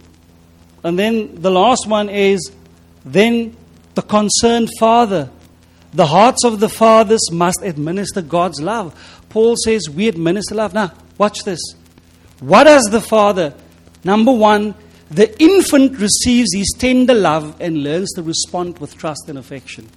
And 0.82 0.98
then 0.98 1.40
the 1.40 1.50
last 1.50 1.86
one 1.86 2.08
is 2.08 2.52
then 3.04 3.56
the 3.94 4.02
concerned 4.02 4.70
father. 4.78 5.30
The 5.96 6.06
hearts 6.06 6.44
of 6.44 6.60
the 6.60 6.68
fathers 6.68 7.32
must 7.32 7.62
administer 7.62 8.22
God's 8.22 8.60
love. 8.60 8.94
Paul 9.28 9.56
says 9.56 9.90
we 9.90 10.06
administer 10.06 10.54
love. 10.54 10.72
Now, 10.72 10.92
watch 11.18 11.42
this. 11.44 11.60
What 12.38 12.64
does 12.64 12.84
the 12.84 13.00
father 13.00 13.54
Number 14.06 14.30
one, 14.30 14.76
the 15.10 15.36
infant 15.42 15.98
receives 15.98 16.54
his 16.54 16.72
tender 16.78 17.12
love 17.12 17.56
and 17.60 17.82
learns 17.82 18.12
to 18.12 18.22
respond 18.22 18.78
with 18.78 18.96
trust 18.96 19.24
and 19.26 19.36
affection. 19.36 19.88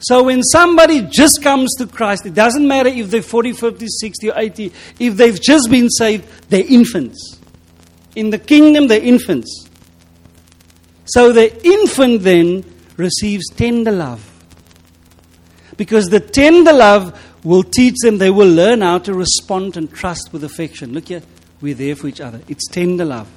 So 0.00 0.22
when 0.22 0.42
somebody 0.42 1.02
just 1.02 1.42
comes 1.42 1.74
to 1.76 1.86
Christ, 1.86 2.24
it 2.24 2.32
doesn't 2.32 2.66
matter 2.66 2.88
if 2.88 3.10
they're 3.10 3.20
40, 3.20 3.52
50, 3.52 3.86
60, 3.88 4.30
or 4.30 4.38
80, 4.38 4.72
if 4.98 5.16
they've 5.18 5.38
just 5.38 5.70
been 5.70 5.90
saved, 5.90 6.26
they're 6.48 6.64
infants. 6.66 7.38
In 8.16 8.30
the 8.30 8.38
kingdom, 8.38 8.86
they're 8.86 9.02
infants. 9.02 9.68
So 11.04 11.34
the 11.34 11.54
infant 11.62 12.22
then 12.22 12.64
receives 12.96 13.50
tender 13.50 13.92
love. 13.92 14.24
Because 15.78 16.08
the 16.08 16.20
tender 16.20 16.72
love 16.72 17.18
will 17.44 17.62
teach 17.62 17.94
them, 18.02 18.18
they 18.18 18.30
will 18.30 18.50
learn 18.50 18.82
how 18.82 18.98
to 18.98 19.14
respond 19.14 19.78
and 19.78 19.90
trust 19.90 20.30
with 20.32 20.44
affection. 20.44 20.92
Look 20.92 21.08
here, 21.08 21.22
we're 21.62 21.74
there 21.74 21.96
for 21.96 22.08
each 22.08 22.20
other. 22.20 22.42
It's 22.48 22.68
tender 22.68 23.06
love. 23.06 23.28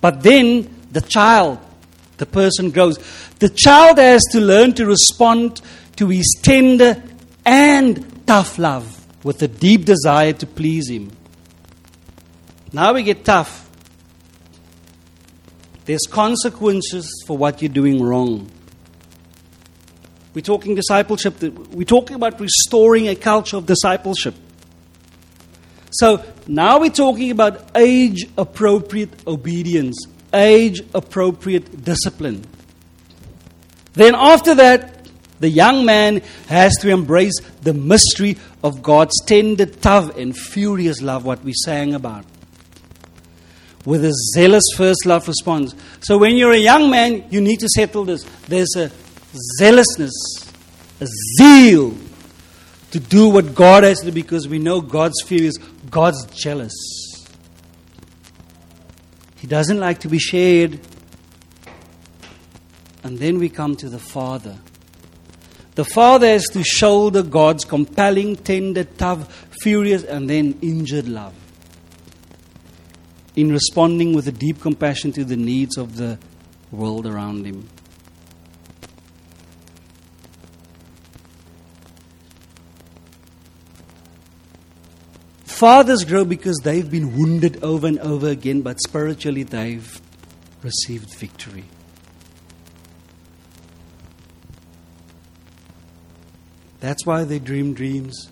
But 0.00 0.22
then 0.22 0.74
the 0.92 1.00
child, 1.00 1.58
the 2.16 2.26
person 2.26 2.70
grows. 2.70 2.98
The 3.40 3.48
child 3.48 3.98
has 3.98 4.22
to 4.30 4.40
learn 4.40 4.72
to 4.74 4.86
respond 4.86 5.60
to 5.96 6.08
his 6.08 6.38
tender 6.40 7.02
and 7.44 8.24
tough 8.26 8.56
love 8.56 9.04
with 9.24 9.42
a 9.42 9.48
deep 9.48 9.84
desire 9.84 10.32
to 10.32 10.46
please 10.46 10.88
him. 10.88 11.10
Now 12.72 12.94
we 12.94 13.02
get 13.02 13.24
tough. 13.24 13.68
There's 15.84 16.06
consequences 16.08 17.10
for 17.26 17.36
what 17.36 17.60
you're 17.60 17.68
doing 17.68 18.00
wrong. 18.00 18.48
We're 20.34 20.40
talking 20.40 20.74
discipleship. 20.74 21.42
We're 21.42 21.84
talking 21.84 22.16
about 22.16 22.40
restoring 22.40 23.08
a 23.08 23.14
culture 23.14 23.56
of 23.56 23.66
discipleship. 23.66 24.34
So 25.90 26.24
now 26.46 26.80
we're 26.80 26.90
talking 26.90 27.30
about 27.30 27.70
age 27.76 28.26
appropriate 28.38 29.26
obedience, 29.26 30.06
age 30.32 30.82
appropriate 30.94 31.84
discipline. 31.84 32.46
Then 33.92 34.14
after 34.14 34.54
that, 34.54 35.06
the 35.40 35.50
young 35.50 35.84
man 35.84 36.22
has 36.46 36.76
to 36.78 36.88
embrace 36.88 37.38
the 37.62 37.74
mystery 37.74 38.38
of 38.62 38.82
God's 38.82 39.14
tender, 39.26 39.66
tough, 39.66 40.16
and 40.16 40.36
furious 40.36 41.02
love, 41.02 41.24
what 41.26 41.44
we 41.44 41.52
sang 41.52 41.94
about. 41.94 42.24
With 43.84 44.04
a 44.04 44.14
zealous 44.34 44.64
first 44.76 45.04
love 45.04 45.26
response. 45.26 45.74
So 46.00 46.16
when 46.16 46.36
you're 46.36 46.52
a 46.52 46.58
young 46.58 46.88
man, 46.88 47.24
you 47.30 47.40
need 47.40 47.58
to 47.58 47.68
settle 47.68 48.04
this. 48.04 48.22
There's 48.46 48.74
a 48.76 48.90
zealousness, 49.58 50.12
a 51.00 51.06
zeal 51.38 51.96
to 52.90 53.00
do 53.00 53.28
what 53.28 53.54
God 53.54 53.84
has 53.84 54.00
to 54.00 54.06
do 54.06 54.12
because 54.12 54.46
we 54.46 54.58
know 54.58 54.80
God's 54.80 55.20
fear 55.22 55.44
is 55.44 55.58
God's 55.90 56.24
jealous. 56.26 56.74
He 59.36 59.46
doesn't 59.46 59.80
like 59.80 60.00
to 60.00 60.08
be 60.08 60.18
shared. 60.18 60.78
And 63.02 63.18
then 63.18 63.38
we 63.38 63.48
come 63.48 63.74
to 63.76 63.88
the 63.88 63.98
Father. 63.98 64.58
The 65.74 65.84
Father 65.84 66.26
has 66.28 66.44
to 66.50 66.62
shoulder 66.62 67.22
God's 67.22 67.64
compelling, 67.64 68.36
tender, 68.36 68.84
tough, 68.84 69.46
furious, 69.62 70.04
and 70.04 70.28
then 70.28 70.58
injured 70.60 71.08
love 71.08 71.34
in 73.34 73.50
responding 73.50 74.14
with 74.14 74.28
a 74.28 74.32
deep 74.32 74.60
compassion 74.60 75.12
to 75.12 75.24
the 75.24 75.36
needs 75.36 75.78
of 75.78 75.96
the 75.96 76.18
world 76.70 77.06
around 77.06 77.46
him. 77.46 77.68
Fathers 85.62 86.02
grow 86.02 86.24
because 86.24 86.58
they've 86.64 86.90
been 86.90 87.16
wounded 87.16 87.62
over 87.62 87.86
and 87.86 88.00
over 88.00 88.26
again, 88.28 88.62
but 88.62 88.80
spiritually 88.80 89.44
they've 89.44 90.00
received 90.60 91.14
victory. 91.14 91.62
That's 96.80 97.06
why 97.06 97.22
they 97.22 97.38
dream 97.38 97.74
dreams. 97.74 98.28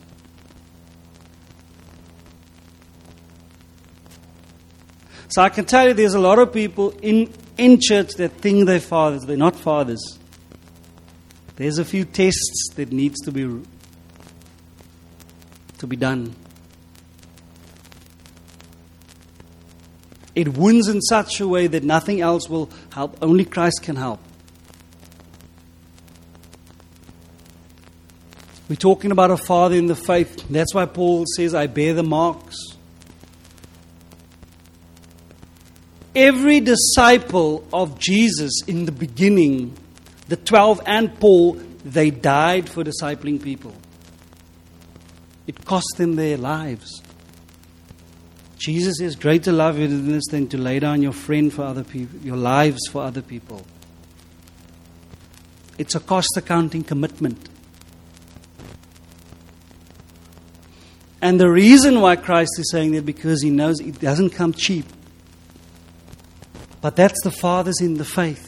So 5.28 5.42
I 5.42 5.50
can 5.50 5.66
tell 5.66 5.86
you 5.86 5.94
there's 5.94 6.14
a 6.14 6.18
lot 6.18 6.40
of 6.40 6.52
people 6.52 6.90
in, 7.00 7.32
in 7.56 7.78
church 7.80 8.14
that 8.14 8.32
think 8.32 8.66
they're 8.66 8.80
fathers. 8.80 9.22
They're 9.22 9.36
not 9.36 9.54
fathers. 9.54 10.02
There's 11.54 11.78
a 11.78 11.84
few 11.84 12.04
tests 12.04 12.70
that 12.74 12.90
needs 12.90 13.20
to 13.20 13.30
be 13.30 13.62
to 15.78 15.86
be 15.86 15.94
done. 15.94 16.34
It 20.40 20.56
wounds 20.56 20.88
in 20.88 21.02
such 21.02 21.38
a 21.40 21.46
way 21.46 21.66
that 21.66 21.84
nothing 21.84 22.22
else 22.22 22.48
will 22.48 22.70
help. 22.94 23.18
Only 23.20 23.44
Christ 23.44 23.82
can 23.82 23.94
help. 23.94 24.20
We're 28.66 28.76
talking 28.76 29.10
about 29.10 29.30
a 29.30 29.36
father 29.36 29.76
in 29.76 29.84
the 29.84 29.94
faith. 29.94 30.48
That's 30.48 30.72
why 30.72 30.86
Paul 30.86 31.26
says, 31.36 31.54
I 31.54 31.66
bear 31.66 31.92
the 31.92 32.02
marks. 32.02 32.56
Every 36.14 36.60
disciple 36.60 37.68
of 37.70 37.98
Jesus 37.98 38.62
in 38.66 38.86
the 38.86 38.92
beginning, 38.92 39.76
the 40.28 40.36
12 40.36 40.80
and 40.86 41.20
Paul, 41.20 41.60
they 41.84 42.08
died 42.08 42.66
for 42.66 42.82
discipling 42.82 43.42
people. 43.42 43.74
It 45.46 45.66
cost 45.66 45.98
them 45.98 46.16
their 46.16 46.38
lives. 46.38 47.02
Jesus 48.60 48.98
says, 48.98 49.16
Greater 49.16 49.52
love 49.52 49.80
is 49.80 50.04
this 50.06 50.26
than 50.30 50.46
to 50.48 50.58
lay 50.58 50.78
down 50.78 51.00
your 51.00 51.14
friend 51.14 51.50
for 51.50 51.62
other 51.62 51.82
people, 51.82 52.20
your 52.20 52.36
lives 52.36 52.80
for 52.90 53.02
other 53.02 53.22
people. 53.22 53.64
It's 55.78 55.94
a 55.94 56.00
cost 56.00 56.28
accounting 56.36 56.84
commitment. 56.84 57.48
And 61.22 61.40
the 61.40 61.50
reason 61.50 62.02
why 62.02 62.16
Christ 62.16 62.50
is 62.58 62.70
saying 62.70 62.92
that 62.92 63.06
because 63.06 63.42
he 63.42 63.48
knows 63.48 63.80
it 63.80 63.98
doesn't 63.98 64.30
come 64.30 64.52
cheap. 64.52 64.84
But 66.82 66.96
that's 66.96 67.20
the 67.24 67.30
fathers 67.30 67.80
in 67.80 67.94
the 67.94 68.04
faith. 68.04 68.46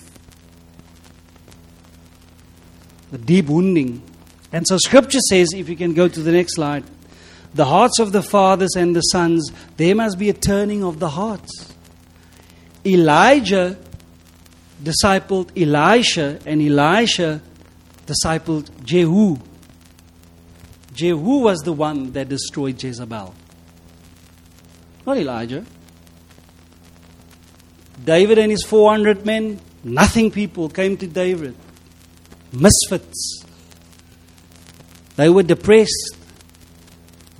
The 3.11 3.19
deep 3.19 3.47
wounding. 3.47 4.03
And 4.53 4.67
so 4.67 4.77
scripture 4.77 5.21
says, 5.21 5.55
if 5.55 5.71
you 5.71 5.77
can 5.77 5.95
go 5.95 6.07
to 6.07 6.21
the 6.21 6.33
next 6.33 6.57
slide, 6.57 6.85
the 7.55 7.67
hearts 7.67 7.99
of 7.99 8.13
the 8.13 8.23
fathers 8.23 8.75
and 8.77 8.97
the 8.97 9.01
sons, 9.01 9.51
there 9.77 9.95
must 9.95 10.19
be 10.19 10.29
a 10.29 10.33
turning 10.33 10.83
of 10.83 10.99
the 10.99 11.11
hearts. 11.11 11.75
Elijah 12.85 13.79
discipled 14.83 15.51
Elisha, 15.57 16.41
and 16.45 16.61
Elisha 16.61 17.41
discipled 18.07 18.71
Jehu. 18.85 19.39
Jehu 20.93 21.39
was 21.39 21.61
the 21.61 21.73
one 21.73 22.13
that 22.13 22.29
destroyed 22.29 22.83
Jezebel, 22.83 23.35
not 25.07 25.17
Elijah. 25.17 25.65
David 28.05 28.39
and 28.39 28.51
his 28.51 28.65
400 28.65 29.25
men, 29.25 29.61
nothing 29.85 30.31
people 30.31 30.69
came 30.69 30.97
to 30.97 31.07
David. 31.07 31.55
Misfits. 32.53 33.45
They 35.17 35.29
were 35.29 35.45
depressed. 35.45 36.17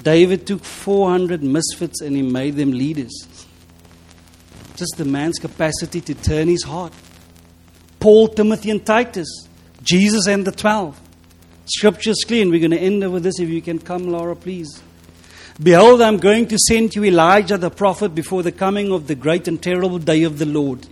David 0.03 0.47
took 0.47 0.65
400 0.65 1.43
misfits 1.43 2.01
and 2.01 2.17
he 2.17 2.23
made 2.23 2.57
them 2.57 2.73
leaders. 2.73 3.13
Just 4.77 4.97
the 4.97 5.05
man's 5.05 5.39
capacity 5.39 6.01
to 6.01 6.15
turn 6.15 6.49
his 6.49 6.65
heart. 6.65 6.93
Paul, 8.01 8.29
Timothy, 8.29 8.71
and 8.71 8.85
Titus. 8.85 9.29
Jesus 9.83 10.27
and 10.27 10.45
the 10.45 10.53
12. 10.53 10.99
Scripture's 11.67 12.25
clear. 12.27 12.49
We're 12.49 12.59
going 12.59 12.73
to 12.73 12.79
end 12.79 13.11
with 13.13 13.23
this. 13.23 13.39
If 13.39 13.49
you 13.49 13.63
can 13.63 13.79
come, 13.79 14.09
Laura, 14.09 14.35
please. 14.35 14.83
Behold, 15.63 16.01
I'm 16.01 16.17
going 16.17 16.49
to 16.49 16.59
send 16.59 16.95
you 16.95 17.05
Elijah 17.05 17.59
the 17.59 17.71
prophet 17.71 18.15
before 18.15 18.43
the 18.43 18.53
coming 18.53 18.91
of 18.91 19.07
the 19.07 19.15
great 19.15 19.47
and 19.47 19.63
terrible 19.63 19.99
day 19.99 20.23
of 20.25 20.39
the 20.39 20.47
Lord. 20.47 20.87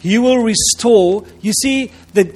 He 0.00 0.18
will 0.18 0.38
restore. 0.38 1.24
You 1.40 1.52
see, 1.52 1.90
the, 2.12 2.32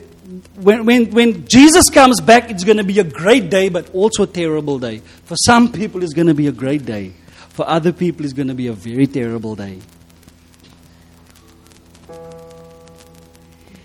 when, 0.57 0.85
when, 0.85 1.11
when 1.13 1.47
Jesus 1.47 1.89
comes 1.89 2.21
back, 2.21 2.51
it's 2.51 2.65
going 2.65 2.79
to 2.79 2.85
be 2.85 2.99
a 2.99 3.05
great 3.05 3.49
day, 3.49 3.69
but 3.69 3.95
also 3.95 4.25
a 4.25 4.27
terrible 4.27 4.79
day. 4.79 4.99
For 5.25 5.37
some 5.37 5.71
people, 5.71 6.03
it's 6.03 6.15
going 6.15 6.27
to 6.27 6.35
be 6.35 6.49
a 6.49 6.53
great 6.53 6.85
day. 6.85 7.13
For 7.51 7.69
other 7.69 7.93
people, 7.93 8.25
it's 8.25 8.35
going 8.35 8.49
to 8.49 8.55
be 8.55 8.67
a 8.67 8.73
very 8.73 9.07
terrible 9.07 9.55
day. 9.55 9.81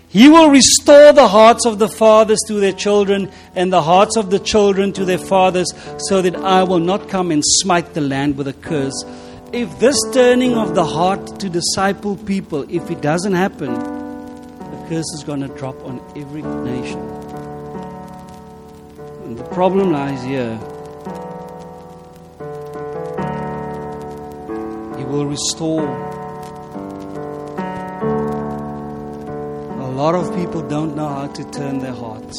He 0.08 0.28
will 0.28 0.50
restore 0.50 1.12
the 1.12 1.28
hearts 1.28 1.64
of 1.64 1.78
the 1.78 1.88
fathers 1.88 2.38
to 2.48 2.54
their 2.54 2.72
children 2.72 3.30
and 3.54 3.72
the 3.72 3.80
hearts 3.80 4.16
of 4.16 4.30
the 4.30 4.38
children 4.38 4.92
to 4.92 5.06
their 5.06 5.18
fathers, 5.18 5.72
so 6.08 6.20
that 6.20 6.36
I 6.36 6.64
will 6.64 6.80
not 6.80 7.08
come 7.08 7.30
and 7.30 7.42
smite 7.42 7.94
the 7.94 8.02
land 8.02 8.36
with 8.36 8.48
a 8.48 8.52
curse. 8.52 9.04
If 9.52 9.78
this 9.78 9.96
turning 10.12 10.54
of 10.54 10.74
the 10.74 10.84
heart 10.84 11.40
to 11.40 11.48
disciple 11.48 12.16
people, 12.16 12.66
if 12.68 12.90
it 12.90 13.00
doesn't 13.00 13.32
happen, 13.32 14.01
curse 14.92 15.14
is 15.14 15.24
going 15.24 15.40
to 15.40 15.48
drop 15.48 15.82
on 15.86 15.98
every 16.14 16.42
nation. 16.42 17.00
And 19.24 19.38
the 19.38 19.44
problem 19.44 19.90
lies 19.90 20.22
here. 20.22 20.58
He 24.98 25.04
will 25.04 25.24
restore 25.24 25.88
A 29.80 29.90
lot 30.02 30.14
of 30.14 30.34
people 30.34 30.60
don't 30.60 30.94
know 30.94 31.08
how 31.08 31.28
to 31.28 31.50
turn 31.50 31.78
their 31.78 31.94
hearts. 31.94 32.36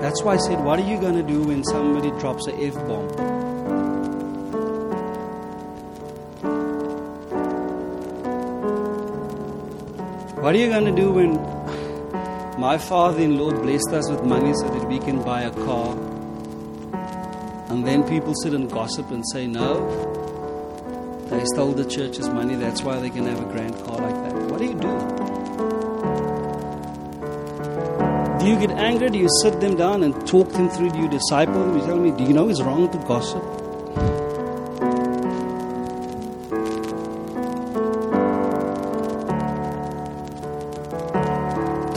That's 0.00 0.22
why 0.22 0.34
I 0.34 0.36
said, 0.36 0.62
What 0.62 0.78
are 0.78 0.88
you 0.88 1.00
going 1.00 1.16
to 1.16 1.24
do 1.24 1.42
when 1.42 1.64
somebody 1.64 2.10
drops 2.20 2.46
a 2.46 2.54
F 2.54 2.74
bomb? 2.86 3.91
What 10.42 10.56
are 10.56 10.58
you 10.58 10.70
going 10.70 10.86
to 10.86 10.90
do 11.00 11.12
when 11.12 11.34
my 12.60 12.76
father 12.76 13.20
in 13.20 13.38
law 13.38 13.52
blessed 13.52 13.90
us 13.90 14.10
with 14.10 14.24
money 14.24 14.52
so 14.54 14.68
that 14.70 14.88
we 14.88 14.98
can 14.98 15.22
buy 15.22 15.42
a 15.42 15.52
car? 15.52 15.96
And 17.70 17.86
then 17.86 18.02
people 18.08 18.34
sit 18.42 18.52
and 18.52 18.68
gossip 18.68 19.12
and 19.12 19.22
say, 19.28 19.46
No, 19.46 19.68
they 21.30 21.44
stole 21.44 21.70
the 21.70 21.84
church's 21.84 22.28
money. 22.28 22.56
That's 22.56 22.82
why 22.82 22.98
they 22.98 23.08
can 23.08 23.24
have 23.26 23.40
a 23.40 23.44
grand 23.52 23.76
car 23.84 23.98
like 23.98 24.16
that. 24.24 24.34
What 24.50 24.58
do 24.58 24.64
you 24.64 24.74
do? 24.74 24.92
Do 28.40 28.50
you 28.50 28.58
get 28.66 28.76
angry? 28.76 29.10
Do 29.10 29.18
you 29.18 29.28
sit 29.42 29.60
them 29.60 29.76
down 29.76 30.02
and 30.02 30.26
talk 30.26 30.50
them 30.50 30.68
through? 30.70 30.90
Do 30.90 30.98
you 30.98 31.08
disciple 31.08 31.60
them? 31.60 31.78
You 31.78 31.84
tell 31.86 31.98
me, 31.98 32.10
do 32.10 32.24
you 32.24 32.32
know 32.32 32.48
it's 32.48 32.60
wrong 32.60 32.90
to 32.90 32.98
gossip? 33.06 33.61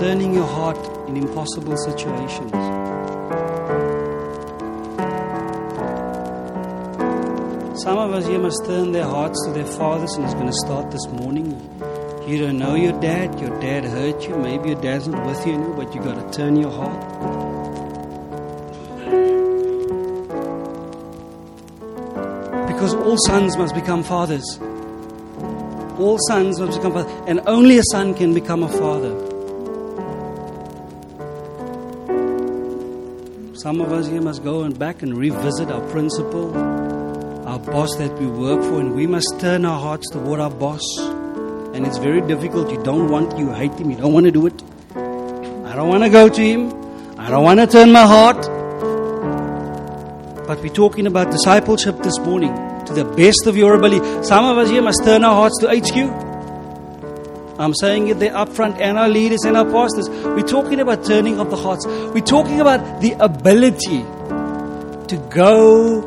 Turning 0.06 0.36
your 0.36 0.46
heart 0.46 0.78
in 1.08 1.18
impossible 1.18 1.76
situations. 1.78 2.52
Some 7.82 7.98
of 7.98 8.14
us 8.14 8.28
here 8.28 8.38
must 8.38 8.64
turn 8.68 8.92
their 8.92 9.06
hearts 9.06 9.44
to 9.48 9.52
their 9.52 9.66
fathers, 9.66 10.14
and 10.14 10.26
it's 10.26 10.36
going 10.36 10.46
to 10.46 10.54
start 10.64 10.92
this 10.92 11.08
morning. 11.08 11.60
You 12.28 12.38
don't 12.38 12.60
know 12.60 12.76
your 12.76 12.92
dad, 13.02 13.40
your 13.40 13.60
dad 13.60 13.84
hurt 13.86 14.28
you, 14.28 14.38
maybe 14.38 14.70
your 14.70 14.80
dad's 14.80 15.08
not 15.08 15.26
with 15.26 15.44
you 15.48 15.74
but 15.76 15.96
you've 15.96 16.04
got 16.04 16.22
to 16.22 16.38
turn 16.38 16.56
your 16.56 16.70
heart. 16.70 17.02
Because 22.68 22.94
all 22.94 23.18
sons 23.26 23.58
must 23.58 23.74
become 23.74 24.04
fathers. 24.04 24.60
All 25.98 26.20
sons 26.28 26.60
must 26.60 26.78
become 26.78 26.94
fathers, 26.94 27.24
and 27.26 27.42
only 27.48 27.80
a 27.80 27.84
son 27.90 28.14
can 28.14 28.36
become 28.36 28.62
a 28.62 28.70
father. 28.70 29.25
Some 33.66 33.82
of 33.82 33.92
us 33.92 34.06
here 34.06 34.22
must 34.22 34.44
go 34.44 34.62
and 34.62 34.78
back 34.78 35.02
and 35.02 35.18
revisit 35.18 35.72
our 35.72 35.82
principle 35.90 36.56
our 37.48 37.58
boss 37.58 37.96
that 37.98 38.14
we 38.20 38.28
work 38.28 38.62
for, 38.62 38.80
and 38.80 38.94
we 38.94 39.08
must 39.08 39.40
turn 39.40 39.66
our 39.66 39.80
hearts 39.80 40.08
toward 40.12 40.40
our 40.40 40.52
boss. 40.52 40.84
And 41.74 41.88
it's 41.88 41.98
very 41.98 42.22
difficult. 42.22 42.70
You 42.70 42.84
don't 42.84 43.10
want, 43.10 43.36
you 43.40 43.52
hate 43.52 43.74
him, 43.74 43.90
you 43.90 43.98
don't 43.98 44.14
want 44.14 44.28
to 44.28 44.32
do 44.32 44.46
it. 44.46 44.62
I 44.96 45.76
don't 45.76 45.90
want 45.90 46.04
to 46.04 46.12
go 46.12 46.30
to 46.30 46.42
him. 46.44 46.70
I 47.18 47.32
don't 47.32 47.44
want 47.44 47.60
to 47.60 47.66
turn 47.66 47.92
my 47.92 48.04
heart. 48.04 48.46
But 50.46 50.62
we're 50.62 50.72
talking 50.72 51.08
about 51.08 51.32
discipleship 51.32 52.04
this 52.04 52.20
morning 52.20 52.54
to 52.86 52.94
the 52.94 53.04
best 53.04 53.48
of 53.48 53.58
your 53.58 53.74
ability. 53.74 54.26
Some 54.26 54.46
of 54.46 54.60
us 54.60 54.70
here 54.70 54.84
must 54.84 55.04
turn 55.04 55.24
our 55.24 55.34
hearts 55.34 55.58
to 55.62 55.70
HQ. 55.70 56.25
I'm 57.58 57.74
saying 57.74 58.10
it 58.10 58.20
there 58.20 58.36
up 58.36 58.50
front, 58.50 58.82
and 58.82 58.98
our 58.98 59.08
leaders 59.08 59.44
and 59.46 59.56
our 59.56 59.66
pastors. 59.66 60.10
We're 60.10 60.42
talking 60.42 60.80
about 60.82 61.06
turning 61.06 61.40
of 61.40 61.50
the 61.50 61.56
hearts. 61.56 61.86
We're 61.86 62.20
talking 62.20 62.60
about 62.60 63.02
the 63.02 63.14
ability 63.14 64.04
to 65.08 65.18
go 65.30 66.04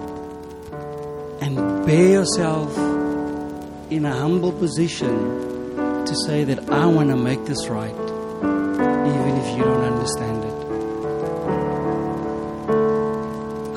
and 1.41 1.87
bear 1.87 2.09
yourself 2.11 2.77
in 3.91 4.05
a 4.05 4.13
humble 4.15 4.53
position 4.53 5.75
to 6.05 6.15
say 6.27 6.45
that 6.45 6.69
I 6.69 6.85
want 6.87 7.09
to 7.09 7.17
make 7.17 7.45
this 7.47 7.69
right, 7.69 7.95
even 7.95 9.37
if 9.39 9.57
you 9.57 9.65
don't 9.65 9.85
understand 9.85 10.45
it. 10.45 10.59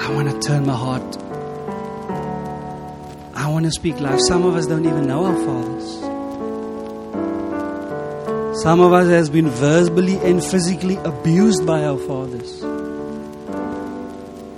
I 0.02 0.14
want 0.14 0.30
to 0.30 0.40
turn 0.46 0.66
my 0.66 0.76
heart. 0.76 1.18
I 3.34 3.50
want 3.50 3.64
to 3.66 3.72
speak 3.72 4.00
life. 4.02 4.20
Some 4.28 4.44
of 4.46 4.56
us 4.56 4.68
don't 4.68 4.86
even 4.86 5.08
know 5.08 5.26
our 5.26 5.36
fathers. 5.36 6.11
Some 8.62 8.80
of 8.80 8.94
us 8.94 9.08
has 9.08 9.28
been 9.28 9.50
verbally 9.50 10.18
and 10.18 10.44
physically 10.44 10.96
abused 10.98 11.66
by 11.66 11.84
our 11.84 11.98
fathers. 11.98 12.62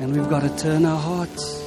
And 0.01 0.11
we've 0.11 0.29
got 0.29 0.41
to 0.41 0.53
turn 0.57 0.83
our 0.83 0.99
hearts. 0.99 1.63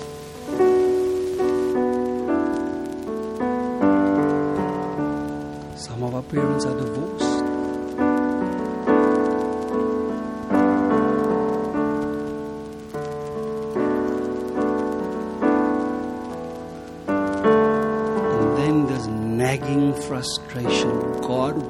Some 5.83 6.03
of 6.03 6.15
our 6.15 6.23
parents 6.25 6.67
are 6.67 6.77
divorced. 6.77 7.26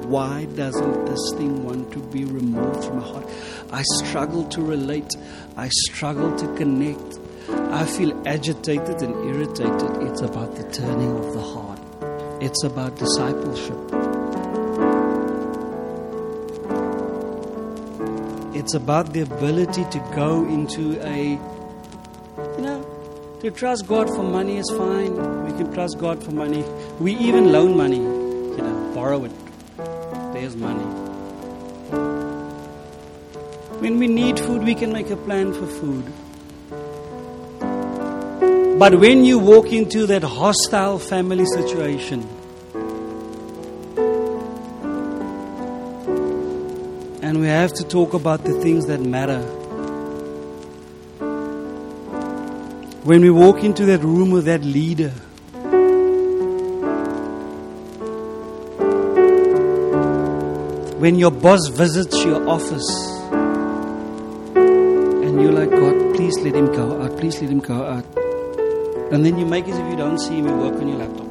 Why 0.09 0.45
doesn't 0.45 1.05
this 1.05 1.33
thing 1.35 1.65
want 1.65 1.91
to 1.91 1.99
be 1.99 2.23
removed 2.23 2.85
from 2.85 2.99
my 2.99 3.07
heart? 3.07 3.25
I 3.71 3.83
struggle 3.99 4.45
to 4.45 4.61
relate. 4.61 5.11
I 5.57 5.67
struggle 5.69 6.35
to 6.35 6.55
connect. 6.55 7.19
I 7.49 7.85
feel 7.85 8.21
agitated 8.25 9.01
and 9.01 9.13
irritated. 9.29 9.91
It's 10.07 10.21
about 10.21 10.55
the 10.55 10.63
turning 10.71 11.17
of 11.17 11.33
the 11.33 11.41
heart. 11.41 11.79
It's 12.41 12.63
about 12.63 12.95
discipleship. 12.95 13.77
It's 18.55 18.73
about 18.73 19.13
the 19.13 19.21
ability 19.21 19.85
to 19.91 19.99
go 20.15 20.45
into 20.45 20.99
a, 21.05 21.31
you 21.31 22.61
know, 22.61 22.85
to 23.41 23.51
trust 23.51 23.87
God 23.87 24.07
for 24.09 24.23
money 24.23 24.57
is 24.57 24.69
fine. 24.77 25.13
We 25.45 25.51
can 25.51 25.73
trust 25.73 25.99
God 25.99 26.23
for 26.23 26.31
money. 26.31 26.63
We 26.99 27.15
even 27.17 27.51
loan 27.51 27.77
money, 27.77 27.97
you 27.97 28.57
know, 28.57 28.91
borrow 28.95 29.25
it. 29.25 29.31
Money. 30.57 30.85
When 33.81 33.99
we 33.99 34.07
need 34.07 34.39
food, 34.39 34.63
we 34.63 34.73
can 34.73 34.91
make 34.91 35.11
a 35.11 35.15
plan 35.15 35.53
for 35.53 35.67
food. 35.67 36.05
But 38.79 38.99
when 38.99 39.23
you 39.23 39.37
walk 39.37 39.71
into 39.71 40.07
that 40.07 40.23
hostile 40.23 40.97
family 40.97 41.45
situation, 41.45 42.27
and 47.21 47.39
we 47.39 47.47
have 47.47 47.73
to 47.73 47.83
talk 47.83 48.15
about 48.15 48.43
the 48.43 48.59
things 48.59 48.87
that 48.87 48.99
matter. 48.99 49.41
When 53.03 53.21
we 53.21 53.29
walk 53.29 53.63
into 53.63 53.85
that 53.85 53.99
room 53.99 54.31
with 54.31 54.45
that 54.45 54.63
leader, 54.63 55.13
when 60.99 61.15
your 61.15 61.29
boss 61.29 61.67
visits 61.67 62.25
your 62.25 62.49
office 62.49 62.89
and 64.55 65.39
you're 65.39 65.51
like, 65.51 65.69
God, 65.69 66.15
please 66.15 66.35
let 66.39 66.55
him 66.55 66.73
go 66.73 67.03
out, 67.03 67.15
please 67.17 67.39
let 67.39 67.51
him 67.51 67.59
go 67.59 67.83
out. 67.83 68.03
And 69.11 69.23
then 69.23 69.37
you 69.37 69.45
make 69.45 69.67
as 69.67 69.77
if 69.77 69.87
you 69.91 69.95
don't 69.95 70.17
see 70.17 70.39
him, 70.39 70.47
you 70.47 70.55
work 70.55 70.73
on 70.73 70.87
your 70.87 70.97
laptop. 70.97 71.27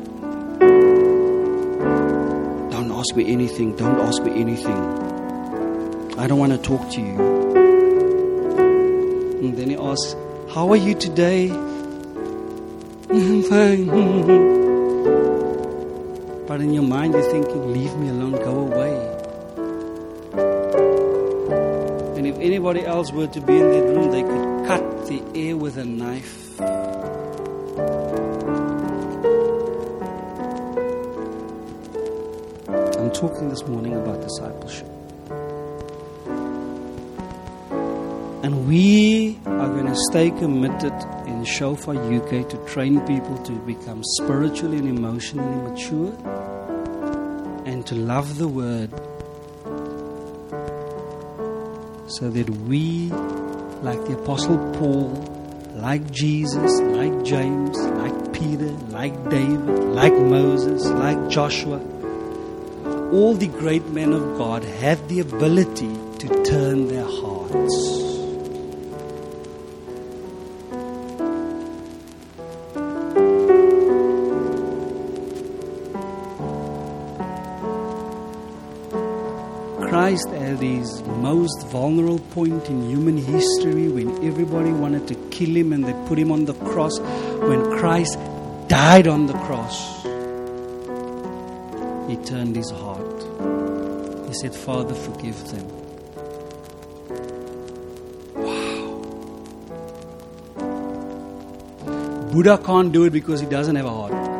Don't 2.70 2.92
ask 2.92 3.16
me 3.16 3.32
anything, 3.32 3.74
don't 3.74 3.98
ask 3.98 4.22
me 4.22 4.40
anything. 4.40 4.76
I 6.16 6.28
don't 6.28 6.38
want 6.38 6.52
to 6.52 6.58
talk 6.58 6.88
to 6.92 7.00
you. 7.00 7.16
And 9.40 9.58
then 9.58 9.70
he 9.70 9.76
asks, 9.76 10.14
How 10.54 10.70
are 10.70 10.76
you 10.76 10.94
today? 10.94 11.50
I'm 13.10 13.42
fine. 13.42 13.86
but 16.46 16.60
in 16.60 16.72
your 16.72 16.84
mind, 16.84 17.14
you're 17.14 17.28
thinking, 17.32 17.72
Leave 17.72 17.96
me 17.96 18.10
alone, 18.10 18.32
go 18.32 18.60
away. 18.60 19.15
And 22.26 22.34
if 22.34 22.42
anybody 22.42 22.84
else 22.84 23.12
were 23.12 23.28
to 23.28 23.40
be 23.40 23.54
in 23.54 23.70
that 23.70 23.84
room, 23.84 24.10
they 24.10 24.22
could 24.22 24.66
cut 24.66 25.06
the 25.06 25.22
air 25.36 25.56
with 25.56 25.76
a 25.76 25.84
knife. 25.84 26.58
I'm 32.98 33.12
talking 33.12 33.48
this 33.48 33.64
morning 33.68 33.94
about 33.94 34.22
discipleship. 34.22 34.88
And 38.42 38.66
we 38.66 39.38
are 39.46 39.68
going 39.68 39.86
to 39.86 39.96
stay 40.10 40.32
committed 40.32 40.94
in 41.28 41.44
Shofar 41.44 41.94
UK 41.94 42.48
to 42.48 42.56
train 42.66 42.98
people 43.06 43.38
to 43.44 43.52
become 43.52 44.02
spiritually 44.02 44.78
and 44.78 44.88
emotionally 44.88 45.70
mature 45.70 46.12
and 47.64 47.86
to 47.86 47.94
love 47.94 48.38
the 48.38 48.48
Word 48.48 48.90
so 52.18 52.30
that 52.30 52.48
we, 52.48 53.10
like 53.82 54.02
the 54.06 54.14
Apostle 54.18 54.56
Paul, 54.78 55.10
like 55.74 56.10
Jesus, 56.10 56.80
like 56.80 57.24
James, 57.24 57.76
like 57.78 58.32
Peter, 58.32 58.70
like 58.88 59.12
David, 59.28 59.68
like 59.68 60.14
Moses, 60.14 60.86
like 60.86 61.28
Joshua, 61.28 61.78
all 63.12 63.34
the 63.34 63.48
great 63.48 63.86
men 63.88 64.14
of 64.14 64.38
God 64.38 64.64
have 64.64 65.06
the 65.08 65.20
ability 65.20 65.94
to 66.20 66.42
turn 66.44 66.88
their 66.88 67.04
hearts. 67.04 68.05
His 80.60 81.02
most 81.02 81.66
vulnerable 81.68 82.18
point 82.18 82.68
in 82.68 82.88
human 82.88 83.16
history 83.18 83.88
when 83.88 84.08
everybody 84.24 84.72
wanted 84.72 85.06
to 85.08 85.14
kill 85.30 85.54
him 85.54 85.72
and 85.72 85.84
they 85.84 85.92
put 86.08 86.18
him 86.18 86.32
on 86.32 86.44
the 86.44 86.54
cross, 86.54 86.98
when 86.98 87.62
Christ 87.78 88.18
died 88.68 89.06
on 89.06 89.26
the 89.26 89.34
cross, 89.34 90.02
he 92.08 92.16
turned 92.16 92.56
his 92.56 92.70
heart. 92.70 93.22
He 94.28 94.34
said, 94.34 94.54
Father, 94.54 94.94
forgive 94.94 95.50
them. 95.50 95.68
Wow. 98.34 99.02
Buddha 102.32 102.58
can't 102.58 102.92
do 102.92 103.04
it 103.04 103.12
because 103.12 103.40
he 103.40 103.46
doesn't 103.46 103.76
have 103.76 103.86
a 103.86 103.90
heart. 103.90 104.35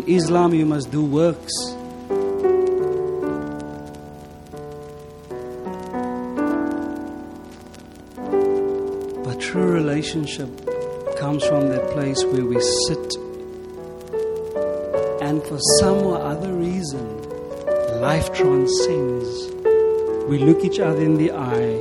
In 0.00 0.08
Islam, 0.08 0.54
you 0.54 0.64
must 0.64 0.90
do 0.90 1.04
works. 1.04 1.52
But 9.24 9.38
true 9.40 9.70
relationship 9.70 10.48
comes 11.18 11.44
from 11.44 11.68
that 11.68 11.90
place 11.92 12.24
where 12.24 12.46
we 12.46 12.58
sit, 12.86 13.16
and 15.20 15.42
for 15.42 15.58
some 15.80 15.98
or 15.98 16.18
other 16.18 16.54
reason, 16.54 17.04
life 18.00 18.32
transcends. 18.32 19.52
We 20.30 20.38
look 20.38 20.64
each 20.64 20.80
other 20.80 21.02
in 21.02 21.18
the 21.18 21.32
eye, 21.32 21.76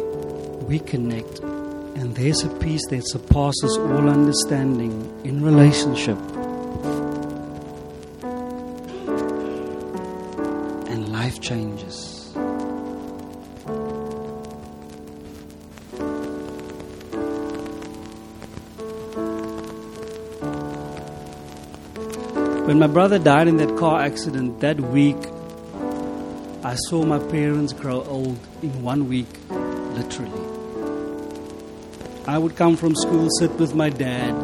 we 0.68 0.80
connect, 0.80 1.40
and 1.40 2.14
there's 2.16 2.44
a 2.44 2.50
peace 2.56 2.86
that 2.90 3.08
surpasses 3.08 3.78
all 3.78 4.10
understanding 4.10 5.10
in 5.24 5.42
relationship. 5.42 6.18
Changes. 11.50 12.32
When 22.68 22.78
my 22.78 22.86
brother 22.86 23.18
died 23.18 23.48
in 23.48 23.58
that 23.58 23.76
car 23.78 24.00
accident 24.00 24.60
that 24.60 24.80
week, 24.80 25.18
I 26.64 26.76
saw 26.76 27.04
my 27.04 27.18
parents 27.18 27.74
grow 27.74 28.04
old 28.04 28.38
in 28.62 28.84
one 28.84 29.10
week, 29.10 29.34
literally. 29.50 30.46
I 32.28 32.38
would 32.38 32.56
come 32.56 32.78
from 32.78 32.96
school, 32.96 33.28
sit 33.40 33.50
with 33.54 33.74
my 33.74 33.90
dad. 33.90 34.36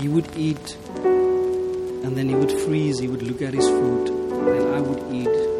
He 0.00 0.08
would 0.08 0.28
eat, 0.36 0.76
and 1.04 2.16
then 2.16 2.28
he 2.28 2.34
would 2.34 2.50
freeze. 2.50 2.98
He 2.98 3.06
would 3.06 3.22
look 3.22 3.42
at 3.42 3.54
his 3.54 3.68
food, 3.68 4.08
and 4.08 4.74
I 4.74 4.80
would 4.80 5.14
eat. 5.14 5.53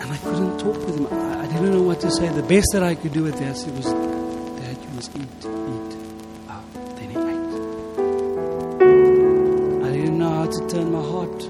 And 0.00 0.10
I 0.10 0.16
couldn't 0.18 0.58
talk 0.58 0.78
with 0.86 0.96
him. 0.98 1.06
I, 1.06 1.42
I 1.42 1.46
didn't 1.46 1.70
know 1.72 1.82
what 1.82 2.00
to 2.00 2.10
say. 2.10 2.28
The 2.28 2.42
best 2.42 2.68
that 2.72 2.82
I 2.82 2.94
could 2.94 3.12
do 3.12 3.22
with 3.22 3.38
this 3.38 3.66
it 3.66 3.74
was, 3.74 3.86
Dad, 3.86 4.76
you 4.82 4.88
must 4.94 5.16
eat, 5.16 5.22
eat. 5.22 5.96
Oh, 6.48 6.62
then 6.96 7.10
he 7.10 7.16
ate. 7.16 7.52
I 9.86 9.90
didn't 9.92 10.18
know 10.18 10.30
how 10.30 10.46
to 10.46 10.66
turn 10.68 10.90
my 10.92 11.02
heart. 11.02 11.42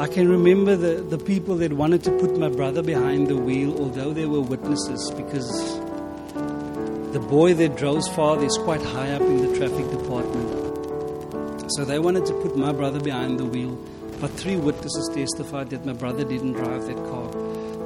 I 0.00 0.06
can 0.08 0.28
remember 0.28 0.76
the, 0.76 1.02
the 1.02 1.18
people 1.18 1.56
that 1.56 1.72
wanted 1.72 2.02
to 2.04 2.10
put 2.18 2.36
my 2.36 2.48
brother 2.48 2.82
behind 2.82 3.28
the 3.28 3.36
wheel, 3.36 3.76
although 3.80 4.12
they 4.12 4.26
were 4.26 4.40
witnesses, 4.40 5.10
because 5.16 5.73
the 7.14 7.20
boy 7.20 7.54
that 7.54 7.76
drove 7.76 8.02
father 8.16 8.44
is 8.44 8.58
quite 8.58 8.82
high 8.82 9.12
up 9.12 9.22
in 9.22 9.36
the 9.36 9.56
traffic 9.56 9.88
department. 9.88 11.70
So 11.76 11.84
they 11.84 12.00
wanted 12.00 12.26
to 12.26 12.32
put 12.42 12.56
my 12.56 12.72
brother 12.72 12.98
behind 12.98 13.38
the 13.38 13.44
wheel. 13.44 13.78
But 14.20 14.32
three 14.32 14.56
witnesses 14.56 15.08
testified 15.14 15.70
that 15.70 15.86
my 15.86 15.92
brother 15.92 16.24
didn't 16.24 16.54
drive 16.54 16.86
that 16.86 16.96
car. 16.96 17.30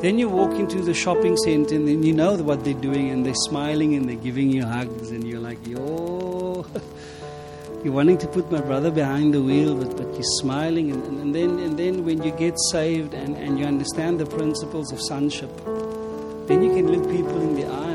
Then 0.00 0.18
you 0.18 0.30
walk 0.30 0.58
into 0.58 0.80
the 0.80 0.94
shopping 0.94 1.36
center 1.36 1.74
and 1.74 1.86
then 1.86 2.02
you 2.04 2.14
know 2.14 2.36
what 2.36 2.64
they're 2.64 2.72
doing 2.72 3.10
and 3.10 3.26
they're 3.26 3.34
smiling 3.34 3.94
and 3.96 4.08
they're 4.08 4.16
giving 4.16 4.50
you 4.50 4.64
hugs 4.64 5.10
and 5.10 5.24
you're 5.24 5.40
like, 5.40 5.58
yo. 5.66 6.64
You're 7.84 7.92
wanting 7.92 8.18
to 8.18 8.26
put 8.26 8.50
my 8.50 8.60
brother 8.60 8.90
behind 8.90 9.32
the 9.34 9.40
wheel, 9.40 9.76
but, 9.76 9.96
but 9.96 10.12
you're 10.12 10.32
smiling. 10.40 10.90
And, 10.90 11.04
and, 11.04 11.20
and, 11.20 11.34
then, 11.34 11.58
and 11.60 11.78
then 11.78 12.04
when 12.04 12.20
you 12.24 12.32
get 12.32 12.58
saved 12.72 13.14
and, 13.14 13.36
and 13.36 13.56
you 13.56 13.66
understand 13.66 14.18
the 14.18 14.26
principles 14.26 14.90
of 14.90 15.00
sonship, 15.00 15.54
then 16.48 16.60
you 16.60 16.74
can 16.74 16.90
look 16.90 17.08
people 17.08 17.40
in 17.40 17.54
the 17.54 17.66
eye 17.66 17.87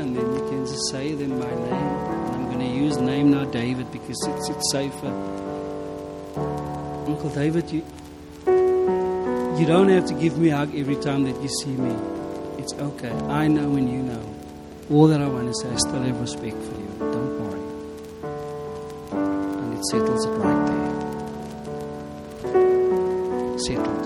just 0.74 0.90
say 0.90 1.14
them 1.14 1.38
by 1.38 1.46
name. 1.46 1.72
And 1.72 2.34
I'm 2.34 2.46
going 2.46 2.58
to 2.58 2.66
use 2.66 2.96
name 2.96 3.30
now, 3.30 3.44
David, 3.44 3.92
because 3.92 4.18
it's, 4.26 4.48
it's 4.48 4.72
safer. 4.72 5.06
Uncle 7.06 7.30
David, 7.30 7.70
you, 7.70 7.84
you 9.56 9.66
don't 9.66 9.88
have 9.88 10.06
to 10.06 10.14
give 10.14 10.36
me 10.36 10.48
a 10.48 10.56
hug 10.56 10.74
every 10.74 10.96
time 10.96 11.22
that 11.24 11.40
you 11.40 11.48
see 11.48 11.70
me. 11.70 11.94
It's 12.58 12.72
okay. 12.74 13.12
I 13.12 13.46
know 13.46 13.76
and 13.76 13.88
you 13.88 14.02
know. 14.02 14.34
All 14.90 15.06
that 15.06 15.20
I 15.22 15.28
want 15.28 15.46
to 15.46 15.54
say, 15.54 15.70
I 15.70 15.76
still 15.76 16.02
have 16.02 16.20
respect 16.20 16.56
for 16.56 16.74
you. 16.74 16.88
Don't 16.98 17.38
worry. 17.40 17.60
And 19.12 19.78
it 19.78 19.84
settles 19.86 20.26
it 20.26 20.30
right 20.30 20.66
there. 20.66 20.94
Settled. 23.60 24.04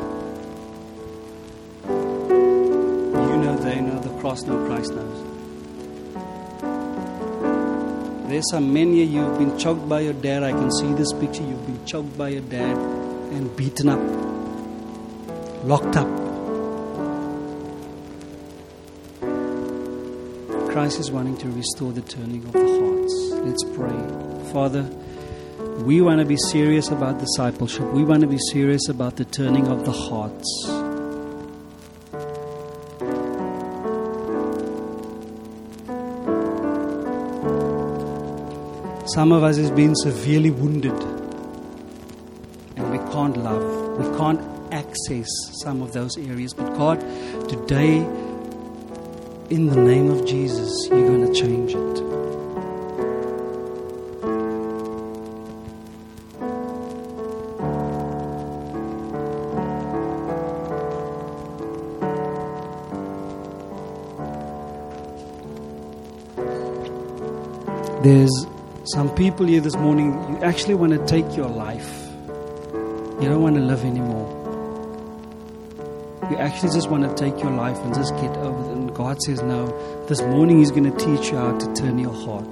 You 3.30 3.36
know, 3.38 3.56
they 3.56 3.80
know, 3.80 3.98
the 4.00 4.10
cross 4.20 4.42
know, 4.42 4.66
Christ 4.66 4.92
knows. 4.92 5.37
There's 8.28 8.50
some 8.50 8.74
men 8.74 8.92
here, 8.92 9.06
you've 9.06 9.38
been 9.38 9.58
choked 9.58 9.88
by 9.88 10.00
your 10.00 10.12
dad. 10.12 10.42
I 10.42 10.52
can 10.52 10.70
see 10.70 10.92
this 10.92 11.10
picture. 11.14 11.42
You've 11.42 11.66
been 11.66 11.86
choked 11.86 12.18
by 12.18 12.28
your 12.28 12.42
dad 12.42 12.76
and 12.76 13.56
beaten 13.56 13.88
up, 13.88 13.98
locked 15.64 15.96
up. 15.96 16.06
Christ 20.70 21.00
is 21.00 21.10
wanting 21.10 21.38
to 21.38 21.48
restore 21.48 21.90
the 21.92 22.02
turning 22.02 22.44
of 22.44 22.52
the 22.52 22.58
hearts. 22.58 23.30
Let's 23.46 23.64
pray. 23.74 24.52
Father, 24.52 24.82
we 25.86 26.02
want 26.02 26.20
to 26.20 26.26
be 26.26 26.36
serious 26.36 26.90
about 26.90 27.18
discipleship. 27.18 27.90
We 27.92 28.04
want 28.04 28.20
to 28.20 28.28
be 28.28 28.38
serious 28.52 28.90
about 28.90 29.16
the 29.16 29.24
turning 29.24 29.68
of 29.68 29.86
the 29.86 29.92
hearts. 29.92 30.77
Some 39.18 39.32
of 39.32 39.42
us 39.42 39.56
has 39.56 39.72
been 39.72 39.96
severely 39.96 40.52
wounded 40.52 40.92
and 42.76 42.90
we 42.92 42.98
can't 43.12 43.36
love. 43.36 43.98
We 43.98 44.16
can't 44.16 44.40
access 44.72 45.26
some 45.60 45.82
of 45.82 45.92
those 45.92 46.16
areas. 46.16 46.54
But 46.54 46.76
God, 46.76 47.00
today, 47.48 47.96
in 49.50 49.66
the 49.66 49.74
name 49.74 50.08
of 50.12 50.24
Jesus, 50.24 50.86
you're 50.88 51.08
going 51.08 51.26
to 51.26 51.34
change 51.34 51.74
it. 51.74 52.27
People 69.30 69.44
here 69.44 69.60
this 69.60 69.76
morning, 69.76 70.12
you 70.30 70.38
actually 70.42 70.74
want 70.74 70.90
to 70.90 71.04
take 71.04 71.36
your 71.36 71.50
life. 71.50 72.08
You 73.20 73.28
don't 73.28 73.42
want 73.42 73.56
to 73.56 73.60
live 73.60 73.84
anymore. 73.84 74.26
You 76.30 76.38
actually 76.38 76.70
just 76.70 76.88
want 76.88 77.02
to 77.04 77.14
take 77.14 77.38
your 77.42 77.50
life 77.50 77.76
and 77.76 77.94
just 77.94 78.14
get 78.14 78.34
over 78.38 78.70
it. 78.70 78.72
And 78.72 78.94
God 78.94 79.20
says, 79.20 79.42
No, 79.42 79.66
this 80.06 80.22
morning 80.22 80.60
He's 80.60 80.70
going 80.70 80.90
to 80.90 80.96
teach 80.96 81.30
you 81.30 81.36
how 81.36 81.58
to 81.58 81.74
turn 81.74 81.98
your 81.98 82.14
heart. 82.14 82.48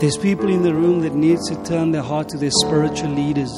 There's 0.00 0.16
people 0.16 0.48
in 0.48 0.62
the 0.62 0.74
room 0.74 1.02
that 1.02 1.14
needs 1.14 1.48
to 1.50 1.62
turn 1.62 1.92
their 1.92 2.02
heart 2.02 2.28
to 2.30 2.38
their 2.38 2.50
spiritual 2.50 3.10
leaders. 3.10 3.52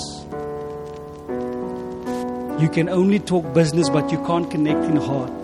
You 2.61 2.68
can 2.68 2.90
only 2.90 3.18
talk 3.18 3.55
business, 3.55 3.88
but 3.88 4.12
you 4.12 4.18
can't 4.26 4.51
connect 4.51 4.84
in 4.84 4.97
heart. 4.97 5.41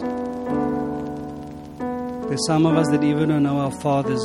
There's 2.29 2.47
some 2.47 2.67
of 2.67 2.77
us 2.77 2.89
that 2.91 3.03
even 3.03 3.31
don't 3.31 3.43
know 3.43 3.59
our 3.59 3.71
fathers. 3.71 4.23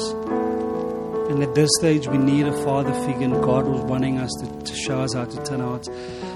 And 1.29 1.41
at 1.41 1.55
this 1.55 1.69
stage, 1.79 2.05
we 2.05 2.17
need 2.17 2.45
a 2.45 2.63
father 2.65 2.93
figure, 3.05 3.23
and 3.23 3.41
God 3.41 3.65
was 3.65 3.79
wanting 3.83 4.19
us 4.19 4.29
to, 4.41 4.45
to 4.61 4.75
show 4.75 4.99
us 4.99 5.13
how 5.13 5.23
to 5.23 5.43
turn 5.45 5.61
our 5.61 5.69
hearts. 5.69 5.87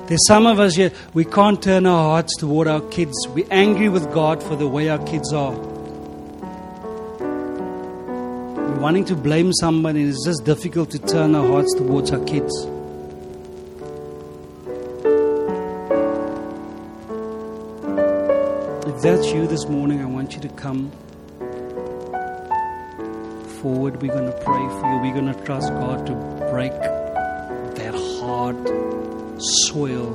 There's 0.08 0.26
some 0.28 0.48
of 0.48 0.62
us 0.62 0.76
here, 0.76 0.94
we 1.14 1.26
can't 1.26 1.62
turn 1.62 1.86
our 1.86 2.12
hearts 2.12 2.38
toward 2.38 2.70
our 2.70 2.80
kids. 2.80 3.14
We're 3.28 3.46
angry 3.52 3.90
with 3.90 4.14
God 4.14 4.42
for 4.42 4.56
the 4.56 4.66
way 4.66 4.88
our 4.88 5.06
kids 5.06 5.34
are. 5.34 5.52
We're 8.62 8.80
wanting 8.80 9.04
to 9.06 9.16
blame 9.18 9.52
somebody, 9.52 10.04
and 10.04 10.10
it's 10.10 10.26
just 10.26 10.46
difficult 10.46 10.92
to 10.92 11.00
turn 11.00 11.36
our 11.36 11.46
hearts 11.50 11.74
towards 11.76 12.12
our 12.12 12.24
kids. 12.24 12.54
If 18.88 19.02
that's 19.02 19.34
you 19.34 19.48
this 19.48 19.68
morning, 19.68 20.02
I 20.02 20.06
want 20.06 20.34
you 20.34 20.40
to 20.40 20.50
come 20.50 20.94
forward. 23.62 24.02
We're 24.02 24.14
going 24.14 24.32
to 24.32 24.40
pray 24.44 24.68
for 24.80 24.94
you. 24.94 25.00
We're 25.02 25.14
going 25.14 25.34
to 25.34 25.44
trust 25.46 25.70
God 25.70 26.06
to 26.08 26.14
break 26.52 26.72
that 27.76 27.96
hard 28.20 28.68
soil 29.40 30.14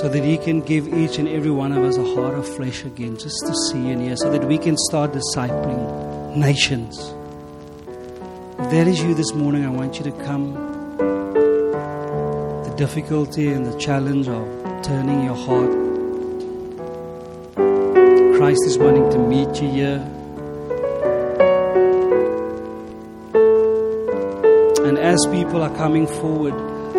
so 0.00 0.08
that 0.08 0.22
He 0.24 0.36
can 0.38 0.60
give 0.60 0.88
each 0.88 1.18
and 1.18 1.28
every 1.28 1.50
one 1.50 1.72
of 1.72 1.82
us 1.84 1.96
a 1.96 2.14
heart 2.14 2.34
of 2.34 2.46
flesh 2.46 2.84
again, 2.84 3.16
just 3.16 3.38
to 3.46 3.54
see 3.70 3.90
and 3.90 4.02
hear, 4.02 4.16
so 4.16 4.30
that 4.30 4.44
we 4.46 4.58
can 4.58 4.76
start 4.76 5.12
discipling 5.12 6.36
nations. 6.36 6.98
If 8.58 8.70
that 8.70 8.86
is 8.88 9.02
you 9.02 9.14
this 9.14 9.32
morning, 9.32 9.64
I 9.64 9.70
want 9.70 9.98
you 9.98 10.04
to 10.04 10.12
come. 10.24 10.54
The 12.64 12.74
difficulty 12.76 13.48
and 13.48 13.64
the 13.66 13.78
challenge 13.78 14.28
of 14.28 14.46
turning 14.82 15.24
your 15.24 15.36
heart. 15.36 15.70
Christ 18.36 18.66
is 18.66 18.76
wanting 18.76 19.10
to 19.10 19.18
meet 19.18 19.62
you 19.62 19.70
here. 19.70 20.15
As 25.16 25.26
people 25.32 25.62
are 25.62 25.74
coming 25.76 26.06
forward, 26.06 26.52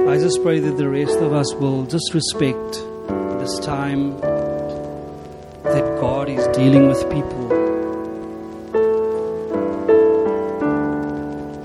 I 0.09 0.17
just 0.17 0.41
pray 0.41 0.59
that 0.59 0.75
the 0.75 0.89
rest 0.89 1.19
of 1.19 1.33
us 1.33 1.53
will 1.53 1.85
just 1.85 2.15
respect 2.15 2.71
this 3.41 3.59
time 3.59 4.19
that 5.75 5.85
God 6.01 6.27
is 6.27 6.47
dealing 6.57 6.87
with 6.87 6.99
people. 7.11 7.45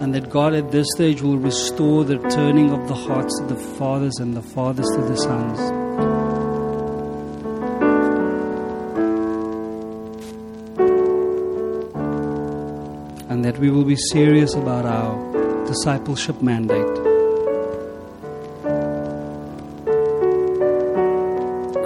And 0.02 0.14
that 0.14 0.28
God 0.28 0.52
at 0.52 0.70
this 0.70 0.88
stage 0.94 1.22
will 1.22 1.38
restore 1.38 2.04
the 2.04 2.18
turning 2.28 2.70
of 2.70 2.86
the 2.86 2.96
hearts 2.96 3.40
of 3.40 3.48
the 3.48 3.56
fathers 3.78 4.18
and 4.18 4.36
the 4.36 4.42
fathers 4.42 4.88
to 4.96 5.00
the 5.00 5.16
sons. 5.16 5.58
And 13.30 13.42
that 13.42 13.58
we 13.58 13.70
will 13.70 13.84
be 13.84 13.96
serious 13.96 14.52
about 14.52 14.84
our 14.84 15.31
discipleship 15.72 16.42
mandate. 16.42 16.94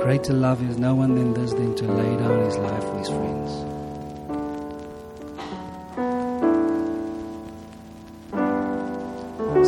Greater 0.02 0.32
love 0.32 0.60
is 0.68 0.76
no 0.76 0.96
one 0.96 1.14
than 1.14 1.34
this 1.34 1.52
than 1.52 1.72
to 1.76 1.84
lay 1.84 2.16
down 2.16 2.44
his 2.46 2.56
life 2.56 2.82
for 2.82 2.98
his 2.98 3.08
friends. 3.08 3.52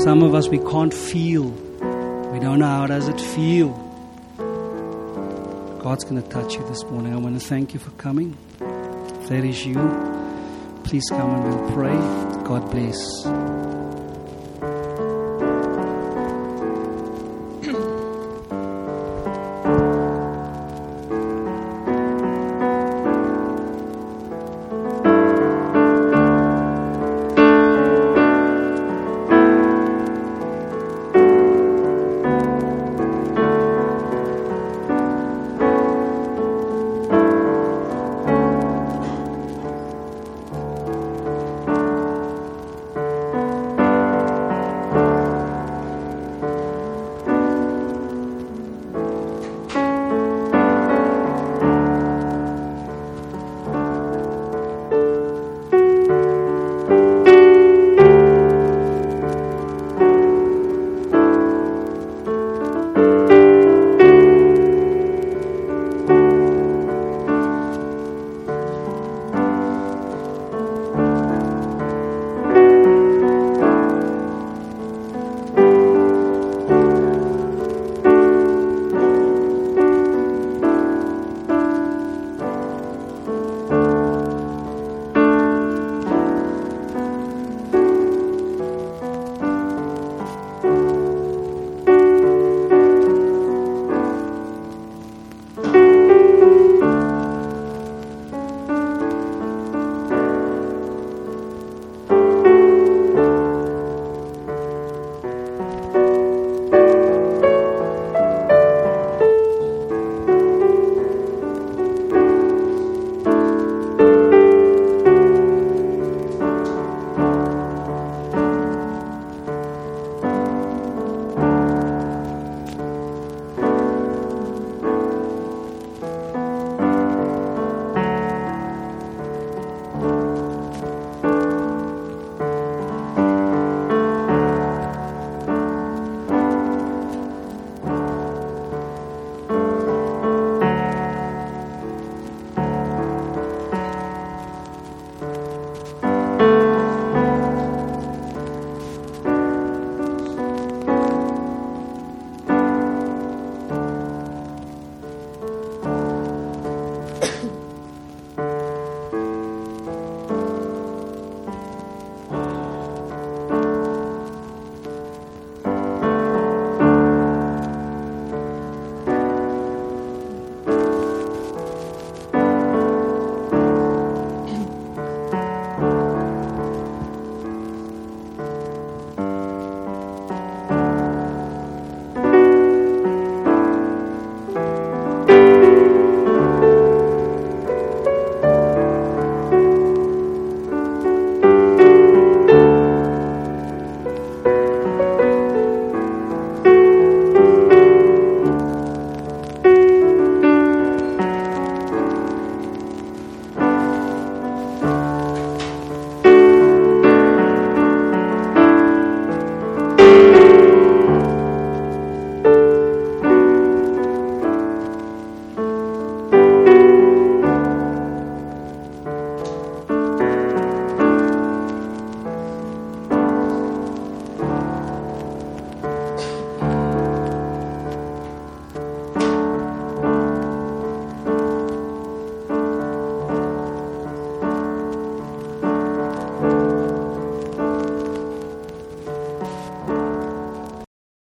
Some 0.03 0.25
of 0.25 0.35
us 0.35 0.49
we 0.49 0.59
can't 0.59 0.93
feel. 0.93 1.45
We 2.33 2.41
don't 2.41 2.59
know 2.59 2.66
how 2.66 2.89
does 2.89 3.07
it 3.07 3.21
feel. 3.21 3.71
God's 5.81 6.03
going 6.03 6.21
to 6.21 6.29
touch 6.29 6.55
you 6.55 6.66
this 6.66 6.83
morning. 6.87 7.14
I 7.14 7.19
want 7.19 7.41
to 7.41 7.47
thank 7.47 7.73
you 7.73 7.79
for 7.79 7.93
coming. 7.93 8.37
If 8.61 9.29
that 9.29 9.45
is 9.45 9.64
you, 9.64 9.77
please 10.83 11.05
come 11.09 11.35
and 11.35 11.45
we'll 11.45 11.71
pray. 11.71 11.97
God 12.45 12.69
bless. 12.73 13.78